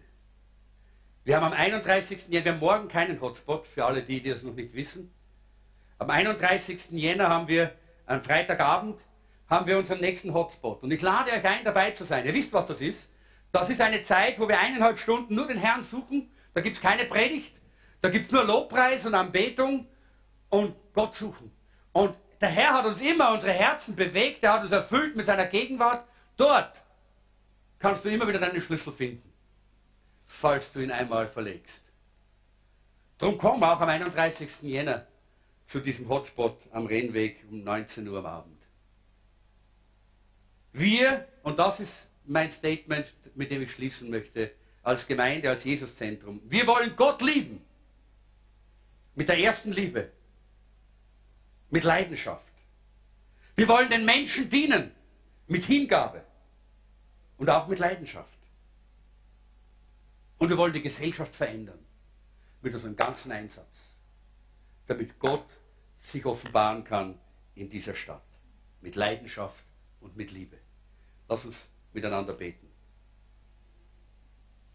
Wir 1.24 1.36
haben 1.36 1.44
am 1.44 1.52
31. 1.52 2.28
Jänner, 2.28 2.44
wir 2.44 2.52
haben 2.52 2.60
morgen 2.60 2.88
keinen 2.88 3.20
Hotspot, 3.20 3.64
für 3.64 3.84
alle 3.84 4.02
die, 4.02 4.20
die 4.20 4.30
das 4.30 4.42
noch 4.42 4.54
nicht 4.54 4.74
wissen. 4.74 5.12
Am 5.98 6.10
31. 6.10 6.90
Jänner 6.90 7.28
haben 7.28 7.46
wir, 7.46 7.72
am 8.06 8.24
Freitagabend, 8.24 9.00
haben 9.48 9.66
wir 9.66 9.78
unseren 9.78 10.00
nächsten 10.00 10.34
Hotspot. 10.34 10.82
Und 10.82 10.90
ich 10.90 11.00
lade 11.00 11.30
euch 11.30 11.44
ein, 11.44 11.64
dabei 11.64 11.92
zu 11.92 12.04
sein. 12.04 12.26
Ihr 12.26 12.34
wisst, 12.34 12.52
was 12.52 12.66
das 12.66 12.80
ist. 12.80 13.12
Das 13.52 13.70
ist 13.70 13.80
eine 13.80 14.02
Zeit, 14.02 14.40
wo 14.40 14.48
wir 14.48 14.58
eineinhalb 14.58 14.98
Stunden 14.98 15.34
nur 15.34 15.46
den 15.46 15.58
Herrn 15.58 15.84
suchen. 15.84 16.28
Da 16.54 16.60
gibt 16.60 16.74
es 16.74 16.82
keine 16.82 17.04
Predigt. 17.04 17.61
Da 18.02 18.10
gibt 18.10 18.26
es 18.26 18.32
nur 18.32 18.44
Lobpreis 18.44 19.06
und 19.06 19.14
Anbetung 19.14 19.86
und 20.50 20.74
Gott 20.92 21.14
suchen. 21.14 21.50
Und 21.92 22.14
der 22.40 22.50
Herr 22.50 22.74
hat 22.74 22.84
uns 22.84 23.00
immer 23.00 23.32
unsere 23.32 23.52
Herzen 23.52 23.96
bewegt. 23.96 24.44
Er 24.44 24.52
hat 24.52 24.62
uns 24.62 24.72
erfüllt 24.72 25.16
mit 25.16 25.24
seiner 25.24 25.46
Gegenwart. 25.46 26.06
Dort 26.36 26.82
kannst 27.78 28.04
du 28.04 28.10
immer 28.10 28.28
wieder 28.28 28.40
deinen 28.40 28.60
Schlüssel 28.60 28.92
finden 28.92 29.32
falls 30.32 30.72
du 30.72 30.80
ihn 30.80 30.90
einmal 30.90 31.28
verlegst. 31.28 31.84
Drum 33.18 33.38
komm 33.38 33.62
auch 33.62 33.80
am 33.80 33.88
31. 33.88 34.62
Jänner 34.62 35.06
zu 35.66 35.78
diesem 35.78 36.08
Hotspot 36.08 36.58
am 36.72 36.86
Rennweg 36.86 37.44
um 37.50 37.62
19 37.62 38.08
Uhr 38.08 38.18
am 38.18 38.26
Abend. 38.26 38.62
Wir, 40.72 41.28
und 41.42 41.58
das 41.58 41.80
ist 41.80 42.08
mein 42.24 42.50
Statement, 42.50 43.12
mit 43.34 43.50
dem 43.50 43.62
ich 43.62 43.72
schließen 43.72 44.10
möchte, 44.10 44.50
als 44.82 45.06
Gemeinde, 45.06 45.50
als 45.50 45.64
Jesuszentrum, 45.64 46.40
wir 46.48 46.66
wollen 46.66 46.96
Gott 46.96 47.20
lieben. 47.22 47.62
Mit 49.14 49.28
der 49.28 49.38
ersten 49.38 49.72
Liebe. 49.72 50.10
Mit 51.70 51.84
Leidenschaft. 51.84 52.52
Wir 53.56 53.68
wollen 53.68 53.90
den 53.90 54.04
Menschen 54.04 54.48
dienen. 54.48 54.92
Mit 55.46 55.64
Hingabe. 55.64 56.24
Und 57.36 57.50
auch 57.50 57.68
mit 57.68 57.78
Leidenschaft. 57.78 58.38
Und 60.38 60.48
wir 60.48 60.56
wollen 60.56 60.72
die 60.72 60.82
Gesellschaft 60.82 61.34
verändern 61.34 61.78
mit 62.62 62.74
unserem 62.74 62.96
ganzen 62.96 63.30
Einsatz, 63.32 63.94
damit 64.86 65.18
Gott 65.18 65.46
sich 65.98 66.24
offenbaren 66.24 66.84
kann 66.84 67.18
in 67.54 67.68
dieser 67.68 67.94
Stadt 67.94 68.22
mit 68.80 68.96
Leidenschaft 68.96 69.64
und 70.00 70.16
mit 70.16 70.32
Liebe. 70.32 70.58
Lass 71.28 71.44
uns 71.44 71.68
miteinander 71.92 72.32
beten. 72.32 72.68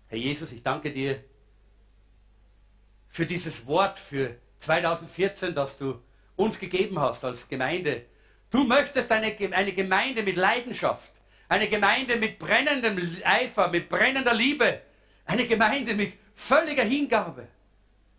Herr 0.07 0.17
Jesus, 0.17 0.51
ich 0.53 0.63
danke 0.63 0.91
dir 0.91 1.21
für 3.17 3.25
dieses 3.25 3.65
Wort 3.65 3.97
für 3.97 4.35
2014, 4.59 5.55
das 5.55 5.79
du 5.79 5.99
uns 6.35 6.59
gegeben 6.59 6.99
hast 6.99 7.25
als 7.25 7.49
Gemeinde. 7.49 8.05
Du 8.51 8.63
möchtest 8.63 9.11
eine, 9.11 9.35
eine 9.53 9.73
Gemeinde 9.73 10.21
mit 10.21 10.35
Leidenschaft, 10.35 11.11
eine 11.49 11.67
Gemeinde 11.67 12.17
mit 12.17 12.37
brennendem 12.37 12.95
Eifer, 13.23 13.69
mit 13.69 13.89
brennender 13.89 14.35
Liebe, 14.35 14.81
eine 15.25 15.47
Gemeinde 15.47 15.95
mit 15.95 16.13
völliger 16.35 16.83
Hingabe, 16.83 17.47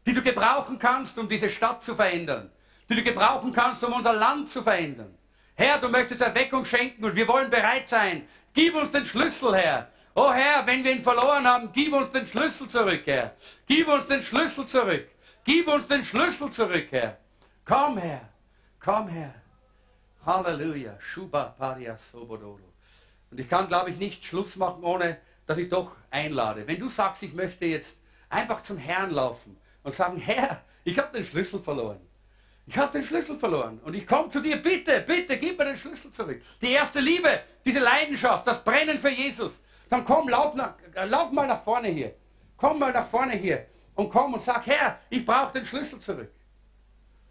die 0.05 0.15
du 0.15 0.21
gebrauchen 0.21 0.81
kannst, 0.81 1.17
um 1.17 1.29
diese 1.29 1.49
Stadt 1.49 1.81
zu 1.81 1.95
verändern, 1.95 2.51
die 2.91 2.97
du 2.97 3.05
gebrauchen 3.05 3.53
kannst, 3.53 3.85
um 3.85 3.93
unser 3.93 4.15
Land 4.15 4.49
zu 4.49 4.65
verändern. 4.65 5.17
Herr, 5.55 5.79
du 5.79 5.89
möchtest 5.89 6.23
Erweckung 6.23 6.65
schenken 6.65 7.05
und 7.05 7.15
wir 7.15 7.29
wollen 7.29 7.51
bereit 7.51 7.89
sein. 7.89 8.27
Gib 8.53 8.75
uns 8.75 8.91
den 8.91 9.05
Schlüssel, 9.05 9.55
Herr. 9.55 9.93
Oh 10.21 10.33
Herr, 10.33 10.67
wenn 10.67 10.83
wir 10.83 10.91
ihn 10.91 11.01
verloren 11.01 11.47
haben, 11.47 11.71
gib 11.73 11.93
uns 11.93 12.11
den 12.11 12.27
Schlüssel 12.27 12.67
zurück, 12.67 13.03
Herr. 13.05 13.37
Gib 13.67 13.87
uns 13.87 14.09
den 14.09 14.21
Schlüssel 14.21 14.67
zurück. 14.67 15.07
Gib 15.45 15.69
uns 15.69 15.87
den 15.87 16.03
Schlüssel 16.03 16.51
zurück, 16.51 16.89
Herr. 16.91 17.19
Komm, 17.65 17.99
Herr. 17.99 18.29
Komm, 18.81 19.07
Herr. 19.07 19.33
Halleluja. 20.27 20.97
Shuba 20.99 21.55
Paria 21.57 21.97
Sobodoro. 21.97 22.59
Und 23.31 23.39
ich 23.39 23.49
kann, 23.49 23.69
glaube 23.69 23.91
ich, 23.91 23.99
nicht 23.99 24.25
Schluss 24.25 24.57
machen, 24.57 24.83
ohne 24.83 25.19
dass 25.47 25.57
ich 25.57 25.69
doch 25.69 25.95
einlade. 26.11 26.67
Wenn 26.67 26.81
du 26.81 26.89
sagst, 26.89 27.23
ich 27.23 27.33
möchte 27.33 27.67
jetzt 27.67 27.97
einfach 28.29 28.61
zum 28.63 28.77
Herrn 28.77 29.13
laufen 29.13 29.57
und 29.85 29.93
sagen, 29.93 30.17
Herr, 30.17 30.65
ich 30.83 30.99
habe 30.99 31.17
den 31.17 31.23
Schlüssel 31.23 31.61
verloren. 31.61 32.01
Ich 32.67 32.77
habe 32.77 32.91
den 32.91 33.07
Schlüssel 33.07 33.39
verloren 33.39 33.79
und 33.85 33.95
ich 33.95 34.05
komme 34.05 34.29
zu 34.31 34.41
dir, 34.41 34.57
bitte, 34.57 35.01
bitte, 35.01 35.39
gib 35.39 35.59
mir 35.59 35.67
den 35.67 35.77
Schlüssel 35.77 36.11
zurück. 36.11 36.43
Die 36.61 36.73
erste 36.73 36.99
Liebe, 36.99 37.41
diese 37.65 37.79
Leidenschaft, 37.79 38.49
das 38.49 38.65
Brennen 38.65 38.99
für 38.99 39.11
Jesus. 39.11 39.63
Dann 39.89 40.05
komm, 40.05 40.29
lauf, 40.29 40.55
nach, 40.55 40.75
lauf 41.07 41.33
mal 41.33 41.47
nach 41.47 41.63
vorne 41.63 41.89
hier. 41.89 42.15
Komm 42.57 42.79
mal 42.79 42.93
nach 42.93 43.07
vorne 43.07 43.35
hier 43.37 43.67
und 43.95 44.11
komm 44.11 44.35
und 44.35 44.43
sag, 44.43 44.67
Herr, 44.67 44.99
ich 45.11 45.25
brauche 45.25 45.53
den 45.53 45.65
Schlüssel 45.65 45.99
zurück. 45.99 46.33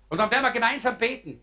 Und 0.09 0.17
dann 0.17 0.31
werden 0.31 0.43
wir 0.43 0.51
gemeinsam 0.51 0.97
beten. 0.97 1.41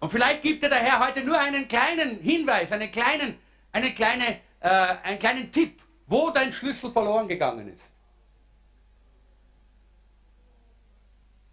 Und 0.00 0.10
vielleicht 0.10 0.42
gibt 0.42 0.62
dir 0.62 0.68
der 0.68 0.78
Herr 0.78 1.06
heute 1.06 1.22
nur 1.22 1.38
einen 1.38 1.68
kleinen 1.68 2.18
Hinweis, 2.20 2.72
einen 2.72 2.90
kleinen, 2.90 3.38
eine 3.72 3.92
kleine, 3.92 4.38
äh, 4.60 4.68
einen 5.02 5.18
kleinen 5.18 5.52
Tipp 5.52 5.82
wo 6.08 6.30
dein 6.30 6.50
Schlüssel 6.50 6.90
verloren 6.90 7.28
gegangen 7.28 7.68
ist. 7.68 7.94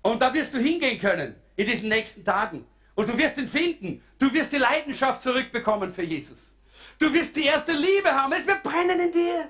Und 0.02 0.22
da 0.22 0.34
wirst 0.34 0.54
du 0.54 0.60
hingehen 0.60 0.98
können 0.98 1.36
in 1.56 1.66
diesen 1.66 1.90
nächsten 1.90 2.24
Tagen. 2.24 2.66
Und 2.96 3.10
du 3.10 3.18
wirst 3.18 3.38
ihn 3.38 3.48
finden. 3.48 4.02
Du 4.18 4.32
wirst 4.34 4.54
die 4.54 4.58
Leidenschaft 4.58 5.22
zurückbekommen 5.22 5.92
für 5.92 6.04
Jesus. 6.04 6.55
Du 7.00 7.14
wirst 7.14 7.36
die 7.36 7.46
erste 7.46 7.74
Liebe 7.74 8.12
haben. 8.12 8.34
Es 8.34 8.48
wird 8.48 8.64
brennen 8.64 9.00
in 9.00 9.12
dir. 9.12 9.50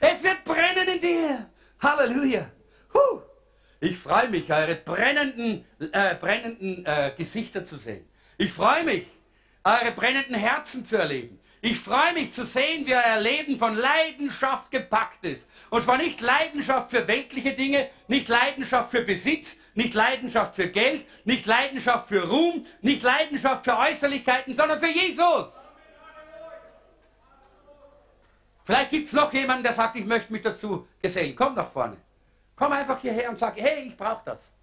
Es 0.00 0.22
wird 0.22 0.44
brennen 0.44 0.88
in 0.88 1.00
dir. 1.00 1.50
Halleluja. 1.80 2.50
Huh. 2.94 3.20
Ich 3.80 3.98
freue 3.98 4.28
mich, 4.30 4.50
eure 4.50 4.76
brennenden, 4.76 5.64
äh, 5.92 6.14
brennenden 6.14 6.84
äh, 6.86 7.12
Gesichter 7.16 7.64
zu 7.64 7.78
sehen. 7.78 8.08
Ich 8.38 8.50
freue 8.52 8.84
mich, 8.84 9.06
eure 9.64 9.92
brennenden 9.92 10.34
Herzen 10.34 10.84
zu 10.84 10.96
erleben. 10.96 11.38
Ich 11.60 11.78
freue 11.78 12.12
mich 12.12 12.32
zu 12.32 12.44
sehen, 12.44 12.86
wie 12.86 12.94
euer 12.94 13.20
Leben 13.20 13.58
von 13.58 13.76
Leidenschaft 13.76 14.70
gepackt 14.70 15.24
ist. 15.24 15.48
Und 15.68 15.82
zwar 15.82 15.98
nicht 15.98 16.20
Leidenschaft 16.20 16.90
für 16.90 17.06
weltliche 17.08 17.52
Dinge, 17.52 17.88
nicht 18.08 18.28
Leidenschaft 18.28 18.90
für 18.90 19.02
Besitz, 19.02 19.56
nicht 19.74 19.94
Leidenschaft 19.94 20.54
für 20.54 20.68
Geld, 20.68 21.04
nicht 21.24 21.44
Leidenschaft 21.44 22.08
für 22.08 22.28
Ruhm, 22.28 22.64
nicht 22.82 23.02
Leidenschaft 23.02 23.64
für 23.64 23.76
Äußerlichkeiten, 23.76 24.54
sondern 24.54 24.78
für 24.78 24.88
Jesus. 24.88 25.46
Vielleicht 28.66 28.90
gibt 28.90 29.06
es 29.06 29.12
noch 29.12 29.32
jemanden, 29.32 29.62
der 29.62 29.72
sagt, 29.72 29.94
ich 29.94 30.04
möchte 30.04 30.32
mich 30.32 30.42
dazu 30.42 30.88
gesellen. 31.00 31.36
Komm 31.36 31.54
nach 31.54 31.68
vorne. 31.68 31.98
Komm 32.56 32.72
einfach 32.72 33.00
hierher 33.00 33.30
und 33.30 33.38
sag, 33.38 33.56
hey, 33.56 33.86
ich 33.86 33.96
brauche 33.96 34.22
das. 34.24 34.56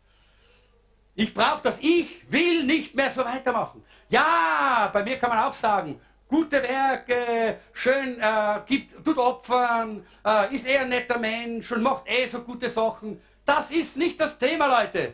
Ich 1.15 1.33
brauche 1.33 1.61
das. 1.61 1.79
Ich 1.79 2.29
will 2.29 2.65
nicht 2.65 2.93
mehr 2.93 3.09
so 3.09 3.23
weitermachen. 3.23 3.81
Ja, 4.09 4.89
bei 4.91 5.03
mir 5.03 5.17
kann 5.17 5.29
man 5.29 5.39
auch 5.39 5.53
sagen, 5.53 6.01
gute 6.27 6.61
Werke, 6.61 7.59
schön, 7.71 8.19
äh, 8.19 8.59
gibt, 8.65 9.05
tut 9.05 9.17
Opfern, 9.17 10.05
äh, 10.25 10.53
ist 10.53 10.67
eher 10.67 10.81
ein 10.81 10.89
netter 10.89 11.17
Mensch 11.17 11.71
und 11.71 11.81
macht 11.81 12.03
eh 12.05 12.25
so 12.25 12.41
gute 12.41 12.67
Sachen. 12.67 13.21
Das 13.45 13.71
ist 13.71 13.95
nicht 13.95 14.19
das 14.19 14.37
Thema, 14.37 14.81
Leute. 14.81 15.13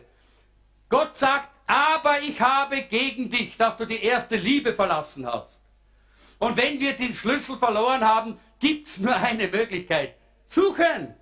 Gott 0.88 1.16
sagt, 1.16 1.48
aber 1.64 2.20
ich 2.22 2.40
habe 2.40 2.82
gegen 2.82 3.30
dich, 3.30 3.56
dass 3.56 3.76
du 3.76 3.84
die 3.84 4.02
erste 4.02 4.34
Liebe 4.34 4.74
verlassen 4.74 5.24
hast. 5.28 5.59
Und 6.40 6.56
wenn 6.56 6.80
wir 6.80 6.94
den 6.96 7.12
Schlüssel 7.12 7.56
verloren 7.58 8.00
haben, 8.00 8.40
gibt 8.58 8.88
es 8.88 8.98
nur 8.98 9.14
eine 9.14 9.46
Möglichkeit. 9.46 10.14
Suchen 10.46 11.14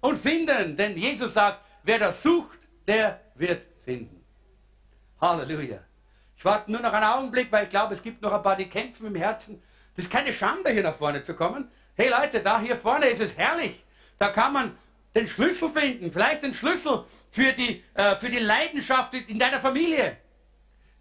und 0.00 0.18
finden. 0.18 0.76
Denn 0.76 0.96
Jesus 0.96 1.32
sagt, 1.34 1.64
wer 1.82 1.98
das 1.98 2.22
sucht, 2.22 2.58
der 2.86 3.18
wird 3.34 3.66
finden. 3.82 4.22
Halleluja. 5.20 5.80
Ich 6.36 6.44
warte 6.44 6.70
nur 6.70 6.82
noch 6.82 6.92
einen 6.92 7.06
Augenblick, 7.06 7.50
weil 7.50 7.64
ich 7.64 7.70
glaube, 7.70 7.94
es 7.94 8.02
gibt 8.02 8.20
noch 8.20 8.32
ein 8.32 8.42
paar, 8.42 8.56
die 8.56 8.68
kämpfen 8.68 9.06
im 9.06 9.14
Herzen. 9.14 9.62
Das 9.96 10.04
ist 10.04 10.12
keine 10.12 10.34
Schande, 10.34 10.70
hier 10.70 10.82
nach 10.82 10.94
vorne 10.94 11.22
zu 11.22 11.34
kommen. 11.34 11.70
Hey 11.96 12.10
Leute, 12.10 12.40
da 12.40 12.60
hier 12.60 12.76
vorne 12.76 13.06
ist 13.06 13.22
es 13.22 13.36
herrlich. 13.38 13.86
Da 14.18 14.28
kann 14.28 14.52
man 14.52 14.78
den 15.14 15.26
Schlüssel 15.26 15.70
finden. 15.70 16.12
Vielleicht 16.12 16.42
den 16.42 16.52
Schlüssel 16.52 17.06
für 17.30 17.52
die, 17.52 17.82
äh, 17.94 18.16
für 18.16 18.28
die 18.28 18.38
Leidenschaft 18.38 19.14
in 19.14 19.38
deiner 19.38 19.60
Familie. 19.60 20.18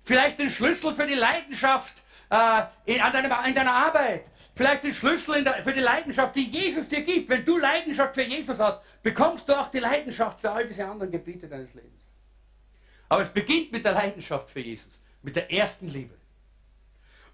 Vielleicht 0.03 0.39
den 0.39 0.49
Schlüssel 0.49 0.93
für 0.93 1.05
die 1.05 1.15
Leidenschaft 1.15 2.01
äh, 2.29 2.63
in, 2.85 3.01
an 3.01 3.13
deinem, 3.13 3.31
in 3.45 3.55
deiner 3.55 3.73
Arbeit. 3.73 4.25
Vielleicht 4.55 4.83
den 4.83 4.93
Schlüssel 4.93 5.43
der, 5.43 5.63
für 5.63 5.73
die 5.73 5.81
Leidenschaft, 5.81 6.35
die 6.35 6.45
Jesus 6.45 6.87
dir 6.87 7.01
gibt. 7.01 7.29
Wenn 7.29 7.45
du 7.45 7.57
Leidenschaft 7.57 8.15
für 8.15 8.23
Jesus 8.23 8.59
hast, 8.59 8.81
bekommst 9.03 9.47
du 9.47 9.59
auch 9.59 9.69
die 9.69 9.79
Leidenschaft 9.79 10.41
für 10.41 10.51
all 10.51 10.67
diese 10.67 10.85
anderen 10.85 11.11
Gebiete 11.11 11.47
deines 11.47 11.73
Lebens. 11.73 12.01
Aber 13.09 13.21
es 13.21 13.29
beginnt 13.29 13.71
mit 13.71 13.85
der 13.85 13.93
Leidenschaft 13.93 14.49
für 14.49 14.59
Jesus, 14.59 15.01
mit 15.21 15.35
der 15.35 15.51
ersten 15.51 15.87
Liebe. 15.87 16.15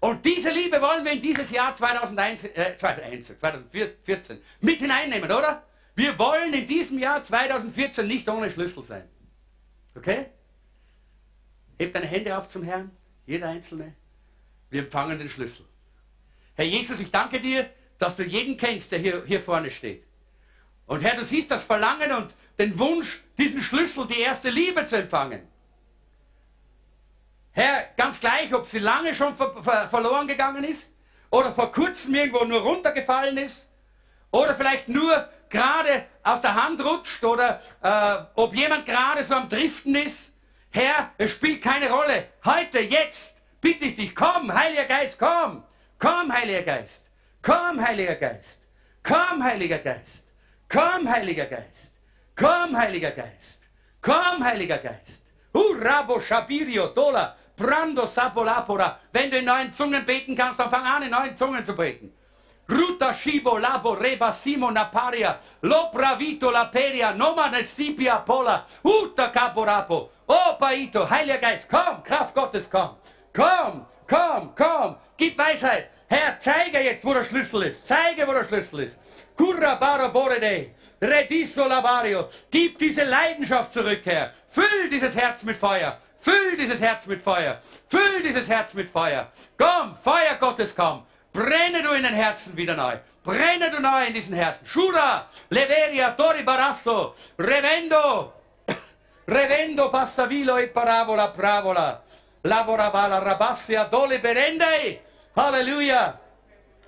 Und 0.00 0.24
diese 0.24 0.50
Liebe 0.50 0.80
wollen 0.82 1.04
wir 1.04 1.12
in 1.12 1.20
dieses 1.20 1.50
Jahr 1.50 1.74
2001, 1.74 2.44
äh, 2.44 2.76
2014 2.76 4.38
mit 4.60 4.78
hineinnehmen, 4.78 5.32
oder? 5.32 5.64
Wir 5.94 6.18
wollen 6.18 6.52
in 6.52 6.66
diesem 6.66 6.98
Jahr 6.98 7.22
2014 7.22 8.06
nicht 8.06 8.28
ohne 8.28 8.50
Schlüssel 8.50 8.84
sein. 8.84 9.08
Okay? 9.96 10.26
Hebt 11.78 11.96
deine 11.96 12.06
Hände 12.06 12.36
auf 12.36 12.48
zum 12.48 12.62
Herrn, 12.64 12.90
jeder 13.26 13.48
Einzelne. 13.48 13.94
Wir 14.74 14.82
empfangen 14.82 15.16
den 15.16 15.28
Schlüssel. 15.28 15.64
Herr 16.56 16.64
Jesus, 16.64 16.98
ich 16.98 17.08
danke 17.08 17.38
dir, 17.38 17.70
dass 17.96 18.16
du 18.16 18.24
jeden 18.24 18.56
kennst, 18.56 18.90
der 18.90 18.98
hier, 18.98 19.22
hier 19.24 19.40
vorne 19.40 19.70
steht. 19.70 20.04
Und 20.86 21.00
Herr, 21.00 21.14
du 21.14 21.22
siehst 21.22 21.52
das 21.52 21.62
Verlangen 21.62 22.10
und 22.10 22.34
den 22.58 22.76
Wunsch, 22.76 23.22
diesen 23.38 23.60
Schlüssel, 23.60 24.04
die 24.08 24.18
erste 24.18 24.50
Liebe 24.50 24.84
zu 24.84 24.96
empfangen. 24.96 25.46
Herr, 27.52 27.84
ganz 27.96 28.18
gleich, 28.18 28.52
ob 28.52 28.66
sie 28.66 28.80
lange 28.80 29.14
schon 29.14 29.32
ver 29.32 29.62
ver 29.62 29.86
verloren 29.86 30.26
gegangen 30.26 30.64
ist 30.64 30.92
oder 31.30 31.52
vor 31.52 31.70
kurzem 31.70 32.12
irgendwo 32.12 32.44
nur 32.44 32.62
runtergefallen 32.62 33.36
ist 33.38 33.70
oder 34.32 34.56
vielleicht 34.56 34.88
nur 34.88 35.28
gerade 35.50 36.06
aus 36.24 36.40
der 36.40 36.56
Hand 36.56 36.84
rutscht 36.84 37.22
oder 37.22 37.62
äh, 37.80 38.24
ob 38.34 38.52
jemand 38.52 38.86
gerade 38.86 39.22
so 39.22 39.34
am 39.34 39.48
Driften 39.48 39.94
ist. 39.94 40.36
Herr, 40.70 41.12
es 41.16 41.30
spielt 41.30 41.62
keine 41.62 41.88
Rolle. 41.88 42.26
Heute, 42.44 42.80
jetzt 42.80 43.33
bitte 43.64 43.86
ich 43.86 43.96
dich, 43.96 44.14
komm, 44.14 44.52
Heiliger 44.52 44.84
Geist, 44.84 45.18
komm. 45.18 45.64
Komm, 45.98 46.30
Heiliger 46.30 46.62
Geist. 46.62 47.10
Komm, 47.42 47.80
Heiliger 47.80 48.16
Geist. 48.16 48.60
Komm, 49.02 49.42
Heiliger 49.42 49.78
Geist. 49.78 50.24
Komm, 50.68 51.08
Heiliger 51.08 51.46
Geist. 51.46 51.94
Komm, 52.36 52.76
Heiliger 52.76 53.10
Geist. 53.10 53.62
Komm, 54.02 54.44
Heiliger 54.44 54.78
Geist. 54.78 55.24
Hurrabo 55.54 56.20
Shabirio 56.20 56.88
Dola. 56.88 57.36
Brando 57.56 58.04
Sapolapora. 58.06 58.98
Wenn 59.12 59.30
du 59.30 59.38
in 59.38 59.46
neuen 59.46 59.72
Zungen 59.72 60.04
beten 60.04 60.36
kannst, 60.36 60.58
dann 60.58 60.68
fang 60.68 60.84
an, 60.84 61.02
in 61.02 61.10
neuen 61.10 61.34
Zungen 61.34 61.64
zu 61.64 61.74
beten. 61.74 62.12
Ruta 62.68 63.14
Shibo 63.14 63.56
Labo 63.56 63.92
Reba 63.92 64.30
Simo 64.30 64.70
Naparia. 64.70 65.38
Lopra 65.62 66.18
Vito 66.18 66.50
Laperia. 66.50 67.14
Noma 67.14 67.48
Nesipia 67.48 68.16
Pola. 68.26 68.66
Uta 68.82 69.28
Caporapo. 69.30 70.10
Oh 70.26 70.56
Paito. 70.58 71.08
Heiliger 71.08 71.38
Geist, 71.38 71.70
komm. 71.70 72.02
Kraft 72.02 72.34
Gottes, 72.34 72.68
komm. 72.68 72.96
Komm, 73.34 73.86
komm, 74.06 74.54
komm. 74.54 74.96
Gib 75.16 75.36
Weisheit. 75.36 75.90
Herr, 76.08 76.38
zeige 76.38 76.78
jetzt, 76.78 77.04
wo 77.04 77.12
der 77.12 77.24
Schlüssel 77.24 77.64
ist. 77.64 77.86
Zeige, 77.86 78.26
wo 78.28 78.32
der 78.32 78.44
Schlüssel 78.44 78.80
ist. 78.80 79.00
Curra 79.36 79.74
bara 79.74 80.08
borede. 80.08 80.70
Redisso 81.02 81.66
lavario. 81.66 82.28
Gib 82.50 82.78
diese 82.78 83.04
Leidenschaft 83.04 83.72
zurück, 83.72 84.02
Herr. 84.04 84.32
Füll 84.48 84.88
dieses 84.88 85.16
Herz 85.16 85.42
mit 85.42 85.56
Feuer. 85.56 85.98
Füll 86.20 86.56
dieses 86.56 86.80
Herz 86.80 87.06
mit 87.06 87.20
Feuer. 87.20 87.60
Füll 87.88 88.22
dieses 88.22 88.48
Herz 88.48 88.72
mit 88.74 88.88
Feuer. 88.88 89.26
Komm, 89.58 89.96
Feuer 89.96 90.36
Gottes, 90.38 90.74
komm. 90.74 91.04
Brenne 91.32 91.82
du 91.82 91.90
in 91.90 92.04
den 92.04 92.14
Herzen 92.14 92.56
wieder 92.56 92.76
neu. 92.76 92.96
Brenne 93.24 93.68
du 93.70 93.80
neu 93.80 94.06
in 94.06 94.14
diesen 94.14 94.36
Herzen. 94.36 94.64
Shura, 94.66 95.26
Leveria, 95.50 96.12
Tori 96.12 96.44
Barasso, 96.44 97.16
Revendo, 97.36 98.32
Revendo, 99.26 99.90
Passavilo 99.90 100.56
e 100.58 100.68
Parabola, 100.68 101.28
Pravola, 101.28 102.03
Lavoravala, 102.44 103.20
Rabassia, 103.20 103.88
Dole, 103.90 104.18
Berendei. 104.18 105.00
Halleluja. 105.34 106.14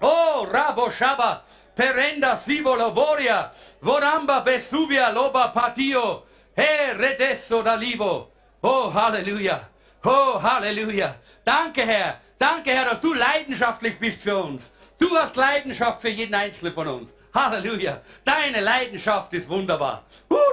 Oh, 0.03 0.47
Rabo, 0.53 0.91
Shaba, 0.91 1.41
Perenda, 1.75 2.37
Sivo, 2.37 2.77
Lovoria, 2.77 3.51
Voramba, 3.83 4.45
Vesuvia, 4.45 5.11
Loba, 5.11 5.49
Patio, 5.49 6.25
He, 6.55 6.93
Redesso, 6.93 7.63
Dalivo. 7.63 8.31
Oh, 8.63 8.91
Halleluja. 8.91 9.61
Oh, 10.05 10.39
Halleluja. 10.39 11.17
Danke, 11.45 11.87
Herr. 11.87 12.21
Danke, 12.39 12.71
Herr, 12.71 12.91
dass 12.91 13.01
du 13.01 13.15
leidenschaftlich 13.15 13.99
bist 13.99 14.23
für 14.23 14.37
uns. 14.37 14.73
Du 14.99 15.17
hast 15.17 15.37
Leidenschaft 15.37 16.03
für 16.03 16.11
jeden 16.11 16.35
Einzelnen 16.35 16.75
von 16.75 16.87
uns. 16.87 17.15
Halleluja. 17.35 18.01
Deine 18.25 18.61
Leidenschaft 18.61 19.33
ist 19.33 19.49
wunderbar. 19.49 20.05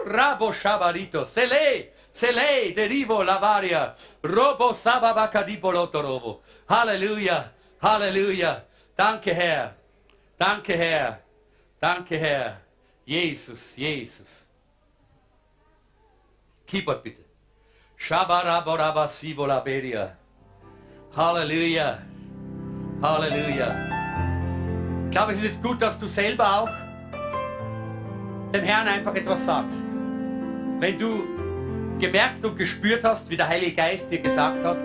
Rabo 0.06 0.54
Shabarito. 0.54 1.24
Sele. 1.24 1.93
Sele. 2.14 2.74
Derivo 2.74 3.24
Lavaria. 3.24 3.96
Robo 4.24 4.72
Sababacadipolotorobo. 4.72 6.42
Halleluja. 6.70 7.52
Halleluja. 7.82 8.64
Danke, 8.96 9.34
Herr. 9.34 9.74
Danke, 10.38 10.78
Herr. 10.78 11.20
Danke, 11.82 12.18
Herr. 12.18 12.62
Jesus, 13.06 13.76
Jesus. 13.76 14.48
Keyboard 16.68 17.04
bitte. 17.04 17.24
Shabaraborabasivo 17.98 19.48
Halleluja. 21.16 22.00
Halleluja. 23.02 23.70
Ich 25.06 25.12
glaube, 25.12 25.32
es 25.34 25.44
ist 25.44 25.62
gut, 25.62 25.82
dass 25.82 26.00
du 26.00 26.08
selber 26.08 26.62
auch 26.62 26.70
dem 28.54 28.64
Herrn 28.64 28.88
einfach 28.88 29.14
etwas 29.16 29.46
sagst. 29.46 29.84
Wenn 30.80 30.98
du 30.98 31.33
gemerkt 32.00 32.44
und 32.44 32.58
gespürt 32.58 33.04
hast, 33.04 33.30
wie 33.30 33.38
der 33.38 33.48
Heilige 33.48 33.76
Geist 33.76 34.12
dir 34.12 34.20
gesagt 34.20 34.64
hat, 34.64 34.78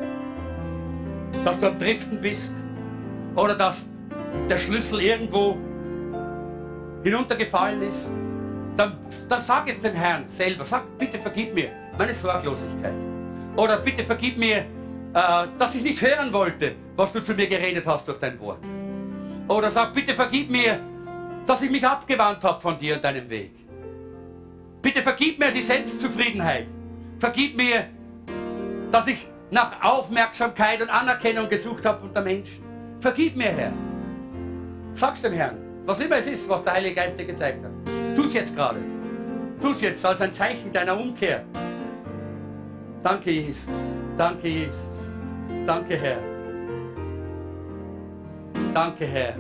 dass 1.45 1.59
du 1.59 1.67
am 1.67 1.79
Driften 1.79 2.21
bist 2.21 2.53
oder 3.35 3.55
dass 3.55 3.89
der 4.49 4.59
Schlüssel 4.59 5.01
irgendwo 5.01 5.57
hinuntergefallen 7.03 7.83
ist, 7.83 8.11
dann, 8.77 8.97
dann 9.29 9.41
sag 9.41 9.69
es 9.69 9.81
dem 9.81 9.95
Herrn 9.95 10.29
selber. 10.29 10.65
Sag, 10.65 10.83
bitte 10.99 11.19
vergib 11.19 11.55
mir 11.55 11.71
meine 11.97 12.15
Sorglosigkeit. 12.15 12.95
Oder 13.57 13.79
bitte 13.79 14.05
vergib 14.05 14.39
mir, 14.39 14.59
äh, 14.59 15.47
dass 15.59 15.75
ich 15.75 15.83
nicht 15.83 16.01
hören 16.01 16.33
wollte, 16.33 16.75
was 16.97 17.13
du 17.13 17.23
zu 17.23 17.35
mir 17.35 17.49
geredet 17.49 17.87
hast 17.87 18.07
durch 18.07 18.19
dein 18.19 18.39
Wort. 18.41 18.61
Oder 19.49 19.71
sag, 19.71 19.95
bitte 19.95 20.15
vergib 20.15 20.51
mir, 20.51 20.79
dass 21.47 21.63
ich 21.63 21.71
mich 21.71 21.85
abgewandt 21.85 22.45
habe 22.45 22.61
von 22.61 22.79
dir 22.79 22.97
und 22.97 23.05
deinem 23.05 23.29
Weg. 23.29 23.53
Bitte 24.83 25.03
vergib 25.03 25.39
mir 25.39 25.51
die 25.51 25.63
Selbstzufriedenheit. 25.63 26.67
Vergib 27.19 27.57
mir, 27.57 27.87
dass 28.93 29.07
ich 29.07 29.27
nach 29.51 29.83
Aufmerksamkeit 29.83 30.81
und 30.83 30.91
Anerkennung 30.91 31.49
gesucht 31.49 31.85
habe 31.85 32.05
unter 32.05 32.21
Menschen. 32.21 32.63
Vergib 33.01 33.37
mir, 33.37 33.51
Herr. 33.51 33.73
Sag's 34.93 35.23
dem 35.23 35.33
Herrn, 35.33 35.57
was 35.85 36.01
immer 36.01 36.17
es 36.17 36.27
ist, 36.27 36.49
was 36.49 36.63
der 36.63 36.75
Heilige 36.75 36.95
Geist 36.95 37.19
dir 37.19 37.25
gezeigt 37.25 37.65
hat. 37.65 37.71
Tu 38.15 38.25
es 38.25 38.33
jetzt 38.35 38.55
gerade. 38.55 38.79
Tu 39.61 39.71
es 39.71 39.81
jetzt 39.81 40.05
als 40.05 40.21
ein 40.21 40.33
Zeichen 40.33 40.73
deiner 40.73 40.99
Umkehr. 40.99 41.45
Danke, 43.03 43.31
Jesus. 43.31 43.69
Danke, 44.17 44.49
Jesus. 44.49 45.09
Danke, 45.67 45.97
Herr. 45.97 46.19
Danke, 48.75 49.07
Herr. 49.07 49.35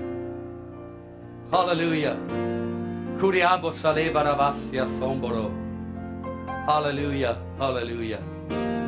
Halleluja. 1.53 2.16
Kuriabo 3.20 3.70
saleva 3.70 4.22
ravassia 4.22 4.87
somboro. 4.87 5.67
Halleluja, 6.68 7.34
Halleluja. 7.58 8.18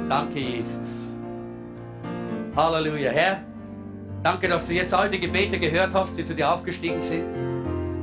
Danke, 0.07 0.39
Jesus. 0.39 1.17
Halleluja, 2.55 3.11
Herr. 3.11 3.43
Danke, 4.23 4.49
dass 4.49 4.67
du 4.67 4.75
jetzt 4.75 4.93
all 4.93 5.09
die 5.09 5.19
Gebete 5.19 5.59
gehört 5.59 5.95
hast, 5.95 6.19
die 6.19 6.23
zu 6.23 6.35
dir 6.35 6.53
aufgestiegen 6.53 7.01
sind. 7.01 7.25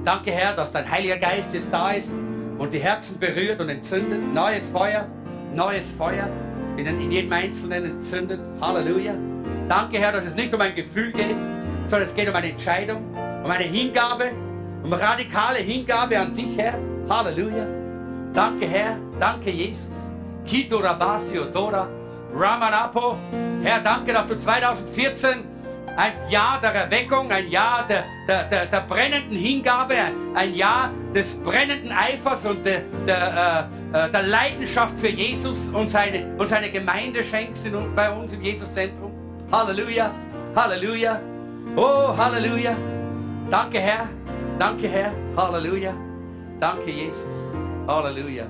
Danke, 0.03 0.32
Herr, 0.32 0.53
dass 0.53 0.71
dein 0.71 0.89
Heiliger 0.89 1.17
Geist 1.17 1.53
jetzt 1.53 1.71
da 1.71 1.91
ist 1.91 2.11
und 2.57 2.73
die 2.73 2.80
Herzen 2.80 3.19
berührt 3.19 3.61
und 3.61 3.69
entzündet. 3.69 4.19
Neues 4.34 4.67
Feuer, 4.67 5.05
neues 5.53 5.91
Feuer. 5.91 6.28
in, 6.75 6.88
in 6.88 7.11
jedem 7.11 7.32
Einzelnen 7.32 7.86
entzündet. 7.86 8.39
Halleluja. 8.59 9.13
Danke, 9.69 9.99
Herr, 9.99 10.11
dass 10.11 10.25
es 10.25 10.34
nicht 10.34 10.51
um 10.55 10.61
ein 10.61 10.73
Gefühl 10.73 11.11
geht, 11.11 11.36
sondern 11.86 12.09
es 12.09 12.15
geht 12.15 12.28
um 12.28 12.34
eine 12.34 12.49
Entscheidung, 12.49 13.15
um 13.43 13.51
eine 13.51 13.65
Hingabe, 13.65 14.32
um 14.84 14.91
radikale 14.91 15.59
Hingabe 15.59 16.17
an 16.17 16.34
dich, 16.34 16.57
Herr. 16.57 16.80
Halleluja. 17.07 17.76
Danke, 18.38 18.68
Herr. 18.68 18.98
Danke, 19.20 19.50
Jesus. 19.50 20.14
Kito 20.46 20.78
Rabasio 20.78 21.46
Dora 21.46 21.88
Ramanapo. 22.32 23.18
Herr, 23.64 23.80
danke, 23.80 24.14
dass 24.14 24.28
du 24.28 24.36
2014 24.36 25.44
ein 25.98 26.14
Jahr 26.30 26.62
der 26.62 26.72
Erweckung, 26.76 27.32
ein 27.32 27.50
Jahr 27.50 27.88
der, 27.88 28.04
der, 28.28 28.44
der, 28.44 28.68
der 28.68 28.82
brennenden 28.82 29.36
Hingabe, 29.36 29.96
ein 30.36 30.54
Jahr 30.54 30.92
des 31.16 31.34
brennenden 31.42 31.92
Eifers 31.92 32.46
und 32.46 32.64
der, 32.64 32.82
der, 33.08 33.70
äh, 33.92 34.06
äh, 34.06 34.12
der 34.12 34.22
Leidenschaft 34.22 35.00
für 35.00 35.10
Jesus 35.10 35.70
und 35.70 35.90
seine, 35.90 36.28
und 36.38 36.48
seine 36.48 36.70
Gemeinde 36.70 37.24
schenkst 37.24 37.66
in, 37.66 37.96
bei 37.96 38.12
uns 38.12 38.34
im 38.34 38.44
Jesuszentrum. 38.44 39.14
Halleluja, 39.52 40.12
Halleluja, 40.56 41.20
oh 41.76 42.16
Halleluja. 42.16 42.78
Danke 43.50 43.80
Herr, 43.80 44.08
danke 44.60 44.88
Herr, 44.88 45.12
Halleluja. 45.36 45.96
Danke 46.60 46.92
Jesus, 46.92 47.56
Halleluja, 47.88 48.48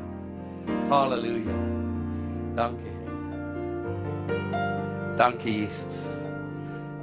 Halleluja. 0.90 1.54
Danke. 2.56 2.90
Danke 5.16 5.50
Jesus. 5.50 6.26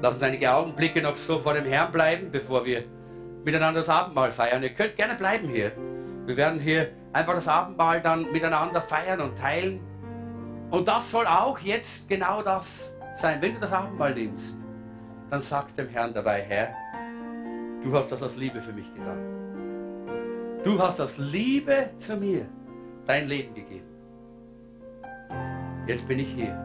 Lass 0.03 0.15
uns 0.15 0.23
einige 0.25 0.53
Augenblicke 0.53 1.01
noch 1.01 1.15
so 1.15 1.39
vor 1.39 1.55
dem 1.55 1.65
Herrn 1.65 1.93
bleiben, 1.93 2.33
bevor 2.33 2.65
wir 2.65 2.83
miteinander 3.45 3.81
das 3.81 3.89
Abendmahl 3.89 4.33
feiern. 4.33 4.65
Ihr 4.65 4.71
könnt 4.71 4.97
gerne 4.97 5.15
bleiben 5.15 5.49
hier. 5.49 5.71
Wir 6.27 6.37
werden 6.37 6.59
hier 6.59 6.89
einfach 7.13 7.35
das 7.35 7.47
Abendmahl 7.47 8.01
dann 8.01 8.33
miteinander 8.33 8.81
feiern 8.81 9.21
und 9.21 9.39
teilen. 9.39 9.79
Und 10.71 10.89
das 10.89 11.13
soll 11.13 11.29
auch 11.29 11.61
jetzt 11.61 12.09
genau 12.09 12.43
das 12.43 12.93
sein. 13.15 13.41
Wenn 13.41 13.55
du 13.55 13.61
das 13.61 13.73
Abendmahl 13.73 14.13
nimmst, 14.13 14.57
dann 15.31 15.39
sag 15.39 15.77
dem 15.77 15.87
Herrn 15.87 16.13
dabei, 16.13 16.43
Herr, 16.43 16.75
du 17.81 17.97
hast 17.97 18.11
das 18.11 18.25
aus 18.25 18.35
Liebe 18.37 18.61
für 18.61 18.73
mich 18.73 18.93
getan. 18.93 19.44
Du 20.65 20.79
hast 20.79 20.99
aus 20.99 21.19
Liebe 21.19 21.91
zu 21.99 22.17
mir 22.17 22.47
dein 23.05 23.29
Leben 23.29 23.55
gegeben. 23.55 23.85
Jetzt 25.87 26.09
bin 26.09 26.19
ich 26.21 26.33
hier 26.33 26.59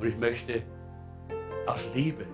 und 0.00 0.06
ich 0.06 0.16
möchte 0.16 0.62
aus 1.66 1.90
Liebe 1.94 2.24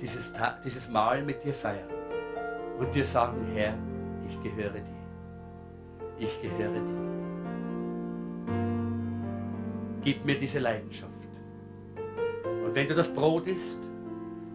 dieses, 0.00 0.32
Tag, 0.32 0.60
dieses 0.62 0.88
Mahl 0.88 1.22
mit 1.22 1.44
dir 1.44 1.54
feiern 1.54 1.88
und 2.80 2.92
dir 2.92 3.04
sagen, 3.04 3.46
Herr, 3.54 3.78
ich 4.26 4.42
gehöre 4.42 4.72
dir. 4.72 5.02
Ich 6.18 6.42
gehöre 6.42 6.80
dir. 6.80 7.12
Gib 10.02 10.24
mir 10.24 10.36
diese 10.36 10.58
Leidenschaft. 10.58 11.12
Und 12.44 12.74
wenn 12.74 12.88
du 12.88 12.94
das 12.96 13.14
Brot 13.14 13.46
isst, 13.46 13.78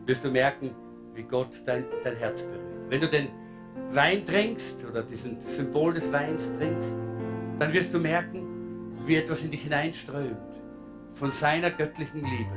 wirst 0.05 0.25
du 0.25 0.29
merken, 0.29 0.75
wie 1.13 1.23
Gott 1.23 1.61
dein, 1.65 1.85
dein 2.03 2.17
Herz 2.17 2.41
berührt. 2.41 2.89
Wenn 2.89 2.99
du 2.99 3.07
den 3.07 3.46
Wein 3.91 4.25
trinkst 4.25 4.85
oder 4.85 5.03
diesen 5.03 5.39
Symbol 5.41 5.93
des 5.93 6.11
Weins 6.11 6.47
trinkst, 6.57 6.93
dann 7.59 7.73
wirst 7.73 7.93
du 7.93 7.99
merken, 7.99 8.45
wie 9.05 9.15
etwas 9.15 9.43
in 9.43 9.51
dich 9.51 9.63
hineinströmt 9.63 10.37
von 11.13 11.31
seiner 11.31 11.71
göttlichen 11.71 12.23
Liebe. 12.23 12.51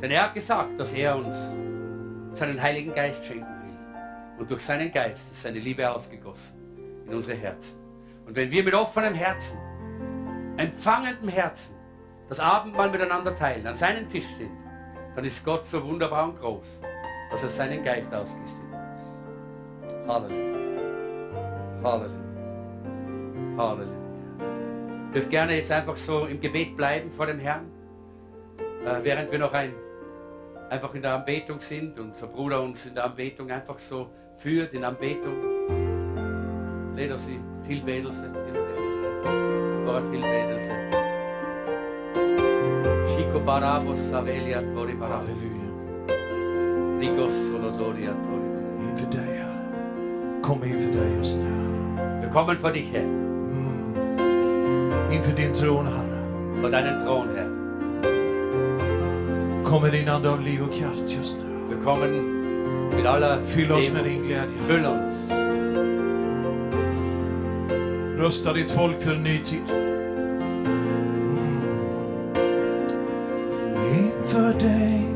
Denn 0.00 0.10
er 0.10 0.24
hat 0.24 0.34
gesagt, 0.34 0.78
dass 0.78 0.94
er 0.94 1.16
uns 1.16 1.36
seinen 2.32 2.60
Heiligen 2.62 2.94
Geist 2.94 3.24
schenken 3.24 3.44
will. 3.44 4.38
Und 4.38 4.50
durch 4.50 4.62
seinen 4.62 4.90
Geist 4.90 5.32
ist 5.32 5.42
seine 5.42 5.58
Liebe 5.58 5.90
ausgegossen 5.90 6.58
in 7.06 7.14
unsere 7.14 7.36
Herzen. 7.36 7.78
Und 8.26 8.34
wenn 8.36 8.50
wir 8.50 8.62
mit 8.62 8.74
offenem 8.74 9.12
Herzen, 9.12 9.58
empfangendem 10.56 11.28
Herzen, 11.28 11.74
das 12.28 12.38
Abendmahl 12.38 12.90
miteinander 12.90 13.34
teilen, 13.34 13.66
an 13.66 13.74
seinem 13.74 14.08
Tisch 14.08 14.28
sind, 14.38 14.52
dann 15.14 15.24
ist 15.24 15.44
Gott 15.44 15.66
so 15.66 15.82
wunderbar 15.84 16.28
und 16.28 16.38
groß, 16.38 16.80
dass 17.30 17.42
er 17.42 17.48
seinen 17.48 17.82
Geist 17.82 18.14
ausgießt. 18.14 18.69
Halleluja. 20.10 20.58
Halleluja. 21.84 22.24
Halleluja. 23.56 24.00
Dürft 25.14 25.30
gerne 25.30 25.56
jetzt 25.56 25.70
einfach 25.70 25.96
so 25.96 26.26
im 26.26 26.40
Gebet 26.40 26.76
bleiben 26.76 27.10
vor 27.12 27.26
dem 27.26 27.38
Herrn, 27.38 27.66
äh, 28.58 29.04
während 29.04 29.30
wir 29.30 29.38
noch 29.38 29.52
ein 29.52 29.72
einfach 30.68 30.94
in 30.94 31.02
der 31.02 31.14
Anbetung 31.14 31.60
sind 31.60 31.98
und 31.98 32.10
unser 32.10 32.26
Bruder 32.26 32.60
uns 32.60 32.86
in 32.86 32.94
der 32.94 33.04
Anbetung 33.04 33.50
einfach 33.50 33.78
so 33.78 34.10
führt 34.36 34.74
in 34.74 34.84
Anbetung. 34.84 35.36
Leder 36.96 37.16
sie 37.16 37.40
tilbedelse, 37.64 38.32
tilbedelse, 38.32 39.04
bara 39.86 40.00
tilbedelse. 40.10 40.72
Chico 43.14 43.40
barabos 43.40 44.10
savelia 44.10 44.60
tori 44.74 44.94
barabos. 44.94 45.28
Halleluja. 45.28 45.70
Rigos 47.00 47.48
solodoria 47.48 48.12
tori. 48.24 48.50
Inför 48.88 49.06
dig, 49.06 49.20
Herre. 49.20 49.39
Kom 50.50 50.64
inför 50.64 50.92
dig 50.92 51.16
just 51.18 51.38
nu. 51.38 51.44
Wir 52.20 52.30
kommen 52.32 52.56
vor 52.62 52.70
dich, 52.70 52.92
Herr, 52.92 53.04
Mm. 53.04 53.94
Inför 55.12 55.36
din 55.36 55.52
tron, 55.54 55.86
Herre. 55.86 56.22
vor 56.62 56.70
deinen 56.70 57.04
Thron, 57.04 57.28
Herr. 57.36 57.48
Kom 59.64 59.82
med 59.82 59.92
din 59.92 60.08
ande 60.08 60.30
av 60.30 60.40
liv 60.40 60.62
och 60.62 60.74
kraft 60.74 61.10
just 61.18 61.38
nu. 61.42 61.74
Wir 61.74 61.84
kommen 61.84 62.10
mit 62.96 63.06
aller 63.06 63.42
Fyll 63.44 63.72
oss 63.72 63.92
med 63.92 64.04
din 64.04 64.22
glädje. 64.22 64.58
Füll 64.66 64.84
uns. 64.84 65.30
Rösta 68.18 68.52
ditt 68.52 68.70
folk 68.70 69.02
för 69.02 69.14
en 69.14 69.22
ny 69.22 69.38
tid. 69.38 69.70
Mm. 69.70 70.00
Inför 73.98 74.52
dig, 74.60 75.06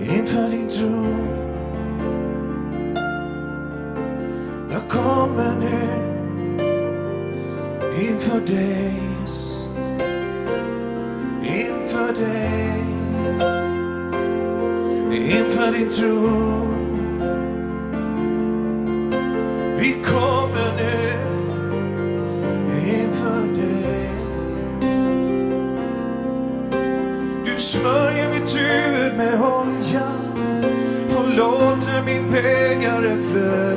inför 0.00 0.50
din 0.50 0.68
tron. 0.68 1.39
Inför 15.16 15.72
din 15.72 15.90
tron. 15.90 16.76
Vi 19.78 19.92
kommer 19.92 20.76
nu 20.76 21.00
inför 22.90 23.60
dig. 23.60 24.10
Du 27.44 27.56
smörjer 27.56 28.30
mitt 28.34 28.56
huvud 28.56 29.16
med 29.16 29.34
olja 29.42 30.08
och 31.16 31.28
låter 31.36 32.02
min 32.04 32.32
bägare 32.32 33.16
flöda 33.16 33.69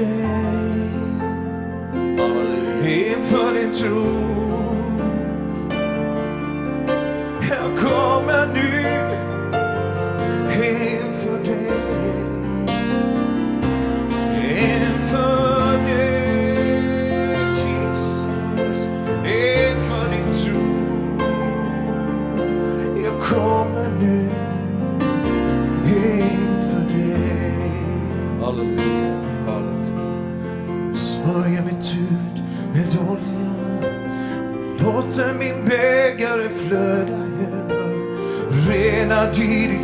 today. 0.00 0.30
Infinite 3.12 3.78
truth. 3.78 4.39
Låter 35.20 35.34
min 35.34 35.64
bägare 35.64 36.48
flöda 36.48 37.12
över 37.12 37.90
Rena 38.68 39.32
i 39.32 39.79